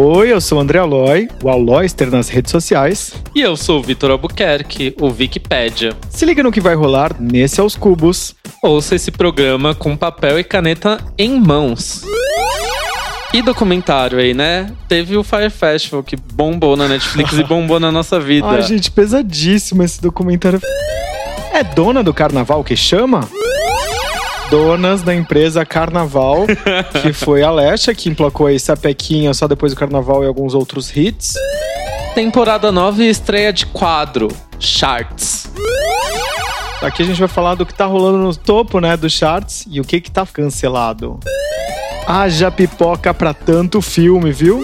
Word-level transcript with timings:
Oi, 0.00 0.32
eu 0.32 0.40
sou 0.40 0.58
o 0.58 0.60
André 0.60 0.78
Aloy, 0.78 1.28
o 1.42 1.48
Aloyster 1.48 2.08
nas 2.08 2.28
redes 2.28 2.52
sociais. 2.52 3.12
E 3.34 3.40
eu 3.40 3.56
sou 3.56 3.80
o 3.80 3.82
Vitor 3.82 4.12
Albuquerque, 4.12 4.94
o 5.00 5.08
Wikipédia. 5.08 5.92
Se 6.08 6.24
liga 6.24 6.40
no 6.40 6.52
que 6.52 6.60
vai 6.60 6.76
rolar 6.76 7.16
nesse 7.18 7.60
Aos 7.60 7.74
Cubos. 7.74 8.32
Ouça 8.62 8.94
esse 8.94 9.10
programa 9.10 9.74
com 9.74 9.96
papel 9.96 10.38
e 10.38 10.44
caneta 10.44 11.04
em 11.18 11.40
mãos. 11.40 12.04
E 13.34 13.42
documentário 13.42 14.20
aí, 14.20 14.34
né? 14.34 14.72
Teve 14.86 15.16
o 15.16 15.24
Fire 15.24 15.50
Festival 15.50 16.04
que 16.04 16.14
bombou 16.14 16.76
na 16.76 16.86
Netflix 16.86 17.32
e 17.32 17.42
bombou 17.42 17.80
na 17.80 17.90
nossa 17.90 18.20
vida. 18.20 18.46
Ai, 18.46 18.62
gente, 18.62 18.92
pesadíssimo 18.92 19.82
esse 19.82 20.00
documentário. 20.00 20.60
É 21.52 21.64
dona 21.64 22.04
do 22.04 22.14
carnaval 22.14 22.62
que 22.62 22.76
chama? 22.76 23.28
Donas 24.50 25.02
da 25.02 25.14
empresa 25.14 25.64
Carnaval, 25.66 26.46
que 27.02 27.12
foi 27.12 27.42
a 27.42 27.50
Lesha, 27.50 27.94
que 27.94 28.08
emplacou 28.08 28.46
aí 28.46 28.58
Sapequinha 28.58 29.34
só 29.34 29.46
depois 29.46 29.74
do 29.74 29.78
carnaval 29.78 30.24
e 30.24 30.26
alguns 30.26 30.54
outros 30.54 30.94
hits. 30.96 31.34
Temporada 32.14 32.72
nova 32.72 33.02
e 33.02 33.10
estreia 33.10 33.52
de 33.52 33.66
quadro, 33.66 34.28
Charts. 34.58 35.50
Aqui 36.80 37.02
a 37.02 37.06
gente 37.06 37.18
vai 37.18 37.28
falar 37.28 37.56
do 37.56 37.66
que 37.66 37.74
tá 37.74 37.84
rolando 37.84 38.18
no 38.18 38.34
topo, 38.34 38.80
né, 38.80 38.96
dos 38.96 39.12
charts 39.12 39.66
e 39.68 39.80
o 39.80 39.84
que 39.84 40.00
que 40.00 40.10
tá 40.10 40.24
cancelado. 40.24 41.18
Haja 42.06 42.50
pipoca 42.50 43.12
pra 43.12 43.34
tanto 43.34 43.82
filme, 43.82 44.30
viu? 44.30 44.62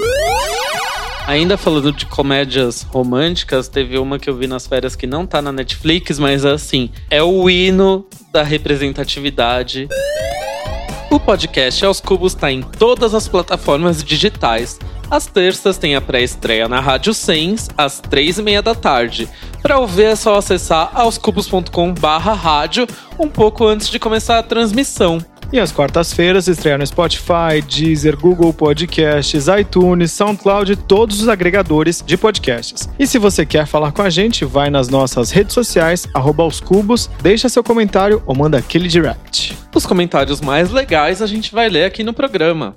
Ainda 1.27 1.56
falando 1.56 1.91
de 1.91 2.05
comédias 2.05 2.83
românticas, 2.83 3.66
teve 3.66 3.96
uma 3.96 4.19
que 4.19 4.28
eu 4.28 4.37
vi 4.37 4.46
nas 4.46 4.66
férias 4.66 4.95
que 4.95 5.06
não 5.06 5.24
tá 5.27 5.41
na 5.41 5.50
Netflix, 5.50 6.19
mas 6.19 6.45
assim, 6.45 6.91
é 7.10 7.23
o 7.23 7.48
hino 7.48 8.05
da 8.30 8.42
representatividade. 8.42 9.88
O 11.11 11.19
podcast 11.19 11.83
Aos 11.83 11.98
Cubos 11.98 12.34
tá 12.34 12.52
em 12.52 12.61
todas 12.61 13.14
as 13.14 13.27
plataformas 13.27 14.05
digitais. 14.05 14.78
Às 15.11 15.27
terças 15.27 15.78
tem 15.78 15.95
a 15.97 16.00
pré-estreia 16.00 16.69
na 16.69 16.80
Rádio 16.80 17.14
Sens, 17.14 17.70
às 17.77 18.00
três 18.00 18.36
e 18.36 18.42
meia 18.42 18.61
da 18.61 18.75
tarde. 18.75 19.27
Para 19.62 19.78
ouvir 19.78 20.05
é 20.05 20.17
só 20.17 20.36
acessar 20.36 20.91
aoscubos.com 20.92 21.95
barra 21.95 22.34
rádio 22.34 22.86
um 23.19 23.28
pouco 23.28 23.67
antes 23.67 23.89
de 23.89 23.98
começar 23.98 24.39
a 24.39 24.42
transmissão. 24.42 25.25
E 25.55 25.60
às 25.60 25.70
quartas-feiras 25.70 26.48
estreia 26.48 26.77
no 26.77 26.84
Spotify, 26.84 27.62
Deezer, 27.64 28.19
Google 28.19 28.52
Podcasts, 28.52 29.47
iTunes, 29.47 30.11
SoundCloud 30.11 30.72
e 30.72 30.74
todos 30.74 31.22
os 31.22 31.28
agregadores 31.28 32.02
de 32.05 32.16
podcasts. 32.16 32.88
E 32.98 33.06
se 33.06 33.20
você 33.20 33.46
quer 33.46 33.64
falar 33.64 33.92
com 33.92 34.02
a 34.02 34.11
gente, 34.11 34.44
vai 34.44 34.69
nas 34.69 34.88
nossas 34.88 35.30
redes 35.30 35.55
sociais, 35.55 36.08
arroba 36.12 36.42
aos 36.42 36.58
cubos, 36.58 37.08
deixa 37.22 37.48
seu 37.48 37.62
comentário 37.62 38.20
ou 38.27 38.34
manda 38.34 38.58
aquele 38.58 38.88
direct. 38.88 39.56
Os 39.72 39.86
comentários 39.86 40.41
mais 40.41 40.72
legais 40.72 41.22
a 41.22 41.27
gente 41.28 41.55
vai 41.55 41.68
ler 41.68 41.84
aqui 41.84 42.02
no 42.02 42.12
programa. 42.12 42.77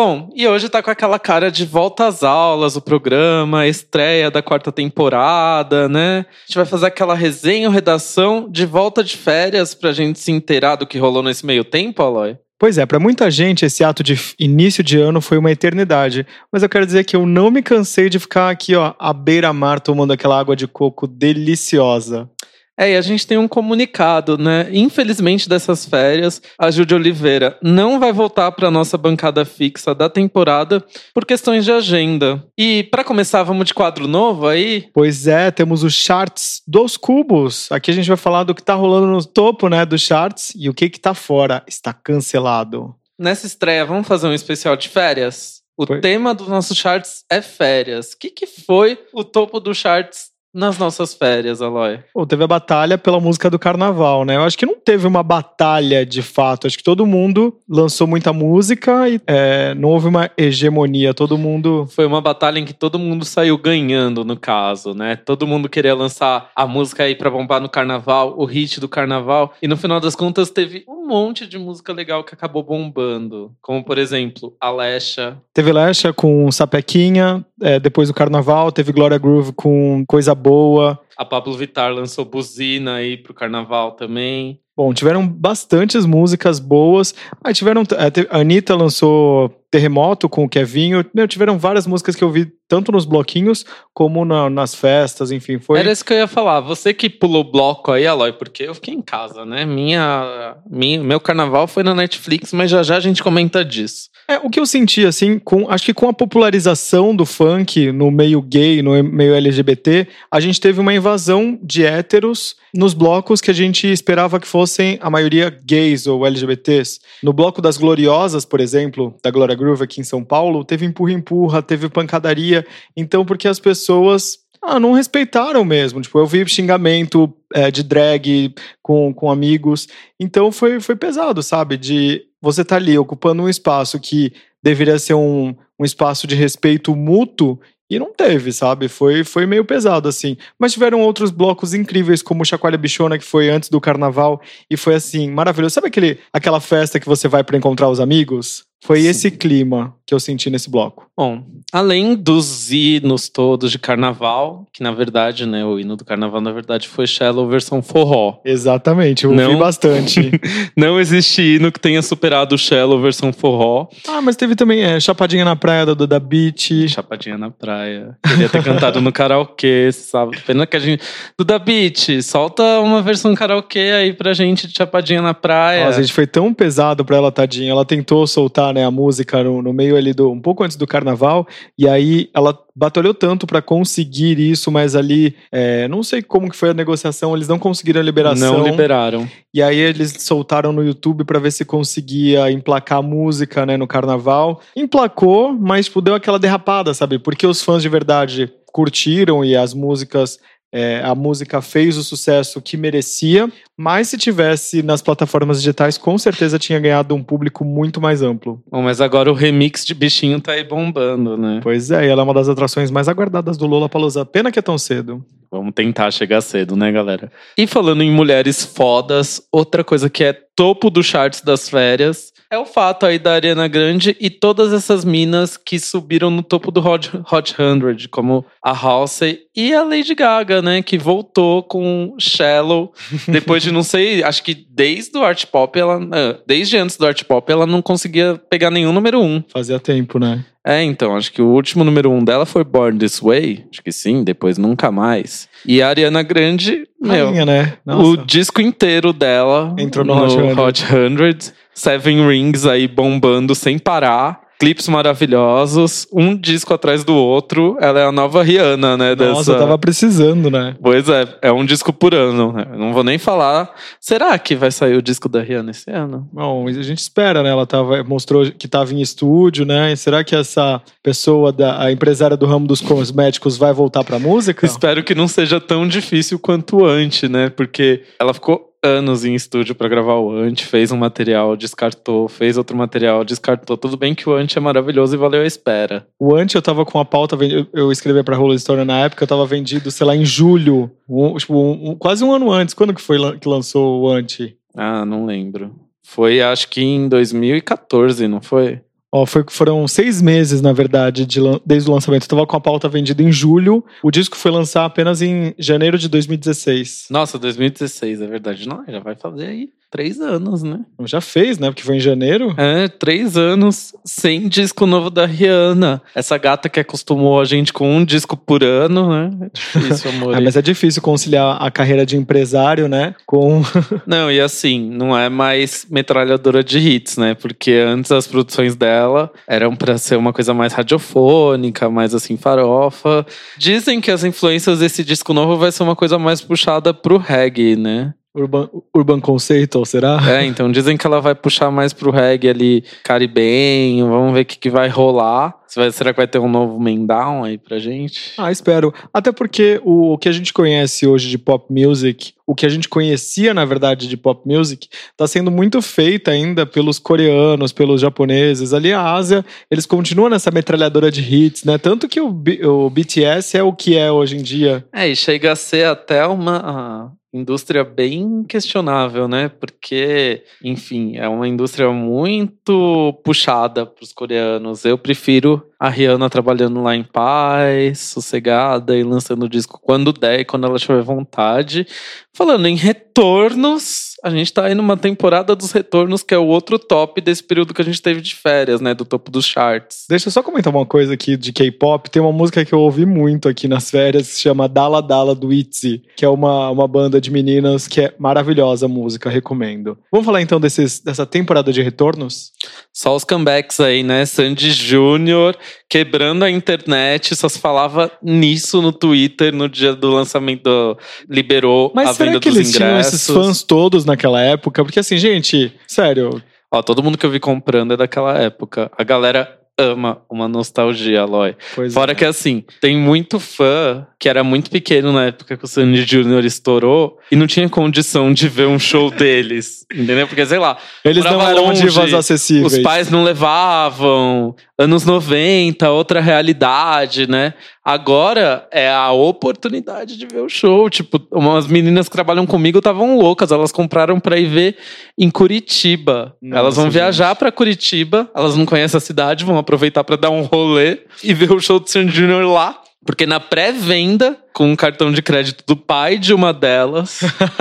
Bom, 0.00 0.30
e 0.32 0.46
hoje 0.46 0.68
tá 0.68 0.80
com 0.80 0.92
aquela 0.92 1.18
cara 1.18 1.50
de 1.50 1.66
volta 1.66 2.06
às 2.06 2.22
aulas, 2.22 2.76
o 2.76 2.80
programa, 2.80 3.66
estreia 3.66 4.30
da 4.30 4.40
quarta 4.40 4.70
temporada, 4.70 5.88
né? 5.88 6.18
A 6.18 6.46
gente 6.46 6.54
vai 6.54 6.64
fazer 6.64 6.86
aquela 6.86 7.16
resenha 7.16 7.66
ou 7.66 7.74
redação 7.74 8.46
de 8.48 8.64
volta 8.64 9.02
de 9.02 9.16
férias 9.16 9.74
pra 9.74 9.90
gente 9.90 10.20
se 10.20 10.30
inteirar 10.30 10.76
do 10.76 10.86
que 10.86 11.00
rolou 11.00 11.20
nesse 11.20 11.44
meio 11.44 11.64
tempo, 11.64 12.00
Aloy? 12.00 12.36
Pois 12.56 12.78
é, 12.78 12.86
para 12.86 13.00
muita 13.00 13.28
gente 13.28 13.64
esse 13.64 13.82
ato 13.82 14.04
de 14.04 14.16
início 14.38 14.84
de 14.84 15.00
ano 15.00 15.20
foi 15.20 15.36
uma 15.36 15.50
eternidade, 15.50 16.24
mas 16.52 16.62
eu 16.62 16.68
quero 16.68 16.86
dizer 16.86 17.02
que 17.02 17.16
eu 17.16 17.26
não 17.26 17.50
me 17.50 17.60
cansei 17.60 18.08
de 18.08 18.20
ficar 18.20 18.50
aqui, 18.50 18.76
ó, 18.76 18.94
à 19.00 19.12
beira-mar 19.12 19.80
tomando 19.80 20.12
aquela 20.12 20.38
água 20.38 20.54
de 20.54 20.68
coco 20.68 21.08
deliciosa. 21.08 22.30
É, 22.78 22.92
e 22.92 22.96
a 22.96 23.00
gente 23.00 23.26
tem 23.26 23.36
um 23.36 23.48
comunicado, 23.48 24.38
né? 24.38 24.68
Infelizmente, 24.70 25.48
dessas 25.48 25.84
férias, 25.84 26.40
a 26.56 26.70
Júlia 26.70 26.96
Oliveira 26.96 27.58
não 27.60 27.98
vai 27.98 28.12
voltar 28.12 28.52
para 28.52 28.70
nossa 28.70 28.96
bancada 28.96 29.44
fixa 29.44 29.92
da 29.92 30.08
temporada 30.08 30.84
por 31.12 31.26
questões 31.26 31.64
de 31.64 31.72
agenda. 31.72 32.44
E 32.56 32.84
para 32.84 33.02
começar, 33.02 33.42
vamos 33.42 33.66
de 33.66 33.74
quadro 33.74 34.06
novo 34.06 34.46
aí? 34.46 34.88
Pois 34.94 35.26
é, 35.26 35.50
temos 35.50 35.82
os 35.82 35.92
charts 35.92 36.62
dos 36.68 36.96
cubos. 36.96 37.70
Aqui 37.72 37.90
a 37.90 37.94
gente 37.94 38.06
vai 38.06 38.16
falar 38.16 38.44
do 38.44 38.54
que 38.54 38.62
tá 38.62 38.74
rolando 38.74 39.08
no 39.08 39.24
topo, 39.24 39.68
né, 39.68 39.84
dos 39.84 40.02
charts 40.02 40.52
e 40.54 40.68
o 40.68 40.74
que 40.74 40.88
que 40.88 41.00
tá 41.00 41.14
fora, 41.14 41.64
está 41.66 41.92
cancelado. 41.92 42.94
Nessa 43.18 43.46
estreia, 43.46 43.84
vamos 43.84 44.06
fazer 44.06 44.28
um 44.28 44.32
especial 44.32 44.76
de 44.76 44.88
férias? 44.88 45.58
O 45.76 45.86
foi. 45.86 46.00
tema 46.00 46.34
dos 46.34 46.48
nossos 46.48 46.76
charts 46.76 47.24
é 47.30 47.40
férias. 47.40 48.12
O 48.12 48.18
que, 48.18 48.30
que 48.30 48.46
foi 48.46 48.98
o 49.12 49.22
topo 49.22 49.60
dos 49.60 49.78
charts 49.78 50.27
nas 50.52 50.78
nossas 50.78 51.14
férias, 51.14 51.60
Aloy? 51.60 52.00
Pô, 52.12 52.26
teve 52.26 52.42
a 52.44 52.46
batalha 52.46 52.98
pela 52.98 53.20
música 53.20 53.50
do 53.50 53.58
carnaval, 53.58 54.24
né? 54.24 54.36
Eu 54.36 54.42
acho 54.42 54.58
que 54.58 54.66
não 54.66 54.74
teve 54.74 55.06
uma 55.06 55.22
batalha 55.22 56.04
de 56.04 56.22
fato. 56.22 56.66
Acho 56.66 56.78
que 56.78 56.84
todo 56.84 57.06
mundo 57.06 57.56
lançou 57.68 58.06
muita 58.06 58.32
música 58.32 59.08
e 59.08 59.20
é, 59.26 59.74
não 59.74 59.90
houve 59.90 60.08
uma 60.08 60.30
hegemonia. 60.36 61.12
Todo 61.12 61.38
mundo. 61.38 61.86
Foi 61.90 62.06
uma 62.06 62.20
batalha 62.20 62.58
em 62.58 62.64
que 62.64 62.72
todo 62.72 62.98
mundo 62.98 63.24
saiu 63.24 63.58
ganhando, 63.58 64.24
no 64.24 64.36
caso, 64.36 64.94
né? 64.94 65.16
Todo 65.16 65.46
mundo 65.46 65.68
queria 65.68 65.94
lançar 65.94 66.50
a 66.54 66.66
música 66.66 67.04
aí 67.04 67.14
pra 67.14 67.30
bombar 67.30 67.60
no 67.60 67.68
carnaval, 67.68 68.34
o 68.36 68.44
hit 68.44 68.80
do 68.80 68.88
carnaval. 68.88 69.54
E 69.62 69.68
no 69.68 69.76
final 69.76 70.00
das 70.00 70.16
contas 70.16 70.50
teve 70.50 70.84
um 70.88 71.06
monte 71.06 71.46
de 71.46 71.58
música 71.58 71.92
legal 71.92 72.24
que 72.24 72.34
acabou 72.34 72.62
bombando. 72.62 73.52
Como, 73.60 73.84
por 73.84 73.98
exemplo, 73.98 74.56
Alexa. 74.60 75.38
Teve 75.52 75.70
Alexa 75.70 76.12
com 76.12 76.50
Sapequinha, 76.50 77.44
é, 77.60 77.78
depois 77.80 78.08
do 78.08 78.14
carnaval. 78.14 78.70
Teve 78.72 78.92
Gloria 78.92 79.18
Groove 79.18 79.52
com 79.52 80.04
Coisa 80.06 80.34
Boa. 80.34 80.98
A 81.16 81.24
Pablo 81.24 81.56
Vittar 81.56 81.92
lançou 81.92 82.24
Buzina 82.24 82.94
aí 82.94 83.16
pro 83.16 83.34
carnaval 83.34 83.92
também. 83.92 84.60
Bom, 84.76 84.94
tiveram 84.94 85.26
bastantes 85.26 86.06
músicas 86.06 86.60
boas. 86.60 87.12
Aí 87.42 87.52
tiveram. 87.52 87.82
A 88.30 88.38
Anitta 88.38 88.76
lançou 88.76 89.57
Terremoto 89.70 90.28
com 90.28 90.44
o 90.44 90.48
Kevinho. 90.48 91.04
Meu, 91.14 91.28
tiveram 91.28 91.58
várias 91.58 91.86
músicas 91.86 92.16
que 92.16 92.24
eu 92.24 92.30
vi 92.30 92.50
tanto 92.68 92.92
nos 92.92 93.06
bloquinhos 93.06 93.64
como 93.94 94.24
na, 94.24 94.50
nas 94.50 94.74
festas, 94.74 95.32
enfim. 95.32 95.58
Foi... 95.58 95.80
Era 95.80 95.90
isso 95.90 96.04
que 96.04 96.12
eu 96.12 96.18
ia 96.18 96.28
falar. 96.28 96.60
Você 96.60 96.92
que 96.92 97.08
pulou 97.08 97.42
bloco 97.42 97.90
aí, 97.90 98.06
Aloy, 98.06 98.32
porque 98.32 98.64
eu 98.64 98.74
fiquei 98.74 98.94
em 98.94 99.02
casa, 99.02 99.44
né? 99.46 99.64
Minha, 99.64 100.56
minha, 100.68 101.02
meu 101.02 101.18
carnaval 101.18 101.66
foi 101.66 101.82
na 101.82 101.94
Netflix, 101.94 102.52
mas 102.52 102.70
já 102.70 102.82
já 102.82 102.96
a 102.96 103.00
gente 103.00 103.22
comenta 103.22 103.64
disso. 103.64 104.08
É, 104.30 104.36
o 104.36 104.50
que 104.50 104.60
eu 104.60 104.66
senti, 104.66 105.06
assim, 105.06 105.38
com, 105.38 105.70
acho 105.70 105.86
que 105.86 105.94
com 105.94 106.06
a 106.06 106.12
popularização 106.12 107.16
do 107.16 107.24
funk 107.24 107.90
no 107.90 108.10
meio 108.10 108.42
gay, 108.42 108.82
no 108.82 109.02
meio 109.02 109.34
LGBT, 109.34 110.06
a 110.30 110.38
gente 110.38 110.60
teve 110.60 110.78
uma 110.78 110.92
invasão 110.92 111.58
de 111.62 111.82
héteros 111.82 112.54
nos 112.74 112.92
blocos 112.92 113.40
que 113.40 113.50
a 113.50 113.54
gente 113.54 113.90
esperava 113.90 114.38
que 114.38 114.46
fossem 114.46 114.98
a 115.00 115.08
maioria 115.08 115.48
gays 115.64 116.06
ou 116.06 116.26
LGBTs. 116.26 117.00
No 117.22 117.32
bloco 117.32 117.62
das 117.62 117.78
Gloriosas, 117.78 118.44
por 118.44 118.60
exemplo, 118.60 119.16
da 119.22 119.30
Glória 119.30 119.56
Groove 119.58 119.82
aqui 119.82 120.00
em 120.00 120.04
São 120.04 120.24
Paulo, 120.24 120.64
teve 120.64 120.86
empurra-empurra, 120.86 121.60
teve 121.60 121.88
pancadaria. 121.88 122.66
Então, 122.96 123.24
porque 123.24 123.48
as 123.48 123.58
pessoas 123.58 124.38
ah, 124.62 124.80
não 124.80 124.92
respeitaram 124.92 125.64
mesmo. 125.64 126.00
Tipo, 126.00 126.18
eu 126.18 126.26
vi 126.26 126.46
xingamento 126.48 127.32
é, 127.52 127.70
de 127.70 127.82
drag 127.82 128.54
com, 128.82 129.12
com 129.12 129.30
amigos. 129.30 129.88
Então 130.18 130.50
foi, 130.50 130.80
foi 130.80 130.96
pesado, 130.96 131.42
sabe? 131.42 131.76
De 131.76 132.24
você 132.40 132.64
tá 132.64 132.76
ali 132.76 132.96
ocupando 132.98 133.42
um 133.42 133.48
espaço 133.48 133.98
que 133.98 134.32
deveria 134.62 134.98
ser 134.98 135.14
um, 135.14 135.54
um 135.78 135.84
espaço 135.84 136.26
de 136.26 136.34
respeito 136.34 136.94
mútuo 136.94 137.58
e 137.90 137.98
não 137.98 138.12
teve, 138.12 138.52
sabe? 138.52 138.86
Foi, 138.86 139.24
foi 139.24 139.46
meio 139.46 139.64
pesado, 139.64 140.08
assim. 140.08 140.36
Mas 140.58 140.72
tiveram 140.72 141.00
outros 141.00 141.30
blocos 141.30 141.72
incríveis, 141.72 142.20
como 142.20 142.42
o 142.42 142.44
Chacoalha 142.44 142.76
Bichona, 142.76 143.18
que 143.18 143.24
foi 143.24 143.48
antes 143.48 143.70
do 143.70 143.80
carnaval, 143.80 144.42
e 144.70 144.76
foi 144.76 144.94
assim, 144.94 145.30
maravilhoso. 145.30 145.74
Sabe 145.74 145.86
aquele, 145.86 146.18
aquela 146.30 146.60
festa 146.60 147.00
que 147.00 147.06
você 147.08 147.26
vai 147.28 147.42
para 147.42 147.56
encontrar 147.56 147.88
os 147.88 147.98
amigos? 147.98 148.67
Foi 148.82 149.00
Sim. 149.02 149.08
esse 149.08 149.30
clima 149.30 149.97
que 150.08 150.14
eu 150.14 150.18
senti 150.18 150.48
nesse 150.48 150.70
bloco. 150.70 151.06
Bom, 151.14 151.42
além 151.70 152.16
dos 152.16 152.72
hinos 152.72 153.28
todos 153.28 153.70
de 153.70 153.78
carnaval, 153.78 154.66
que 154.72 154.82
na 154.82 154.90
verdade, 154.90 155.44
né, 155.44 155.62
o 155.66 155.78
hino 155.78 155.96
do 155.96 156.04
carnaval 156.04 156.40
na 156.40 156.50
verdade 156.50 156.88
foi 156.88 157.06
Shallow 157.06 157.46
versão 157.46 157.82
forró. 157.82 158.40
Exatamente, 158.42 159.24
eu 159.24 159.32
ouvi 159.32 159.56
bastante. 159.56 160.30
não 160.74 160.98
existe 160.98 161.42
hino 161.42 161.70
que 161.70 161.78
tenha 161.78 162.00
superado 162.00 162.54
o 162.54 162.58
Shallow 162.58 162.98
versão 162.98 163.34
forró. 163.34 163.86
Ah, 164.08 164.22
mas 164.22 164.34
teve 164.34 164.56
também 164.56 164.82
é, 164.82 164.98
Chapadinha 164.98 165.44
na 165.44 165.54
Praia 165.54 165.84
da 165.84 165.92
Duda 165.92 166.18
Beat. 166.18 166.88
Chapadinha 166.88 167.36
na 167.36 167.50
Praia. 167.50 168.16
Queria 168.26 168.48
ter 168.48 168.64
cantado 168.64 169.02
no 169.02 169.12
karaokê, 169.12 169.90
sabe? 169.92 170.40
Pena 170.40 170.66
que 170.66 170.76
a 170.78 170.80
gente... 170.80 171.04
Duda 171.36 171.58
Beat, 171.58 172.22
solta 172.22 172.62
uma 172.80 173.02
versão 173.02 173.34
karaokê 173.34 173.92
aí 173.94 174.14
pra 174.14 174.32
gente 174.32 174.66
de 174.66 174.74
Chapadinha 174.74 175.20
na 175.20 175.34
Praia. 175.34 175.84
Nossa, 175.84 175.98
a 175.98 176.02
gente 176.02 176.14
foi 176.14 176.26
tão 176.26 176.54
pesado 176.54 177.04
pra 177.04 177.18
ela, 177.18 177.30
tadinha. 177.30 177.72
Ela 177.72 177.84
tentou 177.84 178.26
soltar 178.26 178.72
né, 178.72 178.86
a 178.86 178.90
música 178.90 179.44
no, 179.44 179.60
no, 179.60 179.70
meio 179.70 179.97
ali 179.98 180.12
do 180.12 180.30
um 180.30 180.40
pouco 180.40 180.64
antes 180.64 180.76
do 180.76 180.86
carnaval 180.86 181.46
e 181.76 181.88
aí 181.88 182.30
ela 182.34 182.58
batalhou 182.74 183.12
tanto 183.12 183.46
para 183.46 183.60
conseguir 183.60 184.38
isso, 184.38 184.70
mas 184.70 184.94
ali 184.94 185.34
é, 185.50 185.88
não 185.88 186.02
sei 186.02 186.22
como 186.22 186.48
que 186.48 186.56
foi 186.56 186.70
a 186.70 186.74
negociação, 186.74 187.34
eles 187.34 187.48
não 187.48 187.58
conseguiram 187.58 188.00
a 188.00 188.04
liberação. 188.04 188.58
Não 188.58 188.64
liberaram. 188.64 189.28
E 189.52 189.60
aí 189.60 189.76
eles 189.76 190.14
soltaram 190.20 190.72
no 190.72 190.84
YouTube 190.84 191.24
para 191.24 191.40
ver 191.40 191.50
se 191.50 191.64
conseguia 191.64 192.50
emplacar 192.52 192.98
a 192.98 193.02
música, 193.02 193.66
né, 193.66 193.76
no 193.76 193.86
carnaval. 193.86 194.60
Emplacou, 194.76 195.52
mas 195.52 195.86
tipo, 195.86 196.00
deu 196.00 196.14
aquela 196.14 196.38
derrapada, 196.38 196.94
sabe? 196.94 197.18
Porque 197.18 197.46
os 197.46 197.62
fãs 197.62 197.82
de 197.82 197.88
verdade 197.88 198.52
curtiram 198.72 199.44
e 199.44 199.56
as 199.56 199.74
músicas 199.74 200.38
é, 200.72 201.00
a 201.02 201.14
música 201.14 201.62
fez 201.62 201.96
o 201.96 202.04
sucesso 202.04 202.60
que 202.60 202.76
merecia, 202.76 203.50
mas 203.76 204.08
se 204.08 204.18
tivesse 204.18 204.82
nas 204.82 205.00
plataformas 205.00 205.58
digitais, 205.58 205.96
com 205.96 206.18
certeza 206.18 206.58
tinha 206.58 206.78
ganhado 206.78 207.14
um 207.14 207.22
público 207.22 207.64
muito 207.64 208.00
mais 208.00 208.22
amplo. 208.22 208.62
Bom, 208.70 208.82
mas 208.82 209.00
agora 209.00 209.30
o 209.30 209.34
remix 209.34 209.84
de 209.84 209.94
Bichinho 209.94 210.40
tá 210.40 210.52
aí 210.52 210.64
bombando, 210.64 211.36
né? 211.36 211.60
Pois 211.62 211.90
é, 211.90 212.06
e 212.06 212.08
ela 212.08 212.22
é 212.22 212.24
uma 212.24 212.34
das 212.34 212.48
atrações 212.48 212.90
mais 212.90 213.08
aguardadas 213.08 213.56
do 213.56 213.66
Lola 213.66 213.88
Palusa. 213.88 214.24
Pena 214.24 214.52
que 214.52 214.58
é 214.58 214.62
tão 214.62 214.76
cedo. 214.76 215.24
Vamos 215.50 215.72
tentar 215.74 216.10
chegar 216.10 216.42
cedo, 216.42 216.76
né, 216.76 216.92
galera? 216.92 217.32
E 217.56 217.66
falando 217.66 218.02
em 218.02 218.10
mulheres 218.10 218.64
fodas, 218.64 219.40
outra 219.50 219.82
coisa 219.82 220.10
que 220.10 220.22
é 220.22 220.34
topo 220.54 220.90
do 220.90 221.02
charts 221.02 221.40
das 221.40 221.68
férias 221.68 222.32
é 222.50 222.58
o 222.58 222.64
fato 222.64 223.04
aí 223.04 223.18
da 223.18 223.34
Ariana 223.34 223.68
Grande 223.68 224.16
e 224.18 224.30
todas 224.30 224.72
essas 224.72 225.04
minas 225.04 225.56
que 225.56 225.78
subiram 225.78 226.30
no 226.30 226.42
topo 226.42 226.70
do 226.70 226.80
Hot, 226.86 227.10
Hot 227.30 227.54
100, 227.54 228.08
como 228.10 228.44
a 228.62 228.70
Halsey 228.70 229.40
e 229.54 229.74
a 229.74 229.82
Lady 229.82 230.14
Gaga, 230.14 230.62
né? 230.62 230.82
Que 230.82 230.96
voltou 230.96 231.62
com 231.62 232.14
Shallow 232.18 232.92
depois 233.28 233.62
de 233.62 233.70
não 233.70 233.82
sei, 233.82 234.22
acho 234.22 234.42
que 234.42 234.54
desde 234.54 235.16
o 235.18 235.24
Art 235.24 235.44
Pop, 235.46 235.78
ela, 235.78 236.00
desde 236.46 236.76
antes 236.76 236.96
do 236.96 237.06
Art 237.06 237.22
Pop, 237.24 237.50
ela 237.50 237.66
não 237.66 237.82
conseguia 237.82 238.40
pegar 238.48 238.70
nenhum 238.70 238.92
número 238.92 239.20
um. 239.20 239.42
Fazia 239.52 239.78
tempo, 239.78 240.18
né? 240.18 240.44
É, 240.68 240.82
então, 240.82 241.16
acho 241.16 241.32
que 241.32 241.40
o 241.40 241.46
último 241.46 241.82
número 241.82 242.10
um 242.10 242.22
dela 242.22 242.44
foi 242.44 242.62
Born 242.62 242.98
This 242.98 243.20
Way. 243.20 243.64
Acho 243.72 243.82
que 243.82 243.90
sim, 243.90 244.22
depois 244.22 244.58
nunca 244.58 244.92
mais. 244.92 245.48
E 245.64 245.80
a 245.80 245.88
Ariana 245.88 246.22
Grande, 246.22 246.86
meu, 247.00 247.32
né? 247.46 247.78
o 247.86 248.18
disco 248.18 248.60
inteiro 248.60 249.14
dela 249.14 249.74
entrou 249.78 250.04
no, 250.04 250.14
no 250.26 250.62
Hot 250.62 250.78
100. 250.78 251.54
Seven 251.72 252.28
Rings 252.28 252.66
aí 252.66 252.86
bombando 252.86 253.54
sem 253.54 253.78
parar 253.78 254.40
clipes 254.58 254.88
maravilhosos, 254.88 256.06
um 256.12 256.36
disco 256.36 256.74
atrás 256.74 257.04
do 257.04 257.14
outro. 257.14 257.76
Ela 257.80 258.00
é 258.00 258.04
a 258.04 258.12
nova 258.12 258.42
Rihanna, 258.42 258.96
né? 258.96 259.14
Nossa, 259.14 259.52
dessa... 259.52 259.58
tava 259.58 259.78
precisando, 259.78 260.50
né? 260.50 260.74
Pois 260.82 261.08
é, 261.08 261.28
é 261.42 261.52
um 261.52 261.64
disco 261.64 261.92
por 261.92 262.14
ano. 262.14 262.52
Né? 262.52 262.66
Não 262.76 262.92
vou 262.92 263.04
nem 263.04 263.18
falar. 263.18 263.72
Será 264.00 264.36
que 264.38 264.56
vai 264.56 264.70
sair 264.70 264.96
o 264.96 265.02
disco 265.02 265.28
da 265.28 265.40
Rihanna 265.40 265.70
esse 265.70 265.90
ano? 265.90 266.28
Bom, 266.32 266.66
a 266.66 266.82
gente 266.82 266.98
espera, 266.98 267.42
né? 267.42 267.50
Ela 267.50 267.66
tava, 267.66 268.02
mostrou 268.02 268.50
que 268.50 268.66
tava 268.66 268.92
em 268.92 269.00
estúdio, 269.00 269.64
né? 269.64 269.92
E 269.92 269.96
será 269.96 270.24
que 270.24 270.34
essa 270.34 270.82
pessoa, 271.02 271.52
da, 271.52 271.82
a 271.82 271.92
empresária 271.92 272.36
do 272.36 272.46
ramo 272.46 272.66
dos 272.66 272.80
cosméticos, 272.80 273.56
vai 273.56 273.72
voltar 273.72 274.02
pra 274.02 274.18
música? 274.18 274.66
Espero 274.66 275.04
que 275.04 275.14
não 275.14 275.28
seja 275.28 275.60
tão 275.60 275.86
difícil 275.86 276.38
quanto 276.38 276.84
antes, 276.84 277.30
né? 277.30 277.48
Porque 277.48 278.02
ela 278.18 278.34
ficou 278.34 278.67
anos 278.82 279.24
em 279.24 279.34
estúdio 279.34 279.74
para 279.74 279.88
gravar 279.88 280.14
o 280.14 280.30
Ant, 280.30 280.64
fez 280.64 280.92
um 280.92 280.96
material, 280.96 281.56
descartou, 281.56 282.28
fez 282.28 282.56
outro 282.56 282.76
material, 282.76 283.24
descartou. 283.24 283.76
Tudo 283.76 283.96
bem 283.96 284.14
que 284.14 284.28
o 284.28 284.34
Ant 284.34 284.56
é 284.56 284.60
maravilhoso 284.60 285.14
e 285.14 285.18
valeu 285.18 285.42
a 285.42 285.46
espera. 285.46 286.06
O 286.18 286.34
Ant 286.34 286.54
eu 286.54 286.62
tava 286.62 286.84
com 286.84 286.98
a 286.98 287.04
pauta, 287.04 287.36
eu 287.72 287.90
escrevi 287.90 288.22
pra 288.22 288.36
Rola 288.36 288.54
História 288.54 288.84
na 288.84 289.00
época, 289.00 289.24
eu 289.24 289.28
tava 289.28 289.46
vendido, 289.46 289.90
sei 289.90 290.06
lá, 290.06 290.16
em 290.16 290.24
julho, 290.24 290.90
um, 291.08 291.36
tipo, 291.36 291.54
um, 291.54 291.94
quase 291.96 292.24
um 292.24 292.32
ano 292.32 292.50
antes. 292.50 292.74
Quando 292.74 292.94
que 292.94 293.00
foi 293.00 293.18
que 293.38 293.48
lançou 293.48 294.02
o 294.02 294.08
Ant? 294.10 294.54
Ah, 294.74 295.04
não 295.04 295.26
lembro. 295.26 295.74
Foi 296.02 296.40
acho 296.40 296.68
que 296.68 296.80
em 296.80 297.08
2014, 297.08 298.26
não 298.28 298.40
foi? 298.40 298.80
Ó, 299.18 299.26
foi, 299.26 299.44
foram 299.48 299.88
seis 299.88 300.22
meses, 300.22 300.60
na 300.60 300.72
verdade, 300.72 301.26
de, 301.26 301.40
desde 301.66 301.90
o 301.90 301.92
lançamento. 301.92 302.22
Eu 302.22 302.28
tava 302.28 302.46
com 302.46 302.56
a 302.56 302.60
pauta 302.60 302.88
vendida 302.88 303.22
em 303.22 303.32
julho. 303.32 303.84
O 304.02 304.10
disco 304.10 304.36
foi 304.36 304.50
lançar 304.50 304.84
apenas 304.84 305.20
em 305.20 305.54
janeiro 305.58 305.98
de 305.98 306.08
2016. 306.08 307.06
Nossa, 307.10 307.38
2016, 307.38 308.22
é 308.22 308.26
verdade. 308.26 308.68
Não, 308.68 308.84
já 308.86 309.00
vai 309.00 309.16
fazer 309.16 309.46
aí 309.46 309.70
três 309.90 310.20
anos, 310.20 310.62
né? 310.62 310.80
Já 311.04 311.20
fez, 311.20 311.58
né? 311.58 311.68
Porque 311.68 311.82
foi 311.82 311.96
em 311.96 312.00
janeiro. 312.00 312.54
É, 312.56 312.88
três 312.88 313.36
anos 313.36 313.94
sem 314.04 314.48
disco 314.48 314.86
novo 314.86 315.10
da 315.10 315.26
Rihanna. 315.26 316.02
Essa 316.14 316.36
gata 316.36 316.68
que 316.68 316.80
acostumou 316.80 317.40
a 317.40 317.44
gente 317.44 317.72
com 317.72 317.96
um 317.96 318.04
disco 318.04 318.36
por 318.36 318.62
ano, 318.62 319.08
né? 319.10 319.30
É 319.42 319.50
difícil, 319.52 320.10
amor. 320.10 320.36
é, 320.36 320.40
mas 320.42 320.56
é 320.56 320.62
difícil 320.62 321.00
conciliar 321.00 321.62
a 321.62 321.70
carreira 321.70 322.04
de 322.04 322.16
empresário, 322.16 322.88
né? 322.88 323.14
Com. 323.26 323.62
não, 324.06 324.30
e 324.30 324.40
assim, 324.40 324.90
não 324.90 325.16
é 325.16 325.28
mais 325.28 325.86
metralhadora 325.90 326.62
de 326.62 326.78
hits, 326.78 327.16
né? 327.16 327.34
Porque 327.34 327.72
antes 327.72 328.12
as 328.12 328.26
produções 328.26 328.76
dela 328.76 329.32
eram 329.46 329.74
para 329.74 329.96
ser 329.96 330.16
uma 330.16 330.32
coisa 330.32 330.52
mais 330.52 330.72
radiofônica, 330.72 331.88
mais 331.88 332.14
assim, 332.14 332.36
farofa. 332.36 333.26
Dizem 333.56 334.00
que 334.00 334.10
as 334.10 334.24
influências 334.24 334.80
desse 334.80 335.02
disco 335.02 335.32
novo 335.32 335.56
vai 335.56 335.72
ser 335.72 335.82
uma 335.82 335.96
coisa 335.96 336.18
mais 336.18 336.40
puxada 336.40 336.92
pro 336.92 337.16
reggae, 337.16 337.76
né? 337.76 338.12
Urban, 338.34 338.68
Urban 338.94 339.20
Conceitual, 339.20 339.84
será? 339.84 340.18
É, 340.28 340.44
então 340.44 340.70
dizem 340.70 340.96
que 340.96 341.06
ela 341.06 341.20
vai 341.20 341.34
puxar 341.34 341.70
mais 341.70 341.92
pro 341.92 342.10
reggae 342.10 342.48
ali 342.48 342.84
caribenho. 343.02 344.08
Vamos 344.08 344.34
ver 344.34 344.42
o 344.42 344.46
que, 344.46 344.58
que 344.58 344.70
vai 344.70 344.88
rolar. 344.88 345.54
Será 345.66 346.12
que 346.12 346.16
vai 346.16 346.26
ter 346.26 346.38
um 346.38 346.48
novo 346.48 346.80
main 346.80 347.04
down 347.04 347.44
aí 347.44 347.58
pra 347.58 347.78
gente? 347.78 348.32
Ah, 348.38 348.50
espero. 348.50 348.92
Até 349.12 349.30
porque 349.32 349.80
o, 349.84 350.14
o 350.14 350.18
que 350.18 350.28
a 350.28 350.32
gente 350.32 350.52
conhece 350.52 351.06
hoje 351.06 351.28
de 351.28 351.36
pop 351.36 351.66
music, 351.70 352.32
o 352.46 352.54
que 352.54 352.64
a 352.64 352.68
gente 352.68 352.88
conhecia, 352.88 353.52
na 353.52 353.64
verdade, 353.64 354.08
de 354.08 354.16
pop 354.16 354.40
music, 354.46 354.88
tá 355.16 355.26
sendo 355.26 355.50
muito 355.50 355.82
feita 355.82 356.30
ainda 356.30 356.64
pelos 356.64 356.98
coreanos, 356.98 357.72
pelos 357.72 358.00
japoneses. 358.00 358.72
Ali 358.72 358.92
a 358.92 359.12
Ásia, 359.12 359.44
eles 359.70 359.84
continuam 359.84 360.30
nessa 360.30 360.50
metralhadora 360.50 361.10
de 361.10 361.20
hits, 361.22 361.64
né? 361.64 361.76
Tanto 361.76 362.08
que 362.08 362.20
o, 362.20 362.28
o 362.28 362.90
BTS 362.90 363.56
é 363.56 363.62
o 363.62 363.72
que 363.72 363.96
é 363.96 364.10
hoje 364.10 364.36
em 364.36 364.42
dia. 364.42 364.86
É, 364.92 365.08
e 365.08 365.14
chega 365.14 365.52
a 365.52 365.56
ser 365.56 365.86
até 365.86 366.26
uma 366.26 367.12
indústria 367.32 367.84
bem 367.84 368.42
questionável, 368.44 369.28
né? 369.28 369.48
Porque, 369.48 370.44
enfim, 370.62 371.16
é 371.16 371.28
uma 371.28 371.46
indústria 371.46 371.90
muito 371.90 373.12
puxada 373.24 373.84
para 373.84 374.02
os 374.02 374.12
coreanos. 374.12 374.84
Eu 374.84 374.96
prefiro 374.96 375.66
a 375.78 375.88
Rihanna 375.88 376.28
trabalhando 376.28 376.82
lá 376.82 376.96
em 376.96 377.04
paz, 377.04 378.00
sossegada 378.00 378.96
e 378.96 379.04
lançando 379.04 379.48
disco 379.48 379.78
quando 379.80 380.12
der 380.12 380.40
e 380.40 380.44
quando 380.44 380.66
ela 380.66 380.78
tiver 380.78 381.02
vontade. 381.02 381.86
Falando 382.34 382.66
em 382.66 382.76
retornos, 382.76 384.14
a 384.22 384.30
gente 384.30 384.52
tá 384.52 384.66
aí 384.66 384.74
numa 384.74 384.96
temporada 384.96 385.56
dos 385.56 385.72
retornos, 385.72 386.22
que 386.22 386.32
é 386.32 386.38
o 386.38 386.46
outro 386.46 386.78
top 386.78 387.20
desse 387.20 387.42
período 387.42 387.74
que 387.74 387.82
a 387.82 387.84
gente 387.84 388.00
teve 388.00 388.20
de 388.20 388.34
férias, 388.34 388.80
né? 388.80 388.94
Do 388.94 389.04
topo 389.04 389.28
dos 389.28 389.44
charts. 389.44 390.04
Deixa 390.08 390.28
eu 390.28 390.32
só 390.32 390.40
comentar 390.40 390.72
uma 390.72 390.86
coisa 390.86 391.14
aqui 391.14 391.36
de 391.36 391.52
K-pop. 391.52 392.08
Tem 392.10 392.22
uma 392.22 392.32
música 392.32 392.64
que 392.64 392.72
eu 392.72 392.78
ouvi 392.78 393.04
muito 393.04 393.48
aqui 393.48 393.66
nas 393.66 393.90
férias 393.90 394.28
que 394.28 394.34
se 394.34 394.42
chama 394.42 394.68
Dala 394.68 395.02
Dala 395.02 395.34
do 395.34 395.52
ITZY, 395.52 396.02
que 396.16 396.24
é 396.24 396.28
uma, 396.28 396.70
uma 396.70 396.86
banda 396.86 397.20
de 397.20 397.30
meninas 397.30 397.88
que 397.88 398.02
é 398.02 398.14
maravilhosa 398.18 398.86
a 398.86 398.88
música, 398.88 399.28
recomendo. 399.28 399.98
Vamos 400.10 400.24
falar 400.24 400.40
então 400.40 400.60
desses, 400.60 401.00
dessa 401.00 401.26
temporada 401.26 401.72
de 401.72 401.82
retornos? 401.82 402.52
Só 402.92 403.16
os 403.16 403.24
comebacks 403.24 403.80
aí, 403.80 404.04
né? 404.04 404.24
Sandy 404.24 404.70
Júnior 404.70 405.56
quebrando 405.88 406.44
a 406.44 406.50
internet, 406.50 407.34
só 407.34 407.48
se 407.48 407.58
falava 407.58 408.10
nisso 408.22 408.80
no 408.82 408.92
Twitter 408.92 409.54
no 409.54 409.68
dia 409.68 409.94
do 409.94 410.10
lançamento, 410.10 410.96
liberou 411.28 411.92
Mas 411.94 412.08
a 412.08 412.12
venda 412.12 412.40
que 412.40 412.48
dos 412.48 412.56
eles 412.56 412.70
ingressos. 412.70 412.76
Tinham 412.76 413.00
esses 413.00 413.26
fãs 413.26 413.62
todos 413.62 414.04
naquela 414.04 414.40
época? 414.40 414.84
Porque 414.84 415.00
assim, 415.00 415.16
gente, 415.16 415.72
sério. 415.86 416.42
Ó, 416.70 416.82
todo 416.82 417.02
mundo 417.02 417.16
que 417.16 417.24
eu 417.24 417.30
vi 417.30 417.40
comprando 417.40 417.94
é 417.94 417.96
daquela 417.96 418.36
época. 418.38 418.90
A 418.96 419.02
galera 419.02 419.58
ama 419.78 420.20
uma 420.28 420.48
nostalgia, 420.48 421.22
Aloy. 421.22 421.54
Pois 421.74 421.94
Fora 421.94 422.10
é. 422.10 422.14
que 422.14 422.24
assim, 422.24 422.64
tem 422.80 422.96
muito 422.96 423.38
fã 423.38 424.04
que 424.18 424.28
era 424.28 424.42
muito 424.42 424.70
pequeno 424.70 425.12
na 425.12 425.26
época 425.26 425.56
que 425.56 425.64
o 425.64 425.68
Sandy 425.68 426.04
Jr. 426.04 426.44
estourou 426.44 427.18
e 427.30 427.36
não 427.36 427.46
tinha 427.46 427.68
condição 427.68 428.32
de 428.32 428.48
ver 428.48 428.66
um 428.66 428.78
show 428.78 429.10
deles. 429.10 429.86
Entendeu? 429.94 430.26
Porque, 430.26 430.44
sei 430.44 430.58
lá. 430.58 430.76
Eles 431.04 431.24
não 431.24 431.40
eram 431.40 431.66
longe, 431.66 431.82
divas 431.82 432.12
acessíveis. 432.12 432.72
Os 432.72 432.78
pais 432.80 433.08
não 433.08 433.22
levavam. 433.22 434.56
Anos 434.80 435.04
90, 435.04 435.90
outra 435.90 436.20
realidade, 436.20 437.28
né? 437.28 437.52
Agora 437.84 438.68
é 438.70 438.88
a 438.88 439.10
oportunidade 439.10 440.16
de 440.16 440.24
ver 440.24 440.40
o 440.40 440.48
show. 440.48 440.88
Tipo, 440.88 441.20
umas 441.32 441.66
meninas 441.66 442.06
que 442.08 442.12
trabalham 442.12 442.46
comigo 442.46 442.78
estavam 442.78 443.18
loucas. 443.18 443.50
Elas 443.50 443.72
compraram 443.72 444.20
para 444.20 444.38
ir 444.38 444.46
ver 444.46 444.76
em 445.18 445.30
Curitiba. 445.30 446.36
Nossa, 446.40 446.60
elas 446.60 446.76
vão 446.76 446.90
viajar 446.90 447.34
para 447.34 447.50
Curitiba. 447.50 448.30
Elas 448.32 448.56
não 448.56 448.64
conhecem 448.64 448.96
a 448.96 449.00
cidade, 449.00 449.44
vão 449.44 449.58
aproveitar 449.58 450.04
para 450.04 450.14
dar 450.14 450.30
um 450.30 450.42
rolê 450.42 451.00
e 451.24 451.34
ver 451.34 451.50
o 451.50 451.58
show 451.58 451.80
do 451.80 451.90
Sandy 451.90 452.12
Jr. 452.12 452.46
lá 452.46 452.80
Porque 453.04 453.26
na 453.26 453.40
pré-venda, 453.40 454.36
com 454.58 454.72
um 454.72 454.74
cartão 454.74 455.12
de 455.12 455.22
crédito 455.22 455.62
do 455.64 455.76
pai 455.76 456.18
de 456.18 456.34
uma 456.34 456.52
delas. 456.52 457.20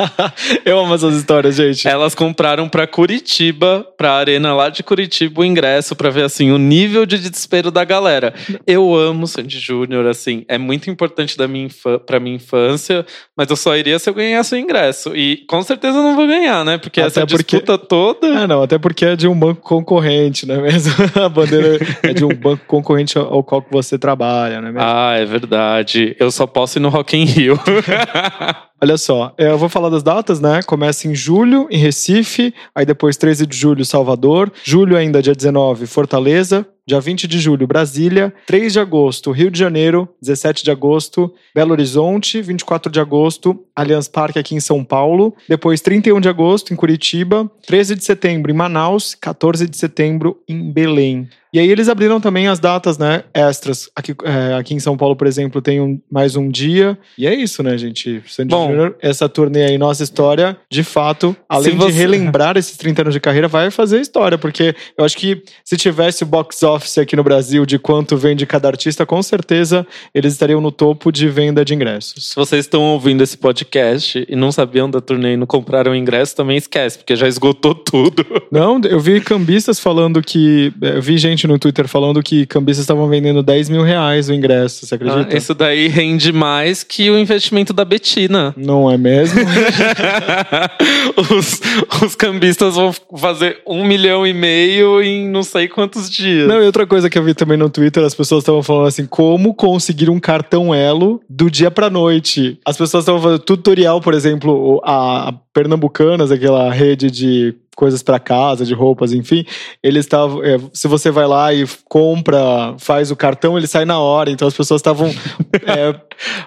Eu 0.66 0.80
amo 0.80 0.96
essas 0.96 1.14
histórias, 1.14 1.56
gente. 1.56 1.88
Elas 1.88 2.16
compraram 2.16 2.68
para 2.68 2.88
Curitiba, 2.88 3.86
pra 3.96 4.14
arena 4.14 4.56
lá 4.56 4.70
de 4.70 4.82
Curitiba, 4.82 5.42
o 5.42 5.46
ingresso 5.46 5.96
para 5.96 6.10
ver 6.10 6.24
assim 6.24 6.50
o 6.50 6.58
nível 6.58 7.06
de 7.06 7.20
desespero 7.20 7.70
da 7.70 7.84
galera. 7.84 8.34
Eu 8.66 8.96
amo 8.96 9.28
Sandy 9.28 9.60
Júnior, 9.60 10.08
assim, 10.08 10.44
é 10.48 10.58
muito 10.58 10.90
importante 10.90 11.38
da 11.38 11.48
minha 11.48 11.70
para 12.04 12.20
minha 12.20 12.38
infância, 12.38 13.06
mas 13.36 13.48
eu 13.48 13.56
só 13.56 13.78
iria 13.78 14.00
se 14.00 14.10
eu 14.10 14.16
ganhasse 14.16 14.56
o 14.56 14.58
ingresso. 14.58 15.16
E 15.16 15.46
com 15.48 15.62
certeza 15.62 16.00
eu 16.00 16.04
não 16.04 16.16
vou 16.16 16.26
ganhar, 16.26 16.66
né? 16.66 16.80
Porque 16.80 17.00
até 17.00 17.22
essa 17.22 17.28
porque... 17.28 17.58
disputa 17.58 17.78
toda. 17.78 18.40
Ah, 18.40 18.48
não, 18.48 18.64
até 18.64 18.80
porque 18.80 19.06
é 19.06 19.16
de 19.16 19.28
um 19.28 19.38
banco 19.38 19.62
concorrente, 19.62 20.48
não 20.48 20.56
é 20.56 20.62
mesmo? 20.62 20.94
A 21.24 21.30
bandeira 21.30 21.78
é 22.02 22.12
de 22.12 22.26
um 22.26 22.34
banco 22.34 22.66
concorrente 22.66 23.20
ao 23.20 23.44
qual 23.44 23.64
você 23.70 24.00
trabalha, 24.00 24.60
não 24.62 24.70
é 24.70 24.72
mesmo? 24.72 24.88
Ah, 24.90 25.16
é 25.16 25.27
verdade. 25.28 26.16
Eu 26.20 26.32
só 26.32 26.48
posso 26.48 26.78
ir 26.78 26.82
no 26.82 26.90
Rock 26.90 27.16
in 27.18 27.26
Rio. 27.26 27.60
Olha 28.82 28.98
só, 28.98 29.34
é, 29.38 29.50
eu 29.50 29.58
vou 29.58 29.70
falar 29.70 29.90
das 29.90 30.04
datas, 30.04 30.40
né? 30.40 30.62
Começa 30.62 31.08
em 31.08 31.16
julho, 31.16 31.68
em 31.72 31.78
Recife, 31.78 32.54
aí 32.76 32.86
depois 32.86 33.18
13 33.18 33.48
de 33.48 33.58
julho, 33.58 33.84
Salvador, 33.84 34.52
julho 34.64 34.96
ainda, 34.96 35.22
dia 35.22 35.34
19, 35.34 35.88
Fortaleza, 35.88 36.66
dia 36.88 37.02
20 37.02 37.28
de 37.28 37.38
julho, 37.38 37.68
Brasília, 37.68 38.34
3 38.46 38.72
de 38.72 38.80
agosto, 38.80 39.32
Rio 39.32 39.52
de 39.52 39.60
Janeiro, 39.60 40.08
17 40.22 40.64
de 40.64 40.72
agosto, 40.72 41.34
Belo 41.54 41.74
Horizonte, 41.74 42.42
24 42.42 42.90
de 42.90 43.00
agosto, 43.00 43.60
Allianz 43.76 44.08
Parque 44.08 44.40
aqui 44.40 44.56
em 44.56 44.62
São 44.62 44.86
Paulo, 44.86 45.36
depois 45.50 45.82
31 45.82 46.22
de 46.22 46.30
agosto 46.30 46.74
em 46.74 46.78
Curitiba, 46.78 47.52
13 47.68 47.96
de 47.96 48.06
setembro 48.06 48.50
em 48.50 48.56
Manaus, 48.56 49.14
14 49.14 49.68
de 49.68 49.76
setembro 49.78 50.42
em 50.48 50.72
Belém. 50.72 51.28
E 51.58 51.60
aí 51.60 51.70
eles 51.70 51.90
abriram 51.90 52.20
também 52.20 52.48
as 52.48 52.60
datas, 52.60 52.98
né, 52.98 53.24
extras. 53.34 53.90
Aqui, 53.96 54.14
é, 54.24 54.54
aqui 54.56 54.74
em 54.74 54.80
São 54.80 54.98
Paulo, 54.98 55.16
por 55.16 55.26
exemplo, 55.26 55.62
tem 55.62 55.82
um, 55.82 56.00
mais 56.12 56.36
um 56.36 56.50
dia. 56.50 56.98
E 57.18 57.26
é 57.26 57.34
isso, 57.34 57.64
né, 57.64 57.78
gente? 57.78 58.22
Sandy 58.28 58.50
Bom, 58.50 58.68
Júnior, 58.70 58.96
essa 59.02 59.30
turnê 59.30 59.64
aí, 59.64 59.78
nossa 59.78 60.04
história, 60.04 60.58
de 60.70 60.84
fato, 60.84 61.36
além 61.48 61.76
você... 61.76 61.92
de 61.92 61.98
relembrar 61.98 62.58
esses 62.58 62.78
30 62.78 63.02
anos 63.02 63.14
de 63.14 63.20
carreira, 63.20 63.48
vai 63.48 63.72
fazer 63.72 64.00
história. 64.00 64.38
Porque 64.38 64.76
eu 64.98 65.06
acho 65.06 65.18
que 65.18 65.42
se 65.64 65.78
tivesse 65.78 66.24
o 66.24 66.26
box 66.28 66.62
office 66.64 66.77
aqui 67.00 67.16
no 67.16 67.24
Brasil 67.24 67.66
de 67.66 67.80
quanto 67.80 68.18
vende 68.18 68.46
cada 68.46 68.68
artista, 68.68 69.06
com 69.06 69.22
certeza 69.22 69.86
eles 70.14 70.34
estariam 70.34 70.62
no 70.62 70.72
topo 70.72 71.12
de 71.12 71.28
venda 71.28 71.64
de 71.64 71.74
ingressos. 71.74 72.30
Se 72.30 72.36
vocês 72.36 72.66
estão 72.66 72.82
ouvindo 72.84 73.24
esse 73.24 73.38
podcast 73.38 74.26
e 74.28 74.36
não 74.36 74.52
sabiam 74.52 74.90
da 74.90 75.02
turnê 75.02 75.34
e 75.34 75.38
não 75.38 75.46
compraram 75.46 75.96
ingresso, 75.96 76.36
também 76.36 76.58
esquece, 76.58 76.98
porque 76.98 77.16
já 77.16 77.28
esgotou 77.28 77.74
tudo. 77.74 78.26
Não, 78.52 78.80
eu 78.84 79.00
vi 79.00 79.20
cambistas 79.20 79.80
falando 79.80 80.22
que. 80.22 80.72
Eu 80.82 81.02
vi 81.02 81.18
gente 81.18 81.46
no 81.48 81.60
Twitter 81.60 81.88
falando 81.88 82.24
que 82.24 82.46
cambistas 82.46 82.84
estavam 82.84 83.08
vendendo 83.10 83.44
10 83.44 83.70
mil 83.70 83.84
reais 83.84 84.30
o 84.30 84.34
ingresso, 84.34 84.86
você 84.86 84.96
acredita? 84.96 85.28
Ah, 85.34 85.38
isso 85.38 85.54
daí 85.54 85.88
rende 85.88 86.32
mais 86.32 86.84
que 86.84 87.10
o 87.10 87.18
investimento 87.18 87.74
da 87.74 87.84
Betina. 87.84 88.54
Não 88.58 88.90
é 88.90 88.98
mesmo? 88.98 89.42
os, 91.18 91.62
os 92.04 92.16
cambistas 92.16 92.76
vão 92.76 92.94
fazer 93.18 93.60
um 93.66 93.86
milhão 93.86 94.26
e 94.26 94.34
meio 94.34 95.02
em 95.02 95.28
não 95.28 95.44
sei 95.44 95.68
quantos 95.68 96.10
dias. 96.10 96.48
Não, 96.48 96.62
outra 96.68 96.86
coisa 96.86 97.10
que 97.10 97.18
eu 97.18 97.24
vi 97.24 97.34
também 97.34 97.58
no 97.58 97.70
Twitter, 97.70 98.04
as 98.04 98.14
pessoas 98.14 98.44
estavam 98.44 98.62
falando 98.62 98.88
assim, 98.88 99.06
como 99.06 99.54
conseguir 99.54 100.10
um 100.10 100.20
cartão 100.20 100.74
Elo 100.74 101.22
do 101.30 101.50
dia 101.50 101.72
pra 101.72 101.90
noite. 101.90 102.60
As 102.66 102.78
pessoas 102.78 103.04
estavam 103.04 103.22
fazendo 103.22 103.40
tutorial, 103.40 104.00
por 104.02 104.14
exemplo, 104.14 104.82
a 104.84 105.34
Pernambucanas, 105.54 106.32
aquela 106.32 106.72
rede 106.72 107.10
de 107.10 107.56
coisas 107.78 108.02
para 108.02 108.20
casa, 108.20 108.66
de 108.66 108.74
roupas, 108.74 109.14
enfim, 109.14 109.46
eles 109.84 110.06
estavam. 110.06 110.44
É, 110.44 110.58
se 110.74 110.88
você 110.88 111.12
vai 111.12 111.28
lá 111.28 111.54
e 111.54 111.64
compra, 111.86 112.76
faz 112.80 113.12
o 113.12 113.16
cartão, 113.16 113.56
ele 113.56 113.68
sai 113.68 113.86
na 113.86 114.00
hora. 114.00 114.32
Então 114.32 114.48
as 114.48 114.58
pessoas 114.58 114.80
estavam 114.80 115.08
é, 115.64 115.94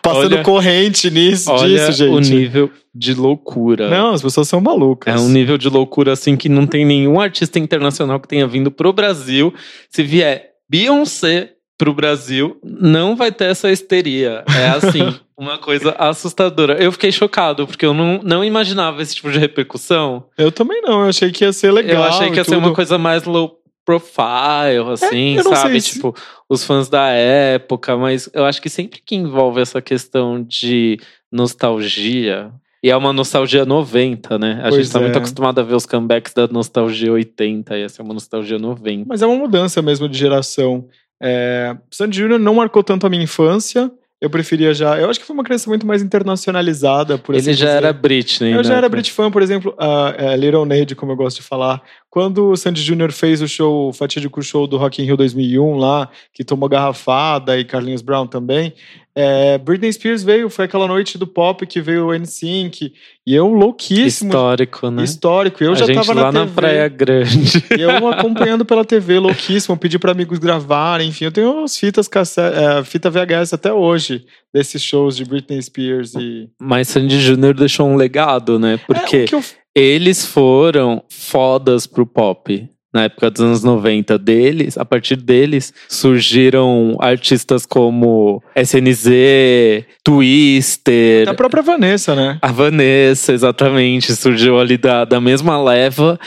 passando 0.02 0.34
olha, 0.34 0.42
corrente 0.42 1.08
nisso, 1.08 1.49
olha 1.52 1.87
disso, 1.87 1.92
gente. 1.92 2.12
O 2.12 2.18
nível 2.18 2.70
de 2.92 3.14
loucura. 3.14 3.88
Não, 3.88 4.12
as 4.12 4.20
pessoas 4.20 4.49
são 4.49 4.60
malucas. 4.60 5.14
É 5.14 5.25
um 5.25 5.28
nível 5.28 5.56
de 5.56 5.68
loucura 5.68 6.12
assim 6.12 6.37
que 6.37 6.49
não 6.49 6.66
tem 6.66 6.84
nenhum 6.84 7.20
artista 7.20 7.60
internacional 7.60 8.18
que 8.18 8.26
tenha 8.26 8.49
vindo 8.49 8.68
pro 8.68 8.92
Brasil. 8.92 9.54
Se 9.88 10.02
vier 10.02 10.50
Beyoncé 10.68 11.52
pro 11.80 11.94
Brasil, 11.94 12.60
não 12.62 13.16
vai 13.16 13.32
ter 13.32 13.46
essa 13.46 13.72
histeria. 13.72 14.44
É 14.54 14.68
assim. 14.68 15.18
uma 15.34 15.56
coisa 15.56 15.92
assustadora. 15.99 16.75
Eu 16.75 16.92
fiquei 16.92 17.10
chocado, 17.10 17.66
porque 17.66 17.87
eu 17.87 17.94
não, 17.94 18.20
não 18.22 18.44
imaginava 18.44 19.00
esse 19.00 19.14
tipo 19.14 19.30
de 19.30 19.38
repercussão. 19.38 20.25
Eu 20.37 20.52
também 20.52 20.82
não, 20.82 21.04
eu 21.04 21.08
achei 21.08 21.32
que 21.32 21.42
ia 21.42 21.54
ser 21.54 21.70
legal. 21.70 22.02
Eu 22.02 22.04
achei 22.04 22.30
que 22.30 22.37
ia 22.37 22.44
tudo. 22.44 22.52
ser 22.52 22.58
uma 22.58 22.75
coisa 22.75 22.99
mais 22.99 23.25
low 23.25 23.58
profile, 23.82 24.90
é, 24.90 24.92
assim, 24.92 25.38
é, 25.38 25.42
sabe? 25.42 25.80
Se... 25.80 25.94
Tipo, 25.94 26.14
os 26.46 26.62
fãs 26.62 26.90
da 26.90 27.08
época, 27.08 27.96
mas 27.96 28.28
eu 28.34 28.44
acho 28.44 28.60
que 28.60 28.68
sempre 28.68 29.00
que 29.02 29.16
envolve 29.16 29.62
essa 29.62 29.80
questão 29.80 30.42
de 30.42 31.00
nostalgia, 31.32 32.52
e 32.82 32.90
é 32.90 32.96
uma 32.96 33.12
nostalgia 33.12 33.66
90, 33.66 34.38
né? 34.38 34.60
A 34.62 34.68
pois 34.68 34.76
gente 34.76 34.92
tá 34.92 34.99
é. 34.99 35.02
muito 35.02 35.16
acostumado 35.16 35.58
a 35.58 35.62
ver 35.62 35.75
os 35.75 35.84
comebacks 35.84 36.32
da 36.32 36.46
nostalgia 36.46 37.12
80, 37.12 37.76
e 37.76 37.82
essa 37.82 38.00
é 38.00 38.04
uma 38.04 38.14
nostalgia 38.14 38.58
90. 38.58 39.04
Mas 39.06 39.20
é 39.20 39.26
uma 39.26 39.37
mudança 39.37 39.82
mesmo 39.82 40.08
de 40.08 40.18
geração. 40.18 40.87
É, 41.23 41.77
Sandy 41.91 42.19
Júnior 42.19 42.39
não 42.41 42.55
marcou 42.55 42.83
tanto 42.83 43.07
a 43.07 43.11
minha 43.11 43.23
infância, 43.23 43.91
eu 44.21 44.29
preferia 44.29 44.75
já. 44.75 44.99
Eu 44.99 45.09
acho 45.09 45.19
que 45.19 45.25
foi 45.25 45.33
uma 45.33 45.43
criança 45.43 45.69
muito 45.71 45.87
mais 45.87 46.03
internacionalizada, 46.03 47.17
por 47.17 47.35
Ele 47.35 47.41
assim 47.41 47.53
já 47.55 47.67
dizer. 47.67 47.77
era 47.79 47.93
Britney. 47.93 48.53
Eu 48.53 48.59
né? 48.59 48.65
já 48.65 48.77
era 48.77 48.89
Brit 48.89 49.11
fã, 49.11 49.31
por 49.31 49.41
exemplo, 49.41 49.75
a, 49.79 50.33
a 50.33 50.37
Little 50.37 50.67
Nade, 50.67 50.95
como 50.95 51.12
eu 51.12 51.17
gosto 51.17 51.39
de 51.39 51.43
falar. 51.43 51.83
Quando 52.11 52.50
o 52.50 52.57
Sandy 52.57 52.83
Jr. 52.83 53.12
fez 53.12 53.40
o 53.40 53.47
show, 53.47 53.88
o 53.88 53.93
fatídico 53.93 54.43
show 54.43 54.67
do 54.67 54.76
Rock 54.76 55.00
in 55.00 55.05
Rio 55.05 55.17
2001 55.17 55.76
lá, 55.76 56.11
que 56.35 56.43
tomou 56.43 56.69
garrafada 56.69 57.57
e 57.57 57.64
Carlinhos 57.64 58.02
Brown 58.02 58.26
também, 58.26 58.75
é, 59.14 59.59
Britney 59.59 59.93
Spears 59.93 60.25
veio, 60.25 60.50
foi 60.50 60.64
aquela 60.64 60.88
noite 60.88 61.19
do 61.19 61.26
pop 61.26 61.64
que 61.67 61.81
veio 61.81 62.09
o 62.09 62.14
NSYNC, 62.14 62.93
e 63.26 63.35
eu 63.35 63.47
louquíssimo. 63.49 64.31
Histórico, 64.31 64.90
né? 64.90 65.05
Histórico. 65.05 65.62
Eu 65.62 65.73
a 65.73 65.75
já 65.75 65.87
gente 65.87 65.97
tava 65.97 66.12
lá 66.12 66.33
na, 66.33 66.45
na 66.45 66.50
Praia 66.50 66.88
Grande. 66.88 67.62
E 67.76 67.81
eu 67.81 68.09
acompanhando 68.09 68.64
pela 68.64 68.85
TV, 68.85 69.19
louquíssimo, 69.19 69.76
pedi 69.76 69.99
para 69.99 70.11
amigos 70.11 70.38
gravarem, 70.38 71.09
enfim, 71.09 71.26
eu 71.26 71.33
tenho 71.33 71.62
as 71.62 71.76
fitas 71.76 72.09
cassete, 72.09 72.57
é, 72.57 72.83
fita 72.83 73.09
VHS 73.09 73.52
até 73.52 73.73
hoje 73.73 74.25
desses 74.52 74.83
shows 74.83 75.17
de 75.17 75.25
Britney 75.25 75.62
Spears 75.62 76.14
e 76.14 76.49
Mas 76.61 76.88
Sandy 76.88 77.21
Jr. 77.21 77.55
deixou 77.55 77.88
um 77.88 77.95
legado, 77.95 78.59
né? 78.59 78.81
Porque 78.85 79.17
é, 79.17 79.35
eu... 79.35 79.43
eles 79.75 80.27
foram 80.27 81.03
fodas 81.09 81.87
pro 81.87 82.07
pop 82.07 82.69
na 82.93 83.05
época 83.05 83.31
dos 83.31 83.41
anos 83.41 83.62
90 83.62 84.19
deles, 84.19 84.77
a 84.77 84.85
partir 84.85 85.17
deles 85.17 85.73
surgiram 85.89 86.97
artistas 86.99 87.65
como 87.65 88.43
SNZ, 88.57 89.85
Twister. 90.05 91.29
A 91.29 91.35
própria 91.35 91.62
Vanessa, 91.62 92.15
né? 92.17 92.39
A 92.43 92.50
Vanessa, 92.50 93.33
exatamente, 93.33 94.15
surgiu 94.17 94.59
ali 94.59 94.77
da, 94.77 95.05
da 95.05 95.21
mesma 95.21 95.62
leva. 95.62 96.19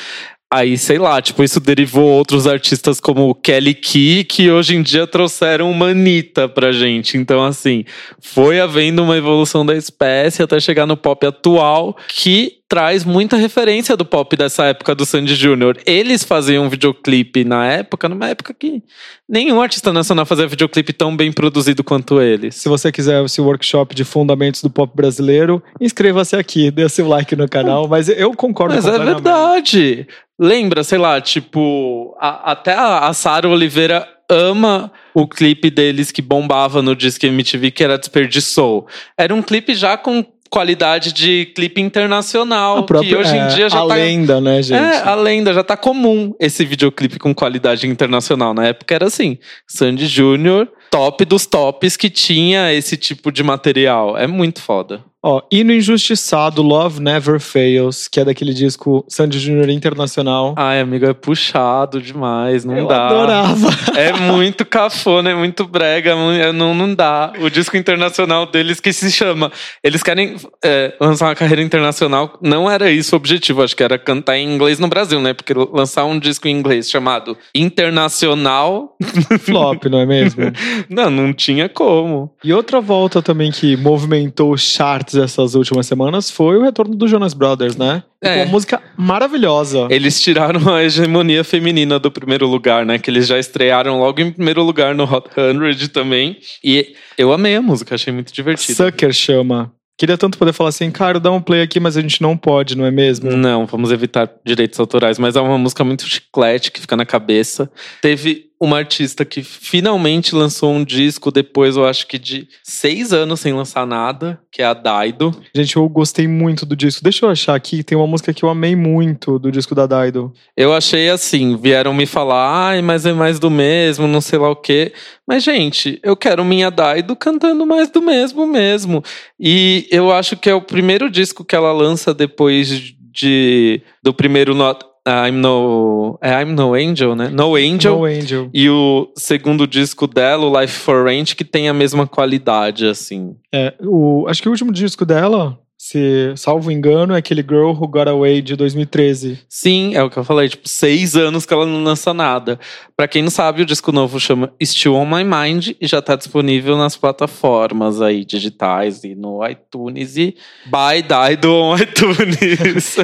Aí, 0.53 0.77
sei 0.77 0.99
lá, 0.99 1.19
tipo, 1.19 1.43
isso 1.43 1.59
derivou 1.59 2.05
outros 2.05 2.45
artistas 2.45 2.99
como 2.99 3.33
Kelly 3.33 3.73
Key, 3.73 4.23
que 4.23 4.51
hoje 4.51 4.75
em 4.75 4.83
dia 4.83 5.07
trouxeram 5.07 5.69
uma 5.71 5.87
Anitta 5.87 6.47
pra 6.47 6.71
gente. 6.71 7.17
Então, 7.17 7.43
assim, 7.43 7.83
foi 8.21 8.59
havendo 8.59 9.01
uma 9.01 9.17
evolução 9.17 9.65
da 9.65 9.75
espécie 9.75 10.43
até 10.43 10.59
chegar 10.59 10.85
no 10.85 10.95
pop 10.95 11.25
atual, 11.25 11.97
que 12.07 12.62
traz 12.73 13.05
muita 13.05 13.37
referência 13.37 13.95
do 13.95 14.03
pop 14.03 14.35
dessa 14.35 14.65
época 14.65 14.95
do 14.95 15.05
Sandy 15.05 15.35
Júnior. 15.35 15.77
Eles 15.85 16.23
faziam 16.23 16.65
um 16.65 16.69
videoclipe 16.69 17.43
na 17.43 17.67
época, 17.67 18.09
numa 18.09 18.27
época 18.27 18.51
que 18.51 18.81
nenhum 19.29 19.61
artista 19.61 19.93
nacional 19.93 20.25
fazia 20.25 20.47
videoclipe 20.47 20.91
tão 20.91 21.15
bem 21.15 21.31
produzido 21.31 21.83
quanto 21.83 22.19
eles. 22.19 22.55
Se 22.55 22.67
você 22.67 22.91
quiser 22.91 23.23
esse 23.23 23.39
workshop 23.39 23.93
de 23.93 24.03
fundamentos 24.03 24.63
do 24.63 24.71
pop 24.71 24.91
brasileiro, 24.95 25.61
inscreva-se 25.79 26.35
aqui, 26.35 26.71
dê 26.71 26.89
seu 26.89 27.07
like 27.07 27.35
no 27.35 27.47
canal, 27.47 27.87
mas 27.87 28.09
eu 28.09 28.33
concordo 28.33 28.73
Mas 28.73 28.87
é 28.87 28.97
verdade. 28.97 30.07
Lembra, 30.39 30.83
sei 30.83 30.97
lá, 30.97 31.21
tipo, 31.21 32.17
a, 32.19 32.53
até 32.53 32.73
a, 32.73 33.07
a 33.07 33.13
Sara 33.13 33.47
Oliveira 33.47 34.09
ama 34.27 34.91
o 35.13 35.27
clipe 35.27 35.69
deles 35.69 36.11
que 36.11 36.23
bombava 36.23 36.81
no 36.81 36.95
Disque 36.95 37.27
MTV, 37.27 37.69
que 37.69 37.83
era 37.83 37.99
Desperdiçou. 37.99 38.87
Era 39.15 39.31
um 39.35 39.43
clipe 39.43 39.75
já 39.75 39.95
com 39.95 40.25
qualidade 40.53 41.11
de 41.11 41.47
clipe 41.55 41.81
internacional. 41.81 42.83
Própria, 42.83 43.09
que 43.09 43.15
hoje 43.15 43.35
em 43.35 43.47
dia 43.47 43.67
já 43.67 43.83
a 43.83 43.87
tá. 43.87 43.93
A 43.95 43.97
lenda, 43.97 44.39
né, 44.39 44.61
gente? 44.61 44.77
É, 44.77 45.01
a 45.01 45.15
lenda 45.15 45.51
já 45.51 45.63
tá 45.63 45.75
comum 45.75 46.35
esse 46.39 46.63
videoclipe 46.63 47.17
com 47.17 47.33
qualidade 47.33 47.87
internacional. 47.87 48.53
Na 48.53 48.67
época 48.67 48.93
era 48.93 49.07
assim: 49.07 49.39
Sandy 49.67 50.05
Júnior, 50.05 50.69
top 50.93 51.25
dos 51.25 51.47
tops 51.47 51.97
que 51.97 52.07
tinha 52.07 52.71
esse 52.71 52.95
tipo 52.95 53.31
de 53.31 53.41
material. 53.41 54.15
É 54.15 54.27
muito 54.27 54.61
foda. 54.61 55.03
Ó, 55.25 55.41
e 55.49 55.63
no 55.63 55.71
Injustiçado, 55.71 56.61
Love 56.61 56.99
Never 56.99 57.39
Fails, 57.39 58.09
que 58.09 58.19
é 58.19 58.25
daquele 58.25 58.53
disco 58.53 59.05
Sandy 59.07 59.39
Júnior 59.39 59.69
Internacional. 59.69 60.53
Ai, 60.57 60.81
amigo, 60.81 61.05
é 61.05 61.13
puxado 61.13 62.01
demais, 62.01 62.65
não 62.65 62.75
Eu 62.75 62.87
dá. 62.87 63.07
adorava. 63.07 63.69
É 63.95 64.11
muito 64.11 64.65
cafona, 64.65 65.31
é 65.31 65.35
muito 65.35 65.65
brega, 65.65 66.11
é 66.11 66.51
não, 66.51 66.75
não 66.75 66.93
dá. 66.93 67.31
O 67.39 67.49
disco 67.49 67.77
internacional 67.77 68.45
deles 68.45 68.81
que 68.81 68.91
se 68.91 69.09
chama... 69.09 69.49
Eles 69.81 70.03
querem 70.03 70.35
é, 70.61 70.93
lançar 70.99 71.27
uma 71.29 71.35
carreira 71.35 71.61
internacional, 71.61 72.37
não 72.41 72.69
era 72.69 72.91
isso 72.91 73.15
o 73.15 73.17
objetivo, 73.17 73.63
acho 73.63 73.77
que 73.77 73.83
era 73.83 73.97
cantar 73.97 74.37
em 74.37 74.53
inglês 74.53 74.77
no 74.77 74.89
Brasil, 74.89 75.21
né? 75.21 75.33
Porque 75.33 75.53
lançar 75.53 76.03
um 76.03 76.19
disco 76.19 76.49
em 76.49 76.51
inglês 76.51 76.89
chamado 76.89 77.37
Internacional... 77.55 78.97
Flop, 79.39 79.85
não 79.85 79.99
é 79.99 80.05
mesmo? 80.05 80.43
Não, 80.89 81.09
não 81.09 81.33
tinha 81.33 81.67
como. 81.69 82.31
E 82.43 82.53
outra 82.53 82.81
volta 82.81 83.21
também 83.21 83.51
que 83.51 83.75
movimentou 83.77 84.51
os 84.51 84.61
charts 84.61 85.15
essas 85.15 85.55
últimas 85.55 85.85
semanas 85.87 86.29
foi 86.29 86.57
o 86.57 86.63
retorno 86.63 86.95
do 86.95 87.07
Jonas 87.07 87.33
Brothers, 87.33 87.75
né? 87.75 88.03
É. 88.21 88.35
Com 88.35 88.43
uma 88.43 88.51
música 88.51 88.81
maravilhosa. 88.97 89.87
Eles 89.89 90.21
tiraram 90.21 90.73
a 90.73 90.83
hegemonia 90.83 91.43
feminina 91.43 91.99
do 91.99 92.09
primeiro 92.09 92.47
lugar, 92.47 92.85
né? 92.85 92.97
Que 92.97 93.09
eles 93.09 93.27
já 93.27 93.37
estrearam 93.37 93.99
logo 93.99 94.21
em 94.21 94.31
primeiro 94.31 94.63
lugar 94.63 94.95
no 94.95 95.03
Hot 95.03 95.29
100 95.33 95.89
também. 95.89 96.37
E 96.63 96.93
eu 97.17 97.33
amei 97.33 97.55
a 97.55 97.61
música, 97.61 97.95
achei 97.95 98.13
muito 98.13 98.33
divertido. 98.33 98.75
Sucker 98.75 99.11
chama. 99.11 99.71
Queria 99.97 100.17
tanto 100.17 100.39
poder 100.39 100.53
falar 100.53 100.69
assim, 100.69 100.89
cara, 100.89 101.19
dá 101.19 101.31
um 101.31 101.39
play 101.39 101.61
aqui, 101.61 101.79
mas 101.79 101.95
a 101.95 102.01
gente 102.01 102.21
não 102.21 102.35
pode, 102.35 102.75
não 102.75 102.85
é 102.85 102.89
mesmo? 102.89 103.31
Não, 103.31 103.65
vamos 103.67 103.91
evitar 103.91 104.29
direitos 104.43 104.79
autorais, 104.79 105.19
mas 105.19 105.35
é 105.35 105.41
uma 105.41 105.57
música 105.57 105.83
muito 105.83 106.07
chiclete 106.07 106.71
que 106.71 106.81
fica 106.81 106.95
na 106.95 107.05
cabeça. 107.05 107.71
Teve 108.01 108.47
uma 108.63 108.77
artista 108.77 109.25
que 109.25 109.43
finalmente 109.43 110.33
lançou 110.33 110.71
um 110.71 110.85
disco 110.85 111.29
depois, 111.29 111.75
eu 111.75 111.85
acho 111.85 112.07
que 112.07 112.17
de 112.17 112.47
seis 112.63 113.11
anos 113.11 113.41
sem 113.41 113.51
lançar 113.51 113.85
nada, 113.85 114.39
que 114.49 114.61
é 114.61 114.65
a 114.65 114.73
Daido. 114.73 115.35
Gente, 115.53 115.75
eu 115.75 115.87
gostei 115.89 116.29
muito 116.29 116.65
do 116.65 116.73
disco. 116.73 117.03
Deixa 117.03 117.25
eu 117.25 117.29
achar 117.29 117.55
aqui, 117.55 117.83
tem 117.83 117.97
uma 117.97 118.07
música 118.07 118.33
que 118.33 118.43
eu 118.43 118.49
amei 118.49 118.73
muito 118.73 119.37
do 119.37 119.51
disco 119.51 119.75
da 119.75 119.85
Daido. 119.85 120.31
Eu 120.55 120.73
achei 120.73 121.09
assim, 121.09 121.57
vieram 121.57 121.93
me 121.93 122.05
falar, 122.05 122.69
ai, 122.69 122.81
mas 122.81 123.05
é 123.05 123.11
mais 123.11 123.37
do 123.37 123.51
mesmo, 123.51 124.07
não 124.07 124.21
sei 124.21 124.39
lá 124.39 124.49
o 124.49 124.55
quê. 124.55 124.93
Mas, 125.27 125.43
gente, 125.43 125.99
eu 126.01 126.15
quero 126.15 126.45
minha 126.45 126.71
Daido 126.71 127.17
cantando 127.17 127.65
mais 127.65 127.89
do 127.89 128.01
mesmo 128.01 128.47
mesmo. 128.47 129.03
E 129.37 129.89
eu 129.91 130.09
acho 130.09 130.37
que 130.37 130.49
é 130.49 130.55
o 130.55 130.61
primeiro 130.61 131.09
disco 131.09 131.43
que 131.43 131.55
ela 131.55 131.73
lança 131.73 132.13
depois 132.13 132.93
de 133.11 133.81
do 134.01 134.13
primeiro 134.13 134.55
Not 134.55 134.92
I'm 135.07 135.41
No. 135.41 136.17
É 136.21 136.41
I'm 136.41 136.53
No 136.53 136.73
Angel, 136.73 137.15
né? 137.15 137.29
No 137.29 137.55
Angel. 137.55 137.97
No 137.97 138.05
Angel. 138.05 138.49
E 138.53 138.69
o 138.69 139.11
segundo 139.15 139.67
disco 139.67 140.07
dela, 140.07 140.45
o 140.45 140.61
Life 140.61 140.73
for 140.73 141.05
Rent, 141.05 141.35
que 141.35 141.43
tem 141.43 141.67
a 141.67 141.73
mesma 141.73 142.07
qualidade, 142.07 142.87
assim. 142.87 143.35
É, 143.53 143.73
o, 143.81 144.25
acho 144.27 144.41
que 144.41 144.47
o 144.47 144.51
último 144.51 144.71
disco 144.71 145.05
dela, 145.05 145.59
se 145.85 146.31
salvo 146.37 146.71
engano, 146.71 147.13
é 147.13 147.17
aquele 147.17 147.41
Girl 147.41 147.71
Who 147.71 147.89
Got 147.89 148.07
Away 148.07 148.41
de 148.41 148.55
2013. 148.55 149.39
Sim, 149.49 149.93
é 149.93 150.01
o 150.01 150.09
que 150.09 150.15
eu 150.15 150.23
falei, 150.23 150.47
tipo, 150.47 150.65
seis 150.65 151.13
anos 151.17 151.45
que 151.45 151.53
ela 151.53 151.65
não 151.65 151.83
lança 151.83 152.13
nada. 152.13 152.57
Pra 152.95 153.05
quem 153.05 153.21
não 153.21 153.29
sabe, 153.29 153.63
o 153.63 153.65
disco 153.65 153.91
novo 153.91 154.17
chama 154.17 154.53
Still 154.63 154.95
On 154.95 155.05
My 155.05 155.25
Mind 155.25 155.71
e 155.81 155.85
já 155.85 156.01
tá 156.01 156.15
disponível 156.15 156.77
nas 156.77 156.95
plataformas 156.95 158.01
aí 158.01 158.23
digitais 158.23 159.03
e 159.03 159.13
no 159.13 159.45
iTunes 159.45 160.15
e 160.15 160.37
by 160.65 161.01
Dido 161.01 161.53
on 161.53 161.75
iTunes. 161.75 162.95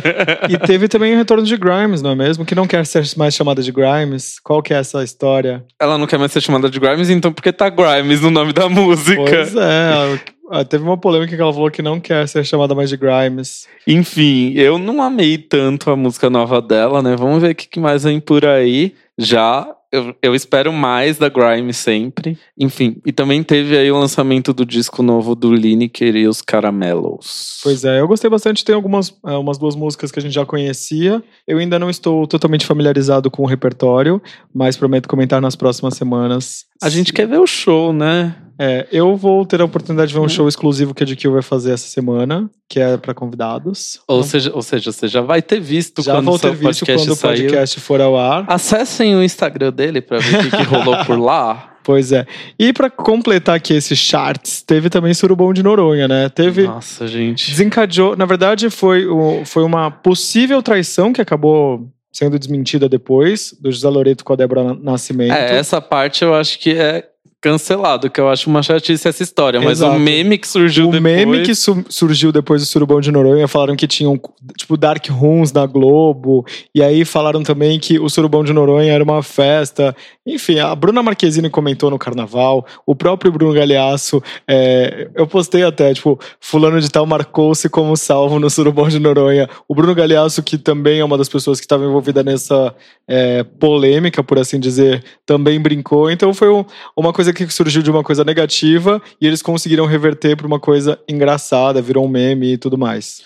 E 0.47 0.57
teve 0.59 0.87
também 0.87 1.13
o 1.13 1.17
retorno 1.17 1.43
de 1.43 1.57
Grimes, 1.57 2.01
não 2.01 2.11
é 2.11 2.15
mesmo? 2.15 2.45
Que 2.45 2.55
não 2.55 2.65
quer 2.65 2.85
ser 2.85 3.03
mais 3.17 3.35
chamada 3.35 3.61
de 3.61 3.73
Grimes. 3.73 4.39
Qual 4.41 4.63
que 4.63 4.73
é 4.73 4.77
essa 4.77 5.03
história? 5.03 5.65
ela 5.77 5.97
não 5.97 6.07
quer 6.07 6.17
mais 6.17 6.31
ser 6.31 6.39
chamada 6.39 6.69
de 6.69 6.79
Grimes, 6.79 7.09
então 7.09 7.33
por 7.33 7.43
que 7.43 7.51
tá 7.51 7.67
Grimes 7.69 8.21
no 8.21 8.31
nome 8.31 8.53
da 8.53 8.69
música? 8.69 9.21
Pois 9.21 9.53
é. 9.53 10.38
Ah, 10.49 10.65
Teve 10.65 10.83
uma 10.83 10.97
polêmica 10.97 11.35
que 11.35 11.41
ela 11.41 11.53
falou 11.53 11.71
que 11.71 11.81
não 11.81 11.99
quer 11.99 12.27
ser 12.27 12.43
chamada 12.45 12.75
mais 12.75 12.89
de 12.89 12.97
Grimes. 12.97 13.67
Enfim, 13.87 14.53
eu 14.55 14.77
não 14.77 15.01
amei 15.01 15.37
tanto 15.37 15.89
a 15.89 15.95
música 15.95 16.29
nova 16.29 16.61
dela, 16.61 17.01
né? 17.01 17.15
Vamos 17.15 17.41
ver 17.41 17.51
o 17.51 17.55
que 17.55 17.79
mais 17.79 18.03
vem 18.03 18.19
por 18.19 18.45
aí. 18.45 18.93
Já 19.17 19.67
eu, 19.91 20.15
eu 20.21 20.35
espero 20.35 20.71
mais 20.71 21.17
da 21.17 21.29
Grime 21.29 21.73
sempre. 21.73 22.37
Enfim, 22.57 23.01
e 23.05 23.11
também 23.11 23.41
teve 23.43 23.77
aí 23.77 23.91
o 23.91 23.97
lançamento 23.99 24.53
do 24.53 24.65
disco 24.65 25.01
novo 25.01 25.35
do 25.35 25.53
Lineker 25.53 26.15
e 26.15 26.27
os 26.27 26.41
Caramelos. 26.41 27.59
Pois 27.63 27.83
é, 27.83 27.99
eu 27.99 28.07
gostei 28.07 28.29
bastante. 28.29 28.63
Tem 28.63 28.75
algumas 28.75 29.13
é, 29.25 29.33
umas 29.33 29.57
duas 29.57 29.75
músicas 29.75 30.11
que 30.11 30.19
a 30.19 30.21
gente 30.21 30.33
já 30.33 30.45
conhecia. 30.45 31.23
Eu 31.47 31.57
ainda 31.57 31.79
não 31.79 31.89
estou 31.89 32.27
totalmente 32.27 32.65
familiarizado 32.65 33.31
com 33.31 33.43
o 33.43 33.47
repertório, 33.47 34.21
mas 34.53 34.77
prometo 34.77 35.09
comentar 35.09 35.41
nas 35.41 35.55
próximas 35.55 35.95
semanas. 35.95 36.65
A 36.81 36.89
gente 36.89 37.11
quer 37.11 37.27
ver 37.27 37.39
o 37.39 37.47
show, 37.47 37.91
né? 37.91 38.35
É, 38.61 38.85
eu 38.91 39.15
vou 39.15 39.45
ter 39.45 39.61
a 39.61 39.65
oportunidade 39.65 40.09
de 40.09 40.13
ver 40.13 40.19
um 40.19 40.27
show 40.27 40.45
exclusivo 40.45 40.93
que 40.93 41.01
a 41.01 41.05
GQ 41.05 41.29
vai 41.29 41.41
fazer 41.41 41.71
essa 41.71 41.87
semana, 41.87 42.49
que 42.67 42.77
é 42.77 42.97
para 42.97 43.13
convidados. 43.13 44.01
Ou 44.05 44.21
seja, 44.21 44.51
ou 44.53 44.61
seja, 44.61 44.91
você 44.91 45.07
já 45.07 45.21
vai 45.21 45.41
ter 45.41 45.61
visto 45.61 46.01
já 46.01 46.15
quando 46.15 46.37
ter 46.37 46.51
visto 46.51 46.85
podcast 46.85 47.07
quando 47.07 47.17
o 47.17 47.21
podcast 47.21 47.79
for 47.79 48.01
ao 48.01 48.17
ar. 48.17 48.43
Acessem 48.49 49.15
o 49.15 49.23
Instagram 49.23 49.71
dele 49.79 50.01
pra 50.01 50.19
ver 50.19 50.39
o 50.39 50.43
que, 50.43 50.57
que 50.57 50.63
rolou 50.63 51.03
por 51.05 51.17
lá. 51.17 51.65
Pois 51.81 52.11
é. 52.11 52.27
E 52.59 52.71
para 52.71 52.87
completar 52.87 53.55
aqui 53.55 53.73
esses 53.73 53.97
charts, 53.97 54.61
teve 54.61 54.89
também 54.91 55.11
Surubom 55.11 55.51
de 55.51 55.63
Noronha, 55.63 56.07
né? 56.07 56.29
Teve. 56.29 56.67
Nossa, 56.67 57.07
gente. 57.07 57.49
Desencadeou. 57.49 58.15
Na 58.15 58.25
verdade, 58.25 58.69
foi, 58.69 59.07
o- 59.07 59.43
foi 59.43 59.63
uma 59.63 59.89
possível 59.89 60.61
traição 60.61 61.11
que 61.11 61.19
acabou 61.21 61.89
sendo 62.11 62.37
desmentida 62.37 62.87
depois, 62.87 63.55
do 63.59 63.71
José 63.71 63.89
Loreto 63.89 64.23
com 64.23 64.33
a 64.33 64.35
Débora 64.35 64.75
Nascimento. 64.75 65.31
É, 65.33 65.57
essa 65.57 65.81
parte 65.81 66.23
eu 66.23 66.35
acho 66.35 66.59
que 66.59 66.71
é 66.75 67.05
cancelado, 67.41 68.09
que 68.09 68.19
eu 68.19 68.29
acho 68.29 68.49
uma 68.49 68.61
chatice 68.61 69.07
essa 69.07 69.23
história. 69.23 69.59
Mas 69.61 69.79
Exato. 69.79 69.95
o 69.95 69.99
meme 69.99 70.37
que 70.37 70.47
surgiu 70.47 70.89
o 70.89 70.91
depois. 70.91 71.01
meme 71.15 71.43
que 71.43 71.55
su- 71.55 71.85
surgiu 71.89 72.31
depois 72.31 72.61
do 72.61 72.65
Surubão 72.67 72.99
de 72.99 73.11
Noronha 73.11 73.47
falaram 73.47 73.75
que 73.75 73.87
tinham 73.87 74.19
tipo 74.57 74.75
dark 74.75 75.07
rooms 75.09 75.51
na 75.53 75.65
Globo 75.65 76.45
e 76.75 76.83
aí 76.83 77.05
falaram 77.05 77.41
também 77.43 77.79
que 77.79 77.97
o 77.99 78.09
Surubão 78.09 78.43
de 78.43 78.51
Noronha 78.51 78.91
era 78.91 79.03
uma 79.03 79.23
festa 79.23 79.95
enfim 80.27 80.59
a 80.59 80.75
Bruna 80.75 81.01
Marquezine 81.01 81.49
comentou 81.49 81.89
no 81.89 81.97
Carnaval 81.97 82.65
o 82.85 82.93
próprio 82.95 83.31
Bruno 83.31 83.53
Galhaço 83.53 84.21
é, 84.47 85.09
eu 85.15 85.25
postei 85.25 85.63
até 85.63 85.93
tipo 85.93 86.19
fulano 86.39 86.79
de 86.81 86.89
tal 86.89 87.05
marcou-se 87.05 87.69
como 87.69 87.95
salvo 87.95 88.37
no 88.39 88.49
Surubão 88.49 88.87
de 88.89 88.99
Noronha 88.99 89.49
o 89.67 89.73
Bruno 89.73 89.95
Galhaço 89.95 90.43
que 90.43 90.57
também 90.57 90.99
é 90.99 91.05
uma 91.05 91.17
das 91.17 91.29
pessoas 91.29 91.59
que 91.59 91.65
estava 91.65 91.85
envolvida 91.85 92.21
nessa 92.23 92.75
é, 93.07 93.43
polêmica 93.43 94.21
por 94.23 94.37
assim 94.37 94.59
dizer 94.59 95.03
também 95.25 95.59
brincou 95.59 96.11
então 96.11 96.33
foi 96.33 96.49
um- 96.49 96.65
uma 96.97 97.13
coisa 97.13 97.28
que 97.33 97.47
surgiu 97.49 97.81
de 97.81 97.91
uma 97.91 98.03
coisa 98.03 98.23
negativa 98.23 99.01
e 99.19 99.27
eles 99.27 99.41
conseguiram 99.41 99.85
reverter 99.85 100.35
para 100.35 100.47
uma 100.47 100.59
coisa 100.59 100.99
engraçada, 101.07 101.81
virou 101.81 102.05
um 102.05 102.09
meme 102.09 102.53
e 102.53 102.57
tudo 102.57 102.77
mais. 102.77 103.21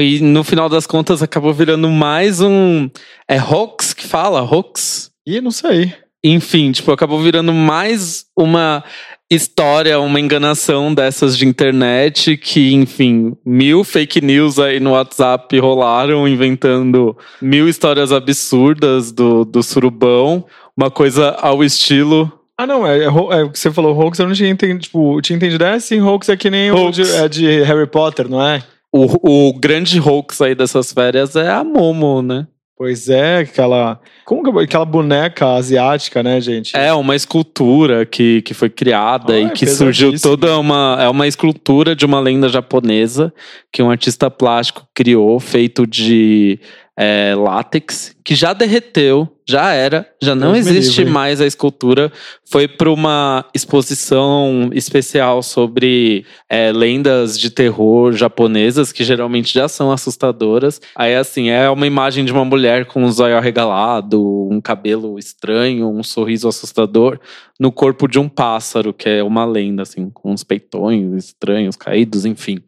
E 0.00 0.20
no 0.20 0.42
final 0.42 0.68
das 0.68 0.86
contas 0.86 1.22
acabou 1.22 1.54
virando 1.54 1.88
mais 1.88 2.40
um. 2.40 2.90
É 3.28 3.40
hoax 3.40 3.94
que 3.94 4.06
fala? 4.06 4.42
Hoax? 4.42 5.12
E 5.24 5.40
não 5.40 5.52
sei. 5.52 5.94
Enfim, 6.24 6.72
tipo, 6.72 6.90
acabou 6.90 7.20
virando 7.22 7.52
mais 7.52 8.26
uma 8.36 8.82
história, 9.30 10.00
uma 10.00 10.20
enganação 10.20 10.92
dessas 10.92 11.36
de 11.36 11.46
internet 11.46 12.36
que, 12.36 12.72
enfim, 12.72 13.36
mil 13.44 13.84
fake 13.84 14.20
news 14.20 14.58
aí 14.58 14.80
no 14.80 14.90
WhatsApp 14.92 15.56
rolaram, 15.58 16.26
inventando 16.26 17.16
mil 17.40 17.68
histórias 17.68 18.12
absurdas 18.12 19.12
do, 19.12 19.44
do 19.44 19.62
surubão. 19.62 20.44
Uma 20.76 20.90
coisa 20.90 21.30
ao 21.30 21.62
estilo. 21.62 22.32
Ah, 22.58 22.66
não, 22.66 22.86
é, 22.86 23.00
é, 23.00 23.04
é 23.04 23.08
o 23.44 23.50
que 23.50 23.58
você 23.58 23.70
falou, 23.70 23.94
hoax, 23.94 24.18
eu 24.18 24.26
não 24.26 24.34
tinha 24.34 24.48
entendido, 24.48 24.80
tipo, 24.80 25.20
tinha 25.20 25.36
entendido, 25.36 25.62
é 25.62 25.78
sim, 25.78 26.00
hoax 26.00 26.28
é 26.30 26.36
que 26.36 26.48
nem 26.48 26.70
o 26.70 26.76
Hoax. 26.76 26.96
de, 26.96 27.02
é 27.14 27.28
de 27.28 27.62
Harry 27.62 27.86
Potter, 27.86 28.28
não 28.28 28.40
é? 28.40 28.62
O, 28.90 29.48
o 29.48 29.52
grande 29.52 30.00
hoax 30.00 30.40
aí 30.40 30.54
dessas 30.54 30.90
férias 30.90 31.36
é 31.36 31.50
a 31.50 31.62
Momo, 31.62 32.22
né? 32.22 32.46
Pois 32.78 33.08
é, 33.08 33.38
aquela, 33.38 33.98
como 34.26 34.42
que 34.42 34.64
aquela 34.64 34.84
boneca 34.84 35.54
asiática, 35.54 36.22
né, 36.22 36.38
gente? 36.42 36.76
É 36.76 36.92
uma 36.92 37.16
escultura 37.16 38.04
que, 38.04 38.42
que 38.42 38.52
foi 38.52 38.68
criada 38.68 39.32
Ah, 39.32 39.40
e 39.40 39.44
é 39.46 39.48
que 39.48 39.66
surgiu 39.66 40.12
toda 40.20 40.58
uma. 40.58 40.98
É 41.00 41.08
uma 41.08 41.26
escultura 41.26 41.96
de 41.96 42.04
uma 42.04 42.20
lenda 42.20 42.50
japonesa 42.50 43.32
que 43.72 43.82
um 43.82 43.90
artista 43.90 44.30
plástico 44.30 44.86
criou, 44.94 45.40
feito 45.40 45.86
de 45.86 46.60
é, 46.98 47.34
látex, 47.36 48.16
que 48.24 48.34
já 48.34 48.54
derreteu, 48.54 49.28
já 49.46 49.72
era, 49.72 50.08
já 50.20 50.34
não 50.34 50.52
Deus 50.54 50.66
existe 50.66 50.98
livre. 50.98 51.12
mais 51.12 51.40
a 51.40 51.46
escultura. 51.46 52.10
Foi 52.44 52.66
para 52.66 52.90
uma 52.90 53.44
exposição 53.54 54.70
especial 54.72 55.42
sobre 55.42 56.24
é, 56.48 56.72
lendas 56.72 57.38
de 57.38 57.50
terror 57.50 58.12
japonesas, 58.12 58.92
que 58.92 59.04
geralmente 59.04 59.52
já 59.52 59.68
são 59.68 59.92
assustadoras. 59.92 60.80
Aí, 60.96 61.14
assim, 61.14 61.50
é 61.50 61.68
uma 61.68 61.86
imagem 61.86 62.24
de 62.24 62.32
uma 62.32 62.44
mulher 62.44 62.86
com 62.86 63.04
um 63.04 63.12
zóio 63.12 63.36
arregalado, 63.36 64.48
um 64.50 64.60
cabelo 64.60 65.18
estranho, 65.18 65.90
um 65.90 66.02
sorriso 66.02 66.48
assustador, 66.48 67.20
no 67.60 67.70
corpo 67.70 68.08
de 68.08 68.18
um 68.18 68.28
pássaro, 68.28 68.94
que 68.94 69.08
é 69.08 69.22
uma 69.22 69.44
lenda, 69.44 69.82
assim, 69.82 70.08
com 70.10 70.32
uns 70.32 70.42
peitões 70.42 71.26
estranhos, 71.26 71.76
caídos, 71.76 72.24
enfim. 72.24 72.58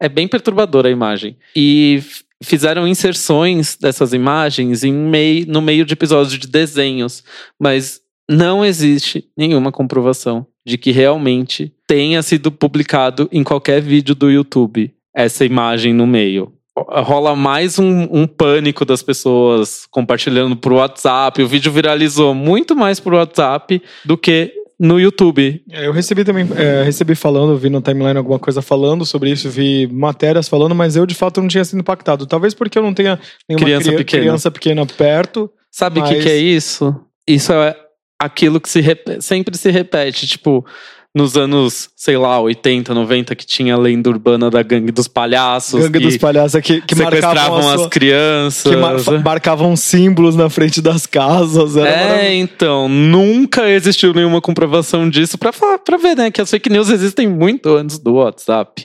É 0.00 0.08
bem 0.08 0.28
perturbadora 0.28 0.88
a 0.88 0.92
imagem. 0.92 1.36
E 1.54 2.02
fizeram 2.44 2.86
inserções 2.86 3.76
dessas 3.76 4.12
imagens 4.12 4.84
em 4.84 4.92
mei, 4.92 5.44
no 5.46 5.60
meio 5.60 5.84
de 5.84 5.92
episódios 5.92 6.38
de 6.38 6.46
desenhos, 6.46 7.24
mas 7.60 8.00
não 8.28 8.64
existe 8.64 9.24
nenhuma 9.36 9.70
comprovação 9.70 10.46
de 10.66 10.78
que 10.78 10.90
realmente 10.90 11.72
tenha 11.86 12.22
sido 12.22 12.50
publicado 12.50 13.28
em 13.30 13.44
qualquer 13.44 13.80
vídeo 13.82 14.14
do 14.14 14.30
YouTube 14.30 14.92
essa 15.14 15.44
imagem 15.44 15.92
no 15.92 16.06
meio. 16.06 16.52
Rola 16.76 17.36
mais 17.36 17.78
um, 17.78 18.08
um 18.10 18.26
pânico 18.26 18.84
das 18.84 19.00
pessoas 19.00 19.86
compartilhando 19.90 20.56
pro 20.56 20.76
WhatsApp. 20.76 21.40
O 21.40 21.46
vídeo 21.46 21.70
viralizou 21.70 22.34
muito 22.34 22.74
mais 22.74 22.98
pro 22.98 23.16
WhatsApp 23.16 23.80
do 24.04 24.18
que 24.18 24.52
no 24.78 24.98
YouTube. 25.00 25.62
É, 25.70 25.86
Eu 25.86 25.92
recebi 25.92 26.24
também, 26.24 26.46
é, 26.56 26.82
recebi 26.82 27.14
falando, 27.14 27.56
vi 27.56 27.70
no 27.70 27.80
timeline 27.80 28.16
alguma 28.18 28.38
coisa 28.38 28.60
falando 28.62 29.04
sobre 29.06 29.30
isso, 29.30 29.48
vi 29.48 29.86
matérias 29.86 30.48
falando, 30.48 30.74
mas 30.74 30.96
eu 30.96 31.06
de 31.06 31.14
fato 31.14 31.40
não 31.40 31.48
tinha 31.48 31.64
sido 31.64 31.80
impactado. 31.80 32.26
Talvez 32.26 32.54
porque 32.54 32.78
eu 32.78 32.82
não 32.82 32.92
tenha 32.94 33.18
nenhuma 33.48 33.64
Criança 33.64 33.88
cri- 33.88 33.96
pequena. 33.98 34.22
criança 34.22 34.50
pequena 34.50 34.86
perto. 34.86 35.50
Sabe 35.70 36.00
o 36.00 36.04
que, 36.04 36.14
Mas- 36.14 36.22
que 36.24 36.28
é 36.30 36.36
isso? 36.36 36.94
Isso 37.26 37.52
é 37.52 37.74
aquilo 38.20 38.60
que 38.60 38.68
se 38.68 38.80
sempre 39.20 39.56
se 39.56 39.70
repete, 39.70 40.26
tipo, 40.26 40.64
nos 41.14 41.36
anos, 41.36 41.90
sei 41.94 42.16
lá, 42.16 42.40
80, 42.40 42.92
90, 42.92 43.36
que 43.36 43.46
tinha 43.46 43.74
a 43.74 43.78
lenda 43.78 44.10
urbana 44.10 44.50
da 44.50 44.62
gangue 44.62 44.90
dos 44.90 45.06
palhaços. 45.06 45.80
Gangue 45.80 46.00
dos 46.00 46.16
palhaços 46.16 46.60
que, 46.60 46.80
que 46.80 46.96
sequestravam 46.96 47.62
marcavam 47.62 47.84
as 47.84 47.86
crianças. 47.88 48.72
Que 48.72 48.76
mar, 48.76 48.96
marcavam 49.22 49.76
símbolos 49.76 50.34
na 50.34 50.50
frente 50.50 50.82
das 50.82 51.06
casas. 51.06 51.76
é, 51.76 52.34
então, 52.34 52.88
nunca 52.88 53.70
existiu 53.70 54.12
nenhuma 54.12 54.40
comprovação 54.40 55.08
disso 55.08 55.38
pra, 55.38 55.52
falar, 55.52 55.78
pra 55.78 55.96
ver, 55.96 56.16
né? 56.16 56.32
Que 56.32 56.40
as 56.40 56.50
fake 56.50 56.68
news 56.68 56.90
existem 56.90 57.28
muito 57.28 57.76
antes 57.76 57.98
do 57.98 58.14
WhatsApp. 58.14 58.84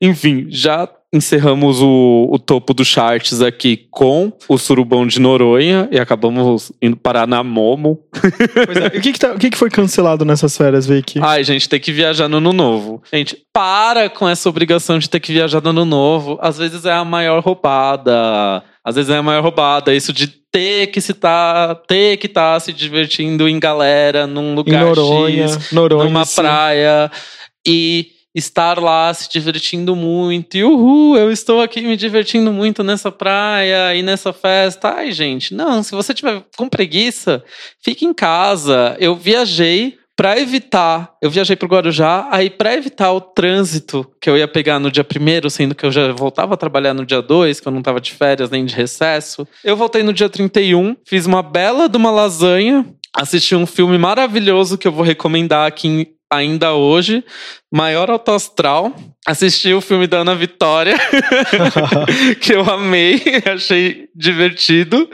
Enfim, 0.00 0.46
já 0.48 0.88
encerramos 1.14 1.80
o, 1.80 2.28
o, 2.30 2.38
topo 2.38 2.74
dos 2.74 2.88
charts 2.88 3.40
aqui 3.40 3.86
com 3.90 4.32
o 4.48 4.58
Surubão 4.58 5.06
de 5.06 5.20
Noronha 5.20 5.88
e 5.92 5.98
acabamos 5.98 6.72
indo 6.82 6.96
parar 6.96 7.26
na 7.26 7.42
Momo. 7.42 8.00
É. 8.74 8.98
o, 8.98 9.00
que 9.00 9.12
que, 9.12 9.18
tá, 9.18 9.32
o 9.32 9.38
que, 9.38 9.50
que, 9.50 9.56
foi 9.56 9.70
cancelado 9.70 10.24
nessas 10.24 10.56
férias, 10.56 10.86
Vicky? 10.86 11.20
Ai, 11.22 11.44
gente, 11.44 11.68
tem 11.68 11.78
que 11.78 11.92
viajar 11.92 12.28
no 12.28 12.38
ano 12.38 12.52
novo. 12.52 13.02
Gente, 13.12 13.36
para 13.52 14.08
com 14.08 14.28
essa 14.28 14.48
obrigação 14.48 14.98
de 14.98 15.08
ter 15.08 15.20
que 15.20 15.32
viajar 15.32 15.60
no 15.60 15.70
ano 15.70 15.84
novo. 15.84 16.38
Às 16.40 16.58
vezes 16.58 16.84
é 16.84 16.92
a 16.92 17.04
maior 17.04 17.42
roubada. 17.42 18.62
Às 18.84 18.96
vezes 18.96 19.10
é 19.10 19.16
a 19.16 19.22
maior 19.22 19.42
roubada. 19.42 19.94
Isso 19.94 20.12
de 20.12 20.26
ter 20.26 20.88
que 20.88 21.00
se 21.00 21.14
tá, 21.14 21.74
ter 21.74 22.16
que 22.16 22.26
estar 22.26 22.54
tá 22.54 22.60
se 22.60 22.72
divertindo 22.72 23.48
em 23.48 23.58
galera, 23.58 24.26
num 24.26 24.54
lugar 24.54 24.82
em 24.82 24.84
Noronha, 24.86 25.48
X, 25.48 25.72
Noronha, 25.72 26.04
numa 26.04 26.24
sim. 26.24 26.36
praia. 26.36 27.10
E 27.66 28.13
estar 28.34 28.78
lá 28.78 29.14
se 29.14 29.30
divertindo 29.30 29.94
muito. 29.94 30.56
E 30.56 30.64
uhul, 30.64 31.16
eu 31.16 31.30
estou 31.30 31.60
aqui 31.60 31.80
me 31.82 31.96
divertindo 31.96 32.52
muito 32.52 32.82
nessa 32.82 33.12
praia 33.12 33.94
e 33.94 34.02
nessa 34.02 34.32
festa. 34.32 34.94
Ai, 34.96 35.12
gente, 35.12 35.54
não, 35.54 35.82
se 35.82 35.92
você 35.92 36.12
tiver 36.12 36.42
com 36.56 36.68
preguiça, 36.68 37.44
fique 37.82 38.04
em 38.04 38.12
casa. 38.12 38.96
Eu 38.98 39.14
viajei 39.14 39.98
para 40.16 40.38
evitar, 40.38 41.12
eu 41.20 41.28
viajei 41.28 41.56
para 41.56 41.66
o 41.66 41.68
Guarujá, 41.68 42.28
aí 42.30 42.48
para 42.48 42.74
evitar 42.74 43.12
o 43.12 43.20
trânsito 43.20 44.08
que 44.20 44.30
eu 44.30 44.38
ia 44.38 44.46
pegar 44.46 44.78
no 44.78 44.90
dia 44.90 45.02
primeiro, 45.02 45.50
sendo 45.50 45.74
que 45.74 45.84
eu 45.84 45.90
já 45.90 46.12
voltava 46.12 46.54
a 46.54 46.56
trabalhar 46.56 46.94
no 46.94 47.04
dia 47.04 47.20
2, 47.20 47.58
que 47.58 47.66
eu 47.66 47.72
não 47.72 47.80
estava 47.80 48.00
de 48.00 48.12
férias 48.12 48.48
nem 48.48 48.64
de 48.64 48.74
recesso. 48.74 49.46
Eu 49.64 49.76
voltei 49.76 50.04
no 50.04 50.12
dia 50.12 50.28
31, 50.28 50.96
fiz 51.04 51.26
uma 51.26 51.42
bela 51.42 51.88
de 51.88 51.96
uma 51.96 52.12
lasanha, 52.12 52.86
assisti 53.12 53.56
um 53.56 53.66
filme 53.66 53.98
maravilhoso 53.98 54.78
que 54.78 54.86
eu 54.86 54.92
vou 54.92 55.04
recomendar 55.04 55.66
aqui 55.66 56.14
ainda 56.36 56.74
hoje, 56.74 57.24
maior 57.72 58.10
autoastral. 58.10 58.94
Assisti 59.26 59.72
o 59.72 59.80
filme 59.80 60.06
da 60.06 60.18
Ana 60.18 60.34
Vitória, 60.34 60.96
que 62.40 62.52
eu 62.52 62.62
amei, 62.70 63.22
achei 63.52 64.08
divertido. 64.14 65.08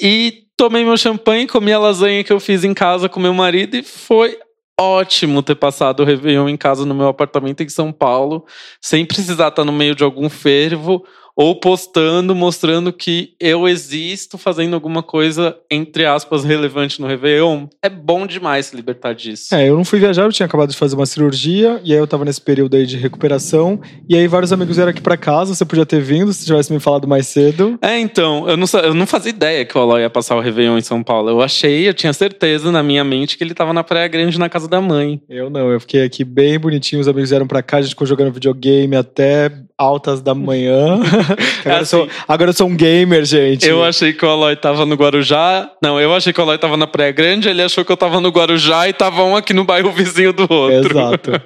E 0.00 0.44
tomei 0.56 0.84
meu 0.84 0.96
champanhe, 0.96 1.46
comi 1.46 1.72
a 1.72 1.78
lasanha 1.78 2.24
que 2.24 2.32
eu 2.32 2.40
fiz 2.40 2.64
em 2.64 2.74
casa 2.74 3.08
com 3.08 3.20
meu 3.20 3.34
marido 3.34 3.76
e 3.76 3.82
foi 3.82 4.36
ótimo 4.78 5.42
ter 5.42 5.54
passado 5.54 6.00
o 6.00 6.04
Réveillon 6.04 6.48
em 6.48 6.56
casa 6.56 6.84
no 6.84 6.94
meu 6.94 7.08
apartamento 7.08 7.62
em 7.62 7.68
São 7.68 7.92
Paulo, 7.92 8.44
sem 8.80 9.04
precisar 9.04 9.48
estar 9.48 9.64
no 9.64 9.72
meio 9.72 9.94
de 9.94 10.02
algum 10.02 10.28
fervo 10.28 11.04
ou 11.36 11.56
postando, 11.56 12.34
mostrando 12.34 12.92
que 12.92 13.34
eu 13.40 13.66
existo 13.66 14.36
fazendo 14.36 14.74
alguma 14.74 15.02
coisa, 15.02 15.56
entre 15.70 16.04
aspas, 16.04 16.44
relevante 16.44 17.00
no 17.00 17.06
Réveillon. 17.06 17.66
É 17.82 17.88
bom 17.88 18.26
demais 18.26 18.66
se 18.66 18.76
libertar 18.76 19.14
disso. 19.14 19.54
É, 19.54 19.68
eu 19.68 19.76
não 19.76 19.84
fui 19.84 19.98
viajar, 19.98 20.24
eu 20.24 20.32
tinha 20.32 20.46
acabado 20.46 20.70
de 20.70 20.76
fazer 20.76 20.94
uma 20.94 21.06
cirurgia, 21.06 21.80
e 21.84 21.92
aí 21.92 21.98
eu 21.98 22.06
tava 22.06 22.24
nesse 22.24 22.40
período 22.40 22.76
aí 22.76 22.86
de 22.86 22.96
recuperação, 22.96 23.80
e 24.08 24.16
aí 24.16 24.26
vários 24.26 24.52
amigos 24.52 24.76
vieram 24.76 24.90
aqui 24.90 25.00
para 25.00 25.16
casa, 25.16 25.54
você 25.54 25.64
podia 25.64 25.86
ter 25.86 26.00
vindo 26.00 26.32
se 26.32 26.44
tivesse 26.44 26.72
me 26.72 26.80
falado 26.80 27.08
mais 27.08 27.26
cedo. 27.26 27.78
É, 27.80 27.98
então, 27.98 28.48
eu 28.48 28.56
não, 28.56 28.66
eu 28.82 28.94
não 28.94 29.06
fazia 29.06 29.30
ideia 29.30 29.64
que 29.64 29.76
o 29.76 29.80
Aloy 29.80 30.02
ia 30.02 30.10
passar 30.10 30.36
o 30.36 30.40
Réveillon 30.40 30.78
em 30.78 30.82
São 30.82 31.02
Paulo. 31.02 31.30
Eu 31.30 31.40
achei, 31.40 31.88
eu 31.88 31.94
tinha 31.94 32.12
certeza 32.12 32.70
na 32.70 32.82
minha 32.82 33.04
mente 33.04 33.36
que 33.38 33.44
ele 33.44 33.54
tava 33.54 33.72
na 33.72 33.82
Praia 33.82 34.08
Grande, 34.08 34.38
na 34.38 34.48
casa 34.48 34.68
da 34.68 34.80
mãe. 34.80 35.20
Eu 35.28 35.48
não, 35.48 35.70
eu 35.70 35.80
fiquei 35.80 36.02
aqui 36.02 36.24
bem 36.24 36.58
bonitinho, 36.58 37.00
os 37.00 37.08
amigos 37.08 37.30
vieram 37.30 37.46
pra 37.46 37.62
cá, 37.62 37.78
a 37.78 37.82
gente 37.82 37.90
ficou 37.90 38.06
jogando 38.06 38.32
videogame 38.32 38.96
até 38.96 39.50
altas 39.78 40.20
da 40.20 40.34
manhã. 40.34 41.00
agora, 41.64 41.82
assim, 41.82 41.96
eu 41.96 42.06
sou, 42.06 42.08
agora 42.26 42.50
eu 42.50 42.54
sou 42.54 42.68
um 42.68 42.76
gamer, 42.76 43.24
gente. 43.24 43.66
Eu 43.66 43.82
achei 43.82 44.12
que 44.12 44.24
o 44.24 44.28
Aloy 44.28 44.56
tava 44.56 44.84
no 44.84 44.94
Guarujá. 44.94 45.70
Não, 45.82 46.00
eu 46.00 46.14
achei 46.14 46.32
que 46.32 46.40
o 46.40 46.42
Aloy 46.42 46.58
tava 46.58 46.76
na 46.76 46.86
Praia 46.86 47.12
Grande, 47.12 47.48
ele 47.48 47.62
achou 47.62 47.84
que 47.84 47.92
eu 47.92 47.96
tava 47.96 48.20
no 48.20 48.28
Guarujá 48.30 48.88
e 48.88 48.92
tava 48.92 49.22
um 49.24 49.36
aqui 49.36 49.52
no 49.52 49.64
bairro 49.64 49.90
vizinho 49.92 50.32
do 50.32 50.46
outro. 50.50 50.90
Exato. 50.90 51.32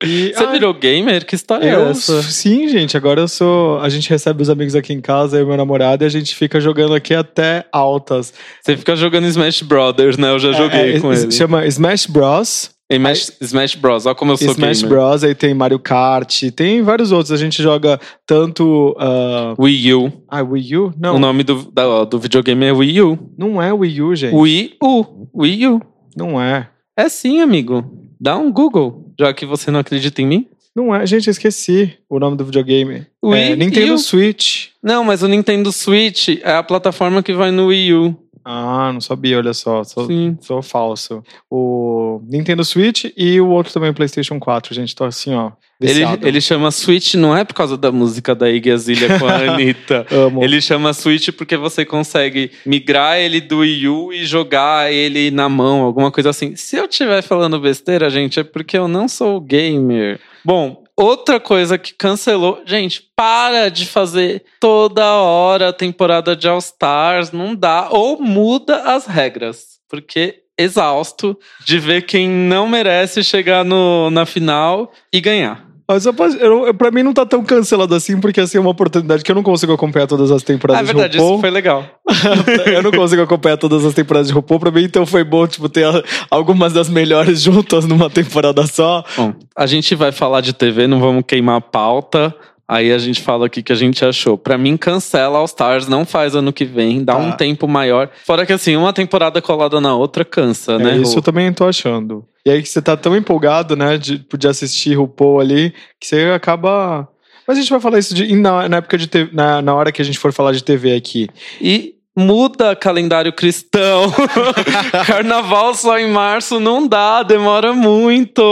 E, 0.00 0.32
Você 0.32 0.46
virou 0.46 0.72
gamer? 0.72 1.26
Que 1.26 1.34
história 1.34 1.66
eu, 1.66 1.88
é 1.88 1.90
essa? 1.90 2.22
Sim, 2.22 2.68
gente. 2.68 2.96
Agora 2.96 3.20
eu 3.20 3.26
sou. 3.26 3.80
A 3.80 3.88
gente 3.88 4.08
recebe 4.08 4.40
os 4.40 4.48
amigos 4.48 4.76
aqui 4.76 4.92
em 4.92 5.00
casa, 5.00 5.38
eu 5.38 5.42
e 5.42 5.44
meu 5.44 5.56
namorado, 5.56 6.04
e 6.04 6.06
a 6.06 6.08
gente 6.08 6.36
fica 6.36 6.60
jogando 6.60 6.94
aqui 6.94 7.14
até 7.14 7.64
altas. 7.72 8.32
Você 8.62 8.76
fica 8.76 8.94
jogando 8.94 9.26
Smash 9.26 9.62
Brothers, 9.62 10.16
né? 10.16 10.30
Eu 10.30 10.38
já 10.38 10.52
joguei 10.52 10.94
é, 10.94 11.00
com 11.00 11.12
ele. 11.12 11.32
Chama 11.32 11.66
Smash 11.66 12.06
Bros. 12.06 12.77
Smash, 12.90 13.32
Smash 13.40 13.74
Bros, 13.74 14.06
olha 14.06 14.14
como 14.14 14.32
eu 14.32 14.36
sou 14.38 14.52
Smash 14.52 14.82
gamer. 14.82 14.98
Bros, 14.98 15.22
aí 15.22 15.34
tem 15.34 15.52
Mario 15.52 15.78
Kart, 15.78 16.44
tem 16.56 16.80
vários 16.82 17.12
outros. 17.12 17.32
A 17.32 17.36
gente 17.36 17.62
joga 17.62 18.00
tanto. 18.26 18.96
Uh... 18.98 19.62
Wii 19.62 19.94
U. 19.94 20.12
Ah, 20.26 20.42
Wii 20.42 20.76
U? 20.76 20.94
Não. 20.98 21.16
O 21.16 21.18
nome 21.18 21.42
do, 21.42 21.70
da, 21.70 22.04
do 22.04 22.18
videogame 22.18 22.64
é 22.64 22.72
Wii 22.72 23.02
U. 23.02 23.18
Não 23.36 23.60
é 23.60 23.72
Wii 23.72 24.02
U, 24.02 24.16
gente. 24.16 24.34
Wii 24.34 24.76
U. 24.82 25.04
Wii 25.34 25.66
U. 25.66 25.82
Não 26.16 26.40
é. 26.40 26.70
É 26.96 27.08
sim, 27.10 27.40
amigo. 27.40 27.84
Dá 28.18 28.36
um 28.38 28.50
Google, 28.50 29.12
já 29.20 29.32
que 29.34 29.44
você 29.44 29.70
não 29.70 29.80
acredita 29.80 30.22
em 30.22 30.26
mim. 30.26 30.46
Não 30.74 30.94
é, 30.94 31.04
gente, 31.06 31.26
eu 31.26 31.32
esqueci 31.32 31.94
o 32.08 32.18
nome 32.18 32.36
do 32.36 32.44
videogame. 32.44 33.04
Wii 33.22 33.52
é, 33.52 33.56
Nintendo 33.56 33.94
U. 33.94 33.98
Switch. 33.98 34.68
Não, 34.82 35.04
mas 35.04 35.22
o 35.22 35.28
Nintendo 35.28 35.72
Switch 35.72 36.28
é 36.42 36.52
a 36.52 36.62
plataforma 36.62 37.22
que 37.22 37.32
vai 37.32 37.50
no 37.50 37.66
Wii 37.66 37.94
U. 37.94 38.16
Ah, 38.50 38.90
não 38.94 39.00
sabia, 39.02 39.36
olha 39.36 39.52
só. 39.52 39.84
Sou, 39.84 40.06
Sim. 40.06 40.38
sou 40.40 40.62
falso. 40.62 41.22
O 41.50 42.22
Nintendo 42.26 42.64
Switch 42.64 43.04
e 43.14 43.38
o 43.38 43.48
outro 43.48 43.70
também, 43.70 43.90
o 43.90 43.94
PlayStation 43.94 44.40
4, 44.40 44.74
gente. 44.74 44.96
Tô 44.96 45.04
assim, 45.04 45.34
ó. 45.34 45.52
Ele, 45.78 46.02
ele 46.22 46.40
chama 46.40 46.70
Switch 46.70 47.14
não 47.14 47.36
é 47.36 47.44
por 47.44 47.52
causa 47.52 47.76
da 47.76 47.92
música 47.92 48.34
da 48.34 48.50
Iggy 48.50 48.70
Azalea 48.70 49.18
com 49.18 49.26
a 49.26 49.34
Anitta. 49.52 50.06
Amo. 50.10 50.42
Ele 50.42 50.62
chama 50.62 50.94
Switch 50.94 51.28
porque 51.30 51.58
você 51.58 51.84
consegue 51.84 52.50
migrar 52.64 53.18
ele 53.18 53.38
do 53.42 53.58
Wii 53.58 53.86
U 53.86 54.12
e 54.14 54.24
jogar 54.24 54.90
ele 54.90 55.30
na 55.30 55.46
mão, 55.50 55.82
alguma 55.82 56.10
coisa 56.10 56.30
assim. 56.30 56.56
Se 56.56 56.76
eu 56.76 56.86
estiver 56.86 57.20
falando 57.20 57.60
besteira, 57.60 58.08
gente, 58.08 58.40
é 58.40 58.44
porque 58.44 58.78
eu 58.78 58.88
não 58.88 59.06
sou 59.06 59.38
gamer. 59.42 60.18
Bom, 60.42 60.82
outra 60.98 61.38
coisa 61.38 61.78
que 61.78 61.94
cancelou. 61.94 62.60
Gente, 62.66 63.08
para 63.14 63.70
de 63.70 63.86
fazer 63.86 64.44
toda 64.58 65.04
hora 65.14 65.68
a 65.68 65.72
temporada 65.72 66.34
de 66.34 66.48
All 66.48 66.58
Stars. 66.58 67.30
Não 67.30 67.54
dá. 67.54 67.88
Ou 67.90 68.20
muda 68.20 68.94
as 68.94 69.06
regras. 69.06 69.78
Porque 69.88 70.42
exausto 70.58 71.38
de 71.64 71.78
ver 71.78 72.02
quem 72.02 72.28
não 72.28 72.68
merece 72.68 73.22
chegar 73.22 73.64
no, 73.64 74.10
na 74.10 74.26
final 74.26 74.92
e 75.12 75.20
ganhar. 75.20 75.67
Mas 75.90 76.04
eu, 76.04 76.14
eu, 76.40 76.66
eu- 76.66 76.74
pra 76.74 76.90
mim 76.90 77.02
não 77.02 77.14
tá 77.14 77.24
tão 77.24 77.42
cancelado 77.42 77.94
assim, 77.94 78.20
porque 78.20 78.40
assim 78.40 78.58
é 78.58 78.60
uma 78.60 78.68
oportunidade 78.70 79.24
que 79.24 79.30
eu 79.30 79.34
não 79.34 79.42
consigo 79.42 79.72
acompanhar 79.72 80.06
todas 80.06 80.30
as 80.30 80.42
Ah, 80.42 80.46
temporadas 80.46 80.82
é 80.82 80.84
verdade, 80.92 81.12
de 81.12 81.18
RuPaul. 81.18 81.34
isso 81.36 81.40
foi 81.40 81.50
legal. 81.50 81.84
eu 82.74 82.82
não 82.82 82.90
consigo 82.92 83.22
acompanhar 83.22 83.56
todas 83.56 83.84
as 83.86 83.94
temporadas 83.94 84.28
de 84.28 84.34
RuPaul. 84.34 84.60
Pra 84.60 84.70
mim, 84.70 84.82
então 84.84 85.06
foi 85.06 85.24
bom, 85.24 85.46
tipo, 85.46 85.66
ter 85.68 85.86
algumas 86.30 86.74
das 86.74 86.90
melhores 86.90 87.40
juntas 87.42 87.86
numa 87.86 88.10
temporada 88.10 88.66
só. 88.66 89.02
Bom, 89.16 89.32
a 89.56 89.64
gente 89.66 89.94
vai 89.94 90.12
falar 90.12 90.42
de 90.42 90.52
TV, 90.52 90.86
não 90.86 91.00
vamos 91.00 91.24
queimar 91.26 91.56
a 91.56 91.60
pauta. 91.60 92.34
Aí 92.70 92.92
a 92.92 92.98
gente 92.98 93.22
fala 93.22 93.46
aqui 93.46 93.62
que 93.62 93.72
a 93.72 93.76
gente 93.76 94.04
achou. 94.04 94.36
Pra 94.36 94.58
mim, 94.58 94.76
cancela 94.76 95.38
All 95.38 95.46
Stars, 95.46 95.88
não 95.88 96.04
faz 96.04 96.34
ano 96.34 96.52
que 96.52 96.66
vem, 96.66 97.02
dá 97.02 97.14
Tá. 97.14 97.18
um 97.18 97.32
tempo 97.32 97.66
maior. 97.66 98.10
Fora 98.26 98.44
que 98.44 98.52
assim, 98.52 98.76
uma 98.76 98.92
temporada 98.92 99.40
colada 99.40 99.80
na 99.80 99.96
outra 99.96 100.22
cansa, 100.24 100.72
É, 100.74 100.78
né? 100.78 100.96
isso 100.98 101.12
Ru? 101.12 101.18
eu 101.18 101.22
também 101.22 101.50
tô 101.52 101.64
achando. 101.66 102.24
E 102.44 102.50
aí 102.50 102.60
que 102.62 102.68
você 102.68 102.82
tá 102.82 102.94
tão 102.96 103.16
empolgado, 103.16 103.74
né, 103.74 103.96
de, 103.96 104.18
de 104.36 104.48
assistir 104.48 104.94
RuPaul 104.94 105.40
ali, 105.40 105.72
que 105.98 106.06
você 106.06 106.30
acaba. 106.34 107.08
Mas 107.46 107.56
a 107.56 107.60
gente 107.62 107.70
vai 107.70 107.80
falar 107.80 107.98
isso 107.98 108.14
de, 108.14 108.34
na, 108.36 108.68
na 108.68 108.76
época 108.76 108.98
de 108.98 109.06
TV, 109.06 109.30
na, 109.32 109.62
na 109.62 109.74
hora 109.74 109.90
que 109.90 110.02
a 110.02 110.04
gente 110.04 110.18
for 110.18 110.30
falar 110.32 110.52
de 110.52 110.62
TV 110.62 110.94
aqui. 110.94 111.26
E 111.62 111.94
muda 112.14 112.76
calendário 112.76 113.32
cristão. 113.32 114.12
Carnaval 115.06 115.74
só 115.74 115.98
em 115.98 116.10
março 116.10 116.60
não 116.60 116.86
dá, 116.86 117.22
demora 117.22 117.72
muito. 117.72 118.42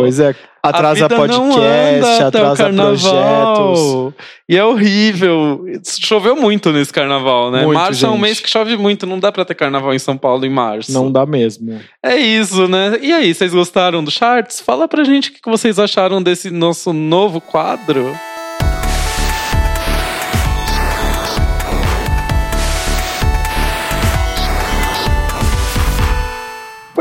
Pois 0.00 0.20
é, 0.20 0.34
atrasa 0.62 1.08
podcast, 1.08 2.22
atrasa 2.22 2.70
projetos. 2.72 4.14
E 4.48 4.56
é 4.56 4.64
horrível. 4.64 5.64
Choveu 5.84 6.36
muito 6.36 6.70
nesse 6.72 6.92
carnaval, 6.92 7.50
né? 7.50 7.64
Muito, 7.64 7.78
março 7.78 8.04
é 8.04 8.08
um 8.08 8.12
gente. 8.12 8.20
mês 8.20 8.40
que 8.40 8.48
chove 8.48 8.76
muito, 8.76 9.06
não 9.06 9.18
dá 9.18 9.32
pra 9.32 9.44
ter 9.44 9.54
carnaval 9.54 9.92
em 9.92 9.98
São 9.98 10.16
Paulo 10.16 10.46
em 10.46 10.50
março. 10.50 10.92
Não 10.92 11.10
dá 11.10 11.26
mesmo. 11.26 11.80
É 12.02 12.16
isso, 12.16 12.68
né? 12.68 12.98
E 13.02 13.12
aí, 13.12 13.34
vocês 13.34 13.52
gostaram 13.52 14.04
do 14.04 14.10
Charts? 14.10 14.60
Fala 14.60 14.86
pra 14.86 15.04
gente 15.04 15.30
o 15.30 15.32
que 15.32 15.40
vocês 15.50 15.78
acharam 15.78 16.22
desse 16.22 16.50
nosso 16.50 16.92
novo 16.92 17.40
quadro. 17.40 18.14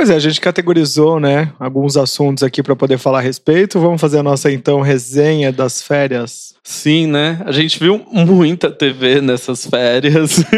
Pois 0.02 0.10
é, 0.10 0.16
a 0.16 0.20
gente 0.20 0.42
categorizou, 0.42 1.20
né, 1.20 1.54
alguns 1.60 1.96
assuntos 1.96 2.44
aqui 2.44 2.64
para 2.64 2.76
poder 2.76 2.98
falar 2.98 3.20
a 3.20 3.22
respeito. 3.22 3.80
Vamos 3.80 4.02
fazer 4.02 4.18
a 4.18 4.24
nossa 4.24 4.52
então 4.52 4.82
resenha 4.82 5.52
das 5.52 5.84
férias. 5.84 6.56
Sim, 6.64 7.08
né? 7.08 7.42
A 7.44 7.52
gente 7.52 7.80
viu 7.80 8.06
muita 8.12 8.70
TV 8.70 9.20
nessas 9.20 9.66
férias. 9.66 10.44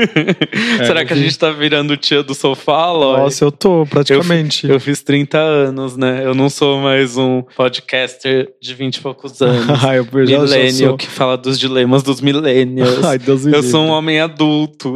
É, 0.80 0.86
Será 0.86 1.06
que 1.06 1.14
a 1.14 1.16
gente 1.16 1.38
tá 1.38 1.52
virando 1.52 1.96
tia 1.98 2.24
do 2.24 2.34
sofá, 2.34 2.92
Lói? 2.92 3.22
Nossa, 3.22 3.44
eu 3.44 3.52
tô, 3.52 3.86
praticamente. 3.86 4.68
Eu, 4.68 4.74
eu, 4.74 4.80
fiz 4.80 5.02
30 5.02 5.38
anos, 5.38 5.98
né? 5.98 6.22
Eu 6.24 6.34
não 6.34 6.50
sou 6.50 6.80
mais 6.80 7.18
um 7.18 7.44
podcaster 7.56 8.52
de 8.62 8.74
20 8.74 8.96
e 8.96 9.02
poucos 9.02 9.42
anos. 9.42 9.84
Ai, 9.84 10.00
eu 10.14 10.26
já, 10.26 10.40
Millennial 10.40 10.90
sou... 10.90 10.98
que 10.98 11.08
fala 11.08 11.38
dos 11.38 11.60
dilemas 11.60 12.04
dos 12.04 12.22
millennials. 12.22 13.04
Ai, 13.06 13.18
Deus 13.18 13.46
eu 13.46 13.64
sou 13.64 13.84
um 13.84 13.90
homem 13.90 14.20
adulto. 14.20 14.96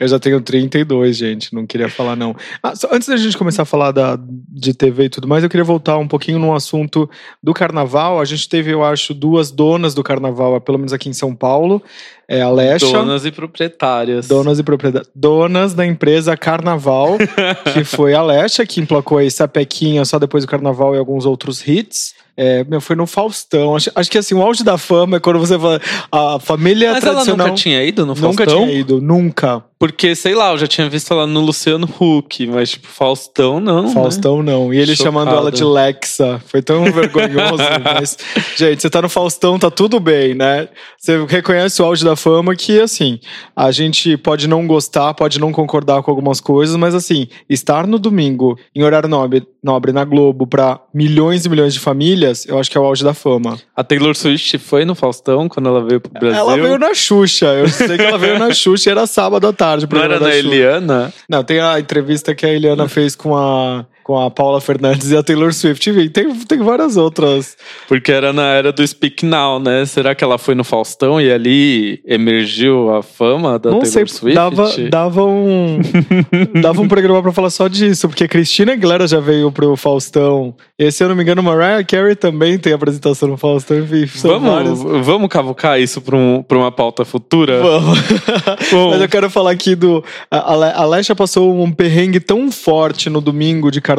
eu 0.00 0.08
já 0.08 0.18
tenho 0.18 0.40
32, 0.40 1.16
gente. 1.16 1.54
Não 1.54 1.66
queria 1.66 1.88
falar, 1.88 2.16
não. 2.16 2.34
Ah, 2.62 2.74
só, 2.74 2.88
antes 2.92 3.08
da 3.08 3.16
gente 3.16 3.23
começar 3.32 3.62
a 3.62 3.66
falar 3.66 3.90
da, 3.92 4.18
de 4.18 4.74
TV 4.74 5.04
e 5.04 5.08
tudo 5.08 5.26
mais, 5.26 5.42
eu 5.42 5.50
queria 5.50 5.64
voltar 5.64 5.96
um 5.98 6.06
pouquinho 6.06 6.38
num 6.38 6.54
assunto 6.54 7.08
do 7.42 7.54
carnaval. 7.54 8.20
A 8.20 8.24
gente 8.24 8.48
teve, 8.48 8.72
eu 8.72 8.84
acho, 8.84 9.14
duas 9.14 9.50
donas 9.50 9.94
do 9.94 10.02
carnaval, 10.02 10.60
pelo 10.60 10.78
menos 10.78 10.92
aqui 10.92 11.08
em 11.08 11.12
São 11.12 11.34
Paulo. 11.34 11.82
É 12.26 12.40
a 12.40 12.50
Lecha. 12.50 12.86
Donas 12.86 13.26
e 13.26 13.30
proprietárias. 13.30 14.26
Donas 14.26 14.58
e 14.58 14.62
proprietárias. 14.62 15.10
Donas 15.14 15.74
da 15.74 15.84
empresa 15.84 16.36
Carnaval, 16.36 17.18
que 17.72 17.84
foi 17.84 18.14
a 18.14 18.22
Lecha, 18.22 18.64
que 18.64 18.80
emplacou 18.80 19.18
aí 19.18 19.30
Sapequinha 19.30 20.04
só 20.04 20.18
depois 20.18 20.44
do 20.44 20.50
Carnaval 20.50 20.94
e 20.94 20.98
alguns 20.98 21.26
outros 21.26 21.66
hits. 21.66 22.14
É, 22.36 22.64
meu, 22.64 22.80
foi 22.80 22.96
no 22.96 23.06
Faustão. 23.06 23.76
Acho, 23.76 23.90
acho, 23.94 24.10
que 24.10 24.18
assim, 24.18 24.34
o 24.34 24.42
auge 24.42 24.64
da 24.64 24.76
fama 24.76 25.18
é 25.18 25.20
quando 25.20 25.38
você 25.38 25.58
fala. 25.58 25.80
A 26.10 26.40
família 26.40 26.92
Mas 26.92 27.00
tradicional. 27.00 27.46
ela 27.46 27.48
nunca 27.48 27.62
tinha 27.62 27.84
ido 27.84 28.04
no 28.04 28.16
Faustão? 28.16 28.30
Nunca 28.30 28.66
tinha 28.66 28.78
ido, 28.78 29.00
nunca. 29.00 29.62
Porque, 29.78 30.14
sei 30.14 30.34
lá, 30.34 30.52
eu 30.52 30.58
já 30.58 30.66
tinha 30.66 30.88
visto 30.88 31.12
ela 31.12 31.26
no 31.26 31.40
Luciano 31.40 31.88
Huck, 32.00 32.46
mas, 32.46 32.70
tipo, 32.70 32.86
Faustão 32.86 33.60
não. 33.60 33.82
Né? 33.82 33.92
Faustão 33.92 34.42
né? 34.42 34.52
não. 34.52 34.72
E 34.72 34.78
ele 34.78 34.94
Chocada. 34.94 35.04
chamando 35.04 35.36
ela 35.36 35.50
de 35.50 35.64
Lexa. 35.64 36.40
Foi 36.46 36.62
tão 36.62 36.84
vergonhoso. 36.92 37.62
mas, 37.82 38.16
gente, 38.56 38.80
você 38.80 38.88
tá 38.88 39.02
no 39.02 39.08
Faustão, 39.08 39.58
tá 39.58 39.70
tudo 39.70 39.98
bem, 39.98 40.34
né? 40.34 40.68
Você 40.98 41.24
reconhece 41.26 41.82
o 41.82 41.84
auge 41.84 42.04
da 42.04 42.16
fama 42.16 42.54
que, 42.54 42.80
assim, 42.80 43.18
a 43.54 43.70
gente 43.70 44.16
pode 44.16 44.48
não 44.48 44.66
gostar, 44.66 45.12
pode 45.12 45.38
não 45.40 45.52
concordar 45.52 46.02
com 46.02 46.10
algumas 46.10 46.40
coisas, 46.40 46.76
mas, 46.76 46.94
assim, 46.94 47.28
estar 47.48 47.86
no 47.86 47.98
domingo, 47.98 48.58
em 48.74 48.82
horário 48.82 49.08
nobre, 49.08 49.46
nobre 49.62 49.92
na 49.92 50.04
Globo, 50.04 50.46
pra 50.46 50.80
milhões 50.94 51.44
e 51.44 51.48
milhões 51.48 51.74
de 51.74 51.80
famílias, 51.80 52.46
eu 52.46 52.58
acho 52.58 52.70
que 52.70 52.78
é 52.78 52.80
o 52.80 52.84
auge 52.84 53.02
da 53.02 53.12
fama. 53.12 53.58
A 53.76 53.82
Taylor 53.82 54.14
Swift 54.14 54.56
foi 54.58 54.84
no 54.84 54.94
Faustão 54.94 55.48
quando 55.48 55.68
ela 55.68 55.84
veio 55.84 56.00
pro 56.00 56.12
Brasil? 56.12 56.38
Ela 56.38 56.56
veio 56.56 56.78
na 56.78 56.94
Xuxa. 56.94 57.46
Eu 57.46 57.68
sei 57.68 57.96
que 57.96 58.02
ela 58.02 58.18
veio 58.18 58.38
na 58.38 58.52
Xuxa 58.54 58.88
e 58.88 58.92
era 58.92 59.06
sábado 59.06 59.46
à 59.46 59.52
tarde. 59.52 59.63
Não 59.90 60.02
era 60.02 60.20
na 60.20 60.34
Eliana? 60.34 61.12
Não, 61.28 61.42
tem 61.42 61.60
a 61.60 61.78
entrevista 61.78 62.34
que 62.34 62.44
a 62.46 62.52
Eliana 62.52 62.88
fez 62.88 63.14
com 63.16 63.36
a 63.36 63.86
com 64.04 64.20
a 64.20 64.30
Paula 64.30 64.60
Fernandes 64.60 65.10
e 65.10 65.16
a 65.16 65.22
Taylor 65.22 65.52
Swift. 65.52 65.90
E 65.90 66.08
tem, 66.10 66.32
tem 66.34 66.58
várias 66.58 66.96
outras. 66.96 67.56
Porque 67.88 68.12
era 68.12 68.32
na 68.32 68.52
era 68.52 68.70
do 68.70 68.86
Speak 68.86 69.24
Now, 69.24 69.58
né? 69.58 69.86
Será 69.86 70.14
que 70.14 70.22
ela 70.22 70.36
foi 70.36 70.54
no 70.54 70.62
Faustão 70.62 71.20
e 71.20 71.32
ali 71.32 72.00
emergiu 72.06 72.94
a 72.94 73.02
fama 73.02 73.58
da 73.58 73.70
Não 73.70 73.80
Taylor 73.80 73.92
sei, 73.92 74.06
Swift? 74.06 74.34
Dava, 74.34 74.70
dava 74.90 75.24
um 75.24 75.80
dava 76.60 76.82
um 76.82 76.86
programa 76.86 77.22
pra 77.22 77.32
falar 77.32 77.50
só 77.50 77.66
disso, 77.66 78.06
porque 78.08 78.28
Cristina 78.28 78.74
Aguilera 78.74 79.08
já 79.08 79.20
veio 79.20 79.50
pro 79.50 79.74
Faustão. 79.74 80.54
E 80.78 80.92
se 80.92 81.02
eu 81.02 81.08
não 81.08 81.16
me 81.16 81.22
engano, 81.22 81.42
Mariah 81.42 81.82
Carey 81.84 82.14
também 82.14 82.58
tem 82.58 82.74
apresentação 82.74 83.28
no 83.28 83.38
Faustão. 83.38 83.78
Enfim, 83.78 84.04
vamos, 84.04 84.82
vamos 85.04 85.28
cavucar 85.28 85.80
isso 85.80 86.02
pra, 86.02 86.16
um, 86.16 86.42
pra 86.42 86.58
uma 86.58 86.70
pauta 86.70 87.06
futura? 87.06 87.62
Vamos. 87.62 87.98
Mas 88.90 89.00
eu 89.00 89.08
quero 89.08 89.30
falar 89.30 89.52
aqui 89.52 89.74
do... 89.74 90.04
A, 90.30 90.82
a 90.82 90.84
Lesha 90.84 91.14
passou 91.14 91.58
um 91.58 91.72
perrengue 91.72 92.20
tão 92.20 92.52
forte 92.52 93.08
no 93.08 93.20
domingo 93.20 93.70
de 93.70 93.80
carnaval, 93.80 93.93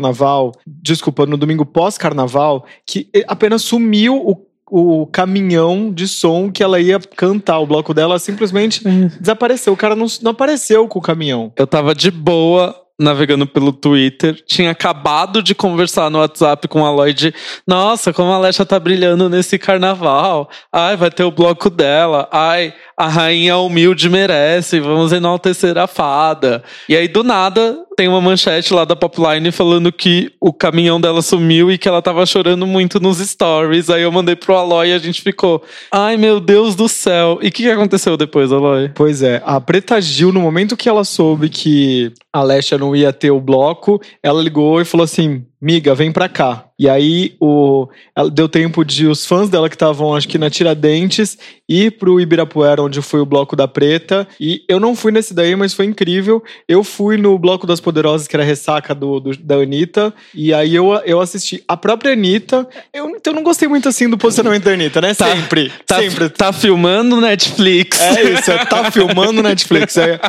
desculpa, 0.66 1.26
no 1.26 1.38
domingo 1.38 1.66
pós-carnaval, 1.66 2.66
que 2.86 3.10
apenas 3.28 3.62
sumiu 3.62 4.16
o 4.18 4.46
o 4.70 5.06
caminhão 5.06 5.92
de 5.94 6.08
som 6.08 6.52
que 6.52 6.64
ela 6.64 6.80
ia 6.80 7.00
cantar. 7.00 7.60
O 7.60 7.68
bloco 7.68 7.94
dela 7.94 8.18
simplesmente 8.18 8.84
desapareceu. 9.20 9.74
O 9.74 9.78
cara 9.78 9.96
não, 9.96 10.08
não 10.22 10.32
apareceu 10.32 10.88
com 10.88 11.00
o 11.00 11.02
caminhão. 11.02 11.54
Eu 11.56 11.68
tava 11.68 11.94
de 11.94 12.10
boa 12.10 12.76
navegando 13.00 13.46
pelo 13.46 13.74
Twitter, 13.74 14.42
tinha 14.48 14.72
acabado 14.72 15.44
de 15.44 15.54
conversar 15.54 16.10
no 16.10 16.20
WhatsApp 16.20 16.68
com 16.68 16.86
a 16.86 16.92
Lloyd. 16.92 17.34
Nossa, 17.68 18.14
como 18.14 18.32
a 18.32 18.36
Alexa 18.36 18.66
tá 18.66 18.80
brilhando 18.80 19.30
nesse 19.30 19.58
carnaval. 19.58 20.50
Ai, 20.72 20.96
vai 20.96 21.12
ter 21.12 21.24
o 21.24 21.32
bloco 21.32 21.70
dela. 21.70 22.28
Ai, 22.32 22.74
a 22.98 23.08
rainha 23.08 23.58
humilde 23.58 24.10
merece. 24.10 24.80
Vamos 24.80 25.12
enaltecer 25.12 25.78
a 25.78 25.88
fada. 25.88 26.64
E 26.88 26.96
aí, 26.96 27.08
do 27.08 27.24
nada, 27.24 27.78
tem 27.96 28.08
uma 28.08 28.22
manchete 28.22 28.74
lá 28.74 28.86
da 28.86 28.96
Popline 28.96 29.52
falando 29.52 29.92
que 29.92 30.32
o 30.40 30.54
caminhão 30.54 31.00
dela 31.00 31.22
sumiu 31.22 31.72
e 31.72 31.78
que 31.78 31.88
ela 31.88 32.02
tava 32.02 32.26
chorando 32.26 32.68
muito 32.68 33.00
nos 33.00 33.18
stories. 33.18 33.90
Aí 33.90 34.04
eu 34.04 34.12
mandei 34.12 34.36
pro 34.36 34.56
Aloy 34.56 34.90
e 34.90 34.94
a 34.94 35.00
gente 35.00 35.22
ficou. 35.22 35.64
Ai, 35.92 36.18
meu 36.18 36.40
Deus 36.40 36.76
do 36.76 36.88
céu. 36.88 37.40
E 37.42 37.48
o 37.48 37.52
que, 37.52 37.64
que 37.64 37.72
aconteceu 37.72 38.18
depois, 38.18 38.52
Aloy? 38.52 38.92
Pois 38.94 39.22
é, 39.22 39.42
a 39.46 39.60
Preta 39.60 40.00
Gil, 40.02 40.32
no 40.32 40.42
momento 40.42 40.78
que 40.78 40.90
ela 40.90 41.04
soube 41.04 41.50
que 41.50 42.12
a 42.34 42.44
Lesha 42.44 42.78
não 42.86 42.96
ia 42.96 43.12
ter 43.12 43.32
o 43.32 43.42
bloco, 43.42 44.00
ela 44.22 44.42
ligou 44.42 44.80
e 44.80 44.86
falou 44.86 45.04
assim: 45.04 45.46
miga, 45.60 45.96
vem 45.96 46.12
pra 46.12 46.30
cá. 46.30 46.65
E 46.78 46.90
aí 46.90 47.36
o, 47.40 47.88
ela 48.16 48.30
deu 48.30 48.50
tempo 48.50 48.84
de 48.84 49.08
os 49.08 49.26
fãs 49.26 49.50
dela 49.50 49.70
que 49.70 49.76
estavam, 49.76 50.14
acho 50.14 50.28
que 50.28 50.38
na 50.38 50.50
Tiradentes, 50.50 51.38
ir 51.68 51.92
pro 51.92 52.20
Ibirapuera, 52.20 52.82
onde 52.82 53.02
foi 53.02 53.22
o 53.22 53.26
Bloco 53.26 53.56
da 53.56 53.68
Preta. 53.68 54.28
E 54.40 54.62
eu 54.68 54.80
não 54.80 54.96
fui 54.96 55.12
nesse 55.12 55.34
daí, 55.34 55.56
mas 55.56 55.74
foi 55.74 55.86
incrível. 55.86 56.44
Eu 56.68 56.84
fui 56.84 57.16
no 57.16 57.40
Bloco 57.40 57.66
das 57.66 57.80
Poderosas, 57.80 58.28
que 58.28 58.36
era 58.36 58.44
a 58.44 58.46
ressaca 58.46 58.94
do, 58.94 59.22
do, 59.22 59.38
da 59.38 59.56
Anitta. 59.56 60.14
E 60.34 60.54
aí 60.54 60.76
eu, 60.76 60.94
eu 61.06 61.22
assisti 61.22 61.64
a 61.66 61.78
própria 61.78 62.12
Anitta. 62.12 62.68
Eu, 62.94 63.10
então 63.10 63.32
eu 63.32 63.36
não 63.36 63.44
gostei 63.44 63.68
muito 63.70 63.88
assim 63.88 64.10
do 64.10 64.18
posicionamento 64.18 64.64
da 64.66 64.72
Anitta, 64.72 65.00
né? 65.00 65.14
Tá, 65.14 65.34
sempre. 65.34 65.72
Tá, 65.86 66.00
sempre. 66.00 66.30
Tá 66.30 66.52
filmando 66.52 67.22
Netflix. 67.22 68.02
É 68.02 68.34
isso, 68.34 68.52
é, 68.52 68.66
tá 68.66 68.92
filmando 68.92 69.42
Netflix. 69.42 69.96
É. 69.98 70.20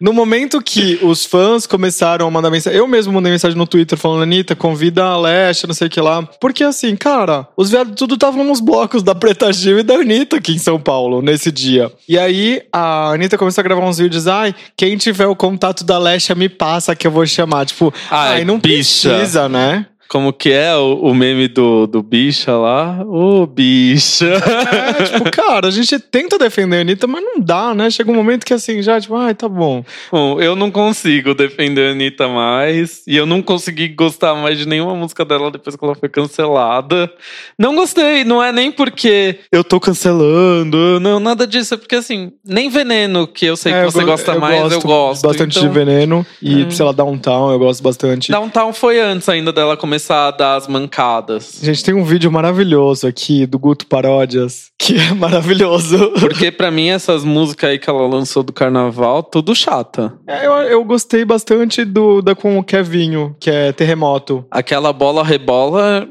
No 0.00 0.12
momento 0.12 0.62
que 0.62 0.98
os 1.02 1.24
fãs 1.24 1.66
começaram 1.66 2.26
a 2.26 2.30
mandar 2.30 2.50
mensagem, 2.50 2.78
eu 2.78 2.86
mesmo 2.86 3.12
mandei 3.12 3.32
mensagem 3.32 3.58
no 3.58 3.66
Twitter 3.66 3.98
falando, 3.98 4.22
Anitta, 4.22 4.54
convida 4.54 5.04
a 5.04 5.18
Leste, 5.18 5.66
não 5.66 5.74
sei 5.74 5.87
o 5.88 5.90
que 5.90 6.00
lá. 6.00 6.22
Porque 6.40 6.62
assim, 6.62 6.94
cara, 6.96 7.46
os 7.56 7.70
viados 7.70 7.94
tudo 7.96 8.14
estavam 8.14 8.44
nos 8.44 8.60
blocos 8.60 9.02
da 9.02 9.14
Preta 9.14 9.52
Gil 9.52 9.80
e 9.80 9.82
da 9.82 9.94
Anitta 9.94 10.36
aqui 10.36 10.52
em 10.52 10.58
São 10.58 10.78
Paulo, 10.78 11.20
nesse 11.20 11.50
dia. 11.50 11.90
E 12.08 12.18
aí 12.18 12.62
a 12.72 13.10
Anitta 13.10 13.36
começou 13.36 13.60
a 13.60 13.64
gravar 13.64 13.84
uns 13.86 13.98
vídeos, 13.98 14.26
ai, 14.26 14.54
quem 14.76 14.96
tiver 14.96 15.26
o 15.26 15.36
contato 15.36 15.84
da 15.84 15.98
Leste 15.98 16.34
me 16.34 16.48
passa 16.48 16.94
que 16.94 17.06
eu 17.06 17.10
vou 17.10 17.26
chamar. 17.26 17.66
Tipo, 17.66 17.92
ai, 18.10 18.38
ai 18.38 18.44
não 18.44 18.58
bicha. 18.58 19.08
precisa, 19.10 19.48
né? 19.48 19.86
Como 20.08 20.32
que 20.32 20.50
é 20.50 20.74
o, 20.74 20.94
o 21.02 21.14
meme 21.14 21.48
do, 21.48 21.86
do 21.86 22.02
bicha 22.02 22.56
lá? 22.56 23.04
Ô, 23.04 23.42
oh, 23.42 23.46
bicha. 23.46 24.24
É, 24.26 25.02
tipo, 25.04 25.28
cara, 25.30 25.68
a 25.68 25.70
gente 25.70 25.98
tenta 25.98 26.38
defender 26.38 26.78
a 26.78 26.80
Anitta, 26.80 27.06
mas 27.06 27.22
não 27.22 27.38
dá, 27.38 27.74
né? 27.74 27.90
Chega 27.90 28.10
um 28.10 28.14
momento 28.14 28.46
que 28.46 28.54
assim, 28.54 28.80
já, 28.80 28.98
tipo, 28.98 29.14
ai, 29.14 29.34
tá 29.34 29.46
bom. 29.46 29.84
Bom, 30.10 30.40
eu 30.40 30.56
não 30.56 30.70
consigo 30.70 31.34
defender 31.34 31.88
a 31.88 31.92
Anitta 31.92 32.26
mais. 32.26 33.02
E 33.06 33.18
eu 33.18 33.26
não 33.26 33.42
consegui 33.42 33.88
gostar 33.88 34.34
mais 34.34 34.56
de 34.56 34.66
nenhuma 34.66 34.94
música 34.94 35.26
dela 35.26 35.50
depois 35.50 35.76
que 35.76 35.84
ela 35.84 35.94
foi 35.94 36.08
cancelada. 36.08 37.12
Não 37.58 37.74
gostei, 37.74 38.24
não 38.24 38.42
é 38.42 38.50
nem 38.50 38.72
porque 38.72 39.40
eu 39.52 39.62
tô 39.62 39.78
cancelando, 39.78 40.98
não, 41.00 41.20
nada 41.20 41.46
disso. 41.46 41.74
É 41.74 41.76
porque, 41.76 41.96
assim, 41.96 42.32
nem 42.42 42.70
Veneno, 42.70 43.26
que 43.26 43.44
eu 43.44 43.58
sei 43.58 43.74
é, 43.74 43.84
que 43.84 43.92
você 43.92 44.02
gosta 44.04 44.32
eu 44.32 44.40
mais, 44.40 44.62
gosto 44.62 44.72
eu 44.72 44.80
gosto. 44.80 45.22
Bastante 45.28 45.58
então, 45.58 45.68
de 45.68 45.78
Veneno. 45.78 46.26
E, 46.40 46.64
hum. 46.64 46.70
sei 46.70 46.86
lá, 46.86 46.92
Downtown, 46.92 47.52
eu 47.52 47.58
gosto 47.58 47.82
bastante. 47.82 48.32
Downtown 48.32 48.72
foi 48.72 48.98
antes 48.98 49.28
ainda 49.28 49.52
dela 49.52 49.76
começar 49.76 49.97
começar 49.98 50.28
a 50.28 50.30
dar 50.30 50.54
as 50.54 50.68
mancadas. 50.68 51.58
Gente, 51.60 51.82
tem 51.82 51.92
um 51.92 52.04
vídeo 52.04 52.30
maravilhoso 52.30 53.04
aqui 53.04 53.44
do 53.46 53.58
Guto 53.58 53.84
Paródias, 53.84 54.70
que 54.78 54.94
é 54.96 55.12
maravilhoso. 55.12 56.12
Porque 56.20 56.52
para 56.52 56.70
mim 56.70 56.88
essas 56.88 57.24
músicas 57.24 57.70
aí 57.70 57.78
que 57.80 57.90
ela 57.90 58.06
lançou 58.06 58.44
do 58.44 58.52
carnaval, 58.52 59.24
tudo 59.24 59.56
chata. 59.56 60.14
É, 60.24 60.46
eu, 60.46 60.52
eu 60.52 60.84
gostei 60.84 61.24
bastante 61.24 61.84
do 61.84 62.22
da 62.22 62.36
com 62.36 62.56
o 62.58 62.62
Kevinho, 62.62 63.34
que 63.40 63.50
é 63.50 63.72
Terremoto. 63.72 64.44
Aquela 64.52 64.92
bola 64.92 65.24
rebola. 65.24 66.08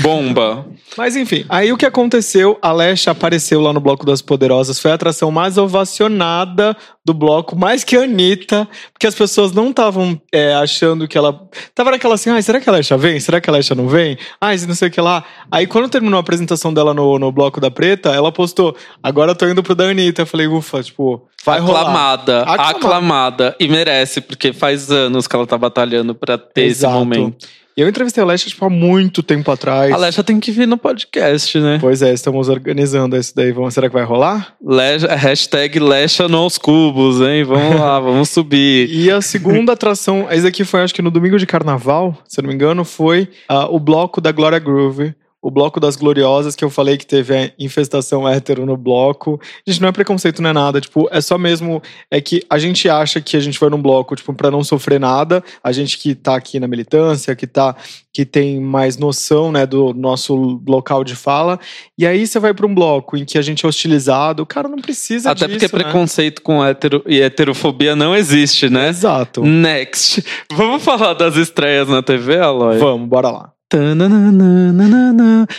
Bomba. 0.00 0.66
Mas 0.96 1.16
enfim, 1.16 1.44
aí 1.48 1.72
o 1.72 1.76
que 1.76 1.86
aconteceu? 1.86 2.58
A 2.62 2.72
Lesha 2.72 3.10
apareceu 3.10 3.60
lá 3.60 3.72
no 3.72 3.80
Bloco 3.80 4.04
das 4.06 4.22
Poderosas, 4.22 4.78
foi 4.78 4.90
a 4.90 4.94
atração 4.94 5.30
mais 5.30 5.58
ovacionada 5.58 6.76
do 7.04 7.14
bloco, 7.14 7.54
mais 7.54 7.84
que 7.84 7.96
a 7.96 8.02
Anitta, 8.02 8.68
porque 8.92 9.06
as 9.06 9.14
pessoas 9.14 9.52
não 9.52 9.70
estavam 9.70 10.20
é, 10.32 10.54
achando 10.54 11.06
que 11.06 11.16
ela. 11.16 11.48
Tava 11.72 11.92
naquela 11.92 12.14
assim, 12.16 12.30
ai, 12.30 12.42
será 12.42 12.60
que 12.60 12.68
a 12.68 12.72
Lesha 12.72 12.96
vem? 12.96 13.20
Será 13.20 13.40
que 13.40 13.48
a 13.48 13.52
Lesha 13.52 13.76
não 13.76 13.86
vem? 13.88 14.18
Ai, 14.40 14.56
não 14.66 14.74
sei 14.74 14.88
o 14.88 14.90
que 14.90 15.00
lá. 15.00 15.24
Aí 15.50 15.68
quando 15.68 15.88
terminou 15.88 16.16
a 16.18 16.20
apresentação 16.20 16.74
dela 16.74 16.92
no, 16.92 17.16
no 17.18 17.30
Bloco 17.30 17.60
da 17.60 17.70
Preta, 17.70 18.10
ela 18.10 18.32
postou, 18.32 18.76
agora 19.00 19.30
eu 19.30 19.36
tô 19.36 19.46
indo 19.46 19.62
pro 19.62 19.74
da 19.74 19.84
Anitta. 19.84 20.22
Eu 20.22 20.26
falei, 20.26 20.48
ufa, 20.48 20.82
tipo, 20.82 21.28
vai 21.44 21.60
aclamada, 21.60 22.40
rolar. 22.40 22.70
Aclamada. 22.70 23.56
E 23.60 23.68
merece, 23.68 24.20
porque 24.20 24.52
faz 24.52 24.90
anos 24.90 25.28
que 25.28 25.36
ela 25.36 25.46
tá 25.46 25.56
batalhando 25.56 26.14
pra 26.14 26.36
ter 26.36 26.64
Exato. 26.64 26.92
esse 26.92 26.98
momento. 26.98 27.46
Eu 27.76 27.86
entrevistei 27.86 28.24
a 28.24 28.26
Lesha, 28.26 28.48
tipo, 28.48 28.64
há 28.64 28.70
muito 28.70 29.22
tempo 29.22 29.50
atrás. 29.50 29.92
A 29.92 29.98
Lesha 29.98 30.24
tem 30.24 30.40
que 30.40 30.50
vir 30.50 30.66
no 30.66 30.78
podcast, 30.78 31.60
né? 31.60 31.76
Pois 31.78 32.00
é, 32.00 32.10
estamos 32.10 32.48
organizando 32.48 33.14
isso 33.18 33.36
daí. 33.36 33.52
Vamos, 33.52 33.74
será 33.74 33.86
que 33.86 33.92
vai 33.92 34.02
rolar? 34.02 34.54
Lesha, 34.64 35.14
hashtag 35.14 35.78
Lesha 35.78 36.26
nos 36.26 36.56
cubos, 36.56 37.20
hein? 37.20 37.44
Vamos 37.44 37.78
lá, 37.78 38.00
vamos 38.00 38.30
subir. 38.30 38.88
E 38.90 39.10
a 39.10 39.20
segunda 39.20 39.74
atração, 39.74 40.26
esse 40.30 40.46
aqui 40.46 40.64
foi 40.64 40.80
acho 40.80 40.94
que 40.94 41.02
no 41.02 41.10
domingo 41.10 41.38
de 41.38 41.44
carnaval, 41.44 42.16
se 42.26 42.40
não 42.40 42.48
me 42.48 42.54
engano, 42.54 42.82
foi 42.82 43.28
uh, 43.50 43.66
o 43.68 43.78
bloco 43.78 44.22
da 44.22 44.32
Glória 44.32 44.58
Groove 44.58 45.14
o 45.46 45.50
bloco 45.50 45.78
das 45.78 45.94
gloriosas, 45.94 46.56
que 46.56 46.64
eu 46.64 46.70
falei 46.70 46.96
que 46.96 47.06
teve 47.06 47.32
a 47.32 47.52
infestação 47.56 48.28
hétero 48.28 48.66
no 48.66 48.76
bloco. 48.76 49.40
Gente, 49.64 49.80
não 49.80 49.88
é 49.88 49.92
preconceito, 49.92 50.42
não 50.42 50.50
é 50.50 50.52
nada. 50.52 50.80
Tipo, 50.80 51.08
é 51.12 51.20
só 51.20 51.38
mesmo. 51.38 51.80
É 52.10 52.20
que 52.20 52.42
a 52.50 52.58
gente 52.58 52.88
acha 52.88 53.20
que 53.20 53.36
a 53.36 53.40
gente 53.40 53.56
foi 53.56 53.70
num 53.70 53.80
bloco, 53.80 54.16
tipo, 54.16 54.34
pra 54.34 54.50
não 54.50 54.64
sofrer 54.64 54.98
nada. 54.98 55.44
A 55.62 55.70
gente 55.70 55.98
que 55.98 56.16
tá 56.16 56.34
aqui 56.34 56.58
na 56.58 56.66
militância, 56.66 57.36
que 57.36 57.46
tá. 57.46 57.76
que 58.12 58.26
tem 58.26 58.58
mais 58.58 58.96
noção, 58.96 59.52
né, 59.52 59.64
do 59.64 59.94
nosso 59.94 60.60
local 60.66 61.04
de 61.04 61.14
fala. 61.14 61.60
E 61.96 62.04
aí 62.04 62.26
você 62.26 62.40
vai 62.40 62.52
pra 62.52 62.66
um 62.66 62.74
bloco 62.74 63.16
em 63.16 63.24
que 63.24 63.38
a 63.38 63.42
gente 63.42 63.64
é 63.64 63.68
hostilizado. 63.68 64.42
O 64.42 64.46
cara 64.46 64.68
não 64.68 64.78
precisa 64.78 65.30
Até 65.30 65.46
disso. 65.46 65.60
porque 65.60 65.76
né? 65.76 65.84
preconceito 65.84 66.42
com 66.42 66.64
hétero 66.64 67.04
e 67.06 67.20
heterofobia 67.20 67.94
não 67.94 68.16
existe, 68.16 68.68
né? 68.68 68.88
Exato. 68.88 69.44
Next. 69.44 70.24
Vamos 70.52 70.82
falar 70.82 71.14
das 71.14 71.36
estreias 71.36 71.86
na 71.86 72.02
TV, 72.02 72.36
Aloy? 72.36 72.78
Vamos, 72.78 73.08
bora 73.08 73.30
lá. 73.30 73.55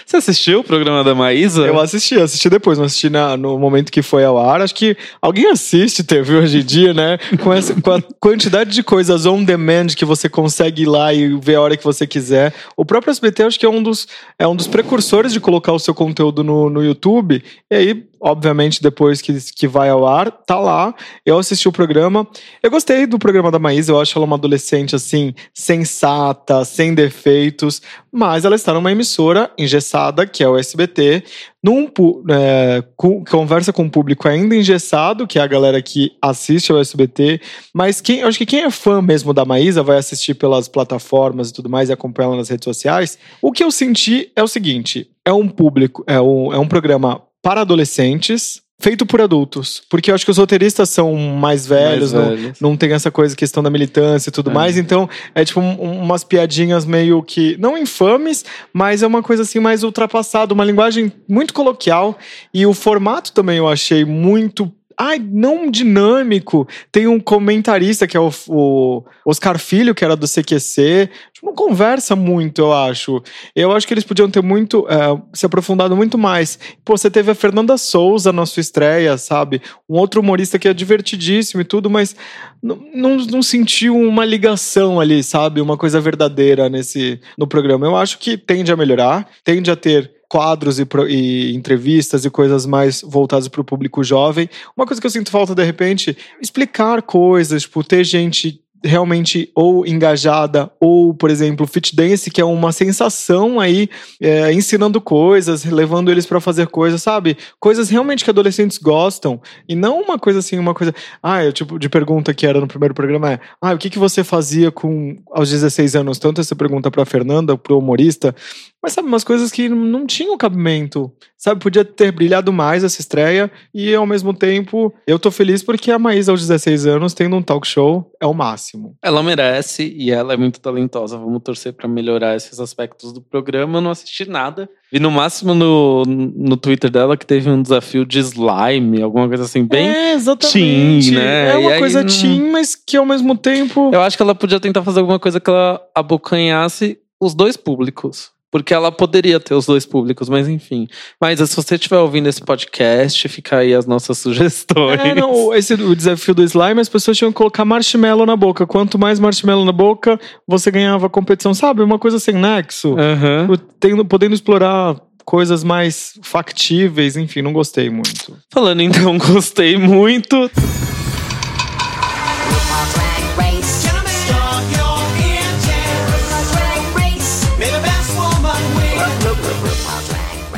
Você 0.06 0.16
assistiu 0.16 0.62
o 0.62 0.64
programa 0.64 1.04
da 1.04 1.14
Maísa? 1.14 1.66
Eu 1.66 1.78
assisti, 1.78 2.16
assisti 2.16 2.50
depois, 2.50 2.78
não 2.78 2.86
assisti 2.86 3.10
na, 3.10 3.36
no 3.36 3.60
momento 3.60 3.92
que 3.92 4.02
foi 4.02 4.24
ao 4.24 4.38
ar. 4.38 4.62
Acho 4.62 4.74
que 4.74 4.96
alguém 5.22 5.48
assiste 5.48 6.06
TV 6.06 6.36
hoje 6.36 6.60
em 6.60 6.64
dia, 6.64 6.94
né? 6.94 7.18
Com, 7.44 7.54
essa, 7.54 7.80
com 7.82 7.92
a 7.92 8.02
quantidade 8.18 8.70
de 8.72 8.82
coisas 8.82 9.26
on 9.26 9.44
demand 9.44 9.88
que 9.88 10.06
você 10.06 10.30
consegue 10.30 10.84
ir 10.84 10.86
lá 10.86 11.14
e 11.14 11.38
ver 11.38 11.56
a 11.56 11.62
hora 11.62 11.76
que 11.76 11.84
você 11.84 12.08
quiser. 12.08 12.54
O 12.78 12.86
próprio 12.86 13.12
SBT 13.12 13.44
acho 13.44 13.60
que 13.60 13.66
é 13.66 13.70
um 13.70 13.84
dos, 13.84 14.08
é 14.40 14.48
um 14.48 14.56
dos 14.56 14.68
precursores 14.68 15.34
de 15.34 15.42
colocar 15.42 15.74
o 15.74 15.80
seu 15.80 15.94
conteúdo 15.94 16.46
no, 16.46 16.70
no 16.70 16.82
YouTube. 16.82 17.44
E 17.70 17.76
aí, 17.76 18.08
obviamente, 18.20 18.82
depois 18.82 19.22
que, 19.22 19.34
que 19.54 19.68
vai 19.68 19.90
ao 19.90 20.06
ar, 20.06 20.32
tá 20.32 20.60
lá. 20.60 20.94
Eu 21.26 21.38
assisti 21.38 21.68
o 21.68 21.72
programa. 21.72 22.28
Eu 22.62 22.72
gostei 22.72 23.06
do 23.06 23.20
programa 23.20 23.52
da 23.52 23.60
Maísa, 23.60 23.92
eu 23.92 24.00
acho 24.00 24.18
ela 24.18 24.26
uma 24.26 24.36
adolescente, 24.36 24.96
assim, 24.96 25.34
sensata, 25.54 26.64
sem 26.66 26.94
defeitos, 26.94 27.82
mas 28.12 28.46
ela 28.46 28.56
está 28.56 28.74
numa 28.74 28.92
emissora 28.92 29.52
engessada, 29.58 30.26
que 30.26 30.44
é 30.44 30.48
o 30.48 30.58
SBT, 30.58 31.24
num, 31.64 31.88
é, 32.30 32.84
conversa 33.30 33.74
com 33.74 33.84
um 33.84 33.90
público 33.90 34.28
ainda 34.28 34.56
engessado, 34.56 35.28
que 35.28 35.38
é 35.38 35.42
a 35.42 35.48
galera 35.48 35.82
que 35.82 36.12
assiste 36.22 36.72
ao 36.72 36.80
SBT, 36.80 37.42
mas 37.74 38.00
quem, 38.00 38.24
acho 38.24 38.38
que 38.38 38.46
quem 38.46 38.62
é 38.62 38.72
fã 38.72 39.02
mesmo 39.02 39.34
da 39.34 39.44
Maísa 39.44 39.84
vai 39.84 39.98
assistir 39.98 40.36
pelas 40.36 40.68
plataformas 40.68 41.50
e 41.50 41.54
tudo 41.54 41.70
mais 41.70 41.90
e 41.90 41.94
acompanha 41.94 42.28
ela 42.28 42.38
nas 42.38 42.50
redes 42.50 42.64
sociais. 42.64 43.18
O 43.42 43.52
que 43.52 43.64
eu 43.64 43.70
senti 43.70 44.32
é 44.36 44.42
o 44.42 44.48
seguinte: 44.48 45.10
é 45.26 45.34
um 45.34 45.48
público, 45.48 46.04
é 46.08 46.22
um, 46.22 46.54
é 46.54 46.58
um 46.58 46.68
programa 46.68 47.22
para 47.42 47.62
adolescentes, 47.62 48.62
feito 48.80 49.06
por 49.06 49.20
adultos. 49.22 49.82
Porque 49.90 50.12
eu 50.12 50.16
acho 50.16 50.24
que 50.26 50.30
os 50.32 50.38
roteiristas 50.38 50.90
são 50.90 51.16
mais 51.16 51.66
velhos, 51.66 52.14
Mais 52.14 52.28
não, 52.30 52.36
velhos. 52.38 52.60
não 52.62 52.78
tem 52.78 52.92
essa 52.94 53.10
coisa, 53.10 53.36
questão 53.36 53.64
da 53.64 53.70
militância 53.70 54.30
e 54.30 54.32
tudo 54.32 54.52
É. 54.52 54.54
mais. 54.54 54.78
Então, 54.78 55.10
é 55.34 55.44
tipo 55.44 55.60
um- 55.60 56.02
umas 56.04 56.24
piadinhas 56.24 56.86
meio 56.86 57.24
que. 57.24 57.58
Não 57.58 57.78
infames, 57.78 58.46
mas 58.72 59.02
é 59.02 59.08
uma 59.08 59.24
coisa 59.24 59.42
assim 59.44 59.60
mais 59.60 59.84
ultrapassada, 59.84 60.54
uma 60.54 60.64
linguagem 60.66 61.12
muito 61.28 61.54
coloquial. 61.54 62.18
E 62.54 62.66
o 62.66 62.74
formato 62.74 63.32
também 63.32 63.58
eu 63.58 63.68
achei 63.68 64.06
muito. 64.06 64.72
Ai, 65.00 65.20
não 65.20 65.70
dinâmico. 65.70 66.68
Tem 66.92 67.06
um 67.08 67.20
comentarista 67.20 68.08
que 68.08 68.18
é 68.18 68.20
o, 68.20 68.32
o 68.48 69.04
Oscar 69.24 69.60
Filho, 69.60 69.94
que 69.94 70.04
era 70.04 70.16
do 70.16 70.28
CQC. 70.28 71.10
Não 71.44 71.54
conversa 71.54 72.16
muito, 72.16 72.62
eu 72.62 72.74
acho. 72.74 73.22
Eu 73.56 73.72
acho 73.72 73.88
que 73.88 73.94
eles 73.94 74.04
podiam 74.04 74.28
ter 74.28 74.42
muito. 74.42 74.88
é, 74.90 75.22
se 75.34 75.46
aprofundado 75.46 75.96
muito 75.96 76.18
mais. 76.18 76.58
Pô, 76.84 76.98
você 76.98 77.12
teve 77.12 77.30
a 77.30 77.36
Fernanda 77.36 77.78
Souza 77.78 78.34
na 78.34 78.46
sua 78.48 78.62
estreia, 78.62 79.18
sabe? 79.20 79.62
Um 79.88 79.98
outro 79.98 80.20
humorista 80.20 80.58
que 80.58 80.68
é 80.68 80.74
divertidíssimo 80.74 81.62
e 81.62 81.66
tudo, 81.66 81.92
mas 81.92 82.16
não, 82.62 82.80
não, 82.94 83.18
não 83.18 83.44
sentiu 83.44 83.96
uma 83.96 84.26
ligação 84.26 85.00
ali, 85.00 85.24
sabe? 85.24 85.62
Uma 85.62 85.78
coisa 85.78 86.02
verdadeira 86.02 86.70
nesse 86.70 87.22
no 87.38 87.46
programa. 87.46 87.86
Eu 87.86 87.96
acho 87.96 88.18
que 88.18 88.36
tende 88.36 88.72
a 88.72 88.76
melhorar, 88.76 89.30
tende 89.44 89.70
a 89.70 89.76
ter 89.76 90.17
quadros 90.30 90.80
e, 90.80 90.88
e 91.10 91.56
entrevistas 91.56 92.26
e 92.26 92.30
coisas 92.30 92.66
mais 92.66 93.02
voltadas 93.02 93.48
para 93.48 93.62
o 93.62 93.66
público 93.66 94.04
jovem. 94.04 94.50
Uma 94.76 94.86
coisa 94.86 95.00
que 95.00 95.08
eu 95.08 95.12
sinto 95.12 95.32
falta 95.32 95.56
de 95.56 95.64
repente, 95.64 96.18
explicar 96.42 97.02
coisas, 97.02 97.64
tipo, 97.64 97.84
ter 97.84 98.04
gente 98.04 98.62
realmente 98.84 99.52
ou 99.56 99.86
engajada 99.86 100.72
ou, 100.80 101.14
por 101.14 101.30
exemplo, 101.30 101.68
fit 101.68 101.96
dance 101.96 102.30
que 102.30 102.42
é 102.42 102.46
uma 102.46 102.72
sensação 102.72 103.60
aí 103.60 103.90
é, 104.22 104.52
ensinando 104.54 105.02
coisas, 105.02 105.66
levando 105.66 106.12
eles 106.12 106.26
para 106.26 106.40
fazer 106.40 106.68
coisas, 106.68 107.02
sabe? 107.02 107.38
Coisas 107.60 107.90
realmente 107.90 108.24
que 108.24 108.30
adolescentes 108.30 108.78
gostam 108.78 109.42
e 109.68 109.76
não 109.76 110.02
uma 110.02 110.20
coisa 110.20 110.40
assim, 110.40 110.58
uma 110.58 110.74
coisa, 110.74 110.94
ah, 111.22 111.44
o 111.44 111.52
tipo 111.52 111.80
de 111.80 111.90
pergunta 111.90 112.34
que 112.34 112.46
era 112.46 112.60
no 112.60 112.68
primeiro 112.68 112.94
programa 112.94 113.34
é, 113.34 113.40
ah, 113.62 113.74
o 113.74 113.78
que 113.78 113.90
que 113.90 114.00
você 114.00 114.24
fazia 114.24 114.72
com 114.72 115.18
aos 115.32 115.50
16 115.50 115.96
anos? 115.96 116.20
Tanto 116.20 116.42
essa 116.42 116.56
pergunta 116.56 116.92
para 116.92 117.06
Fernanda, 117.06 117.58
pro 117.58 117.80
humorista, 117.80 118.36
mas 118.82 118.94
sabe 118.94 119.08
umas 119.08 119.24
coisas 119.24 119.52
que 119.52 119.68
não 119.68 120.06
tinham 120.06 120.38
cabimento, 120.38 121.12
sabe? 121.38 121.62
Podia 121.62 121.84
ter 121.84 122.12
brilhado 122.12 122.54
mais 122.54 122.84
essa 122.84 123.02
estreia 123.02 123.52
e 123.74 123.94
ao 123.94 124.06
mesmo 124.06 124.34
tempo 124.34 124.94
eu 125.06 125.18
tô 125.18 125.32
feliz 125.32 125.64
porque 125.64 125.92
a 125.92 126.00
Maísa 126.00 126.32
aos 126.32 126.42
16 126.42 126.86
anos 126.86 127.14
tendo 127.14 127.36
um 127.36 127.42
talk 127.42 127.68
show 127.68 128.12
é 128.22 128.26
o 128.26 128.34
máximo. 128.34 128.67
Ela 129.02 129.22
merece 129.24 129.94
e 129.96 130.12
ela 130.12 130.34
é 130.34 130.38
muito 130.38 130.60
talentosa. 130.60 131.18
Vamos 131.18 131.42
torcer 131.44 131.72
pra 131.74 131.88
melhorar 131.88 132.36
esses 132.36 132.60
aspectos 132.60 133.14
do 133.14 133.22
programa. 133.22 133.78
Eu 133.78 133.82
não 133.82 133.92
assisti 133.92 134.28
nada. 134.30 134.68
Vi 134.92 135.00
no 135.00 135.12
máximo 135.12 135.54
no, 135.54 136.04
no 136.06 136.58
Twitter 136.58 136.90
dela 136.90 137.16
que 137.16 137.26
teve 137.26 137.50
um 137.50 137.62
desafio 137.62 138.06
de 138.06 138.20
slime, 138.20 139.02
alguma 139.02 139.28
coisa 139.28 139.44
assim, 139.44 139.64
bem. 139.64 139.88
é, 139.88 140.14
exatamente. 140.14 140.54
teen, 140.54 141.12
né? 141.16 141.52
É 141.52 141.58
uma 141.58 141.70
E 141.70 141.74
aí 141.74 141.80
coisa 141.80 142.02
não- 142.04 142.10
teen, 142.10 142.52
mas 142.52 142.76
que 142.76 142.98
ao 142.98 143.06
mesmo 143.06 143.38
tempo 143.38 143.92
Eu 143.94 144.02
acho 144.02 144.18
que 144.18 144.24
ela 144.24 144.34
podia 144.36 144.60
tentar 144.60 144.84
fazer 144.84 145.00
alguma 145.00 145.20
coisa 145.20 145.40
que 145.40 145.50
ela 145.50 145.82
abocanhasse 145.94 147.00
os 147.20 147.34
dois 147.34 147.56
públicos. 147.58 148.32
Porque 148.52 148.74
ela 148.74 148.92
poderia 148.92 149.40
ter 149.40 149.54
os 149.54 149.66
dois 149.66 149.86
públicos, 149.86 150.30
mas 150.30 150.48
enfim. 150.48 150.88
Mas 151.20 151.40
se 151.40 151.56
você 151.56 151.76
estiver 151.76 151.98
ouvindo 151.98 152.28
esse 152.28 152.42
podcast, 152.42 153.28
fica 153.28 153.58
aí 153.58 153.74
as 153.74 153.86
nossas 153.86 154.18
sugestões. 154.20 155.00
É, 155.00 155.14
não, 155.14 155.54
esse 155.54 155.74
o 155.74 155.96
desafio 155.96 156.34
do 156.34 156.44
slime, 156.44 156.80
as 156.80 156.90
pessoas 156.90 157.18
tinham 157.18 157.32
que 157.32 157.38
colocar 157.38 157.66
marshmallow 157.66 158.26
na 158.26 158.36
boca. 158.36 158.66
Quanto 158.66 158.98
mais 158.98 159.20
marshmallow 159.20 159.66
na 159.66 159.72
boca, 159.72 160.20
você 160.48 160.72
ganhava 160.72 161.08
a 161.08 161.10
competição, 161.10 161.54
sabe? 161.54 161.82
Uma 161.82 162.00
coisa 162.00 162.20
sem 162.20 162.36
nexo. 162.36 162.96
Aham. 162.98 163.50
Tendo, 163.80 164.06
podendo 164.06 164.34
explorar 164.34 164.96
coisas 165.26 165.62
mais 165.62 166.18
factíveis, 166.22 167.18
enfim, 167.18 167.42
não 167.42 167.52
gostei 167.52 167.90
muito. 167.90 168.38
Falando 168.50 168.82
então, 168.82 169.18
gostei 169.18 169.78
muito. 169.78 170.50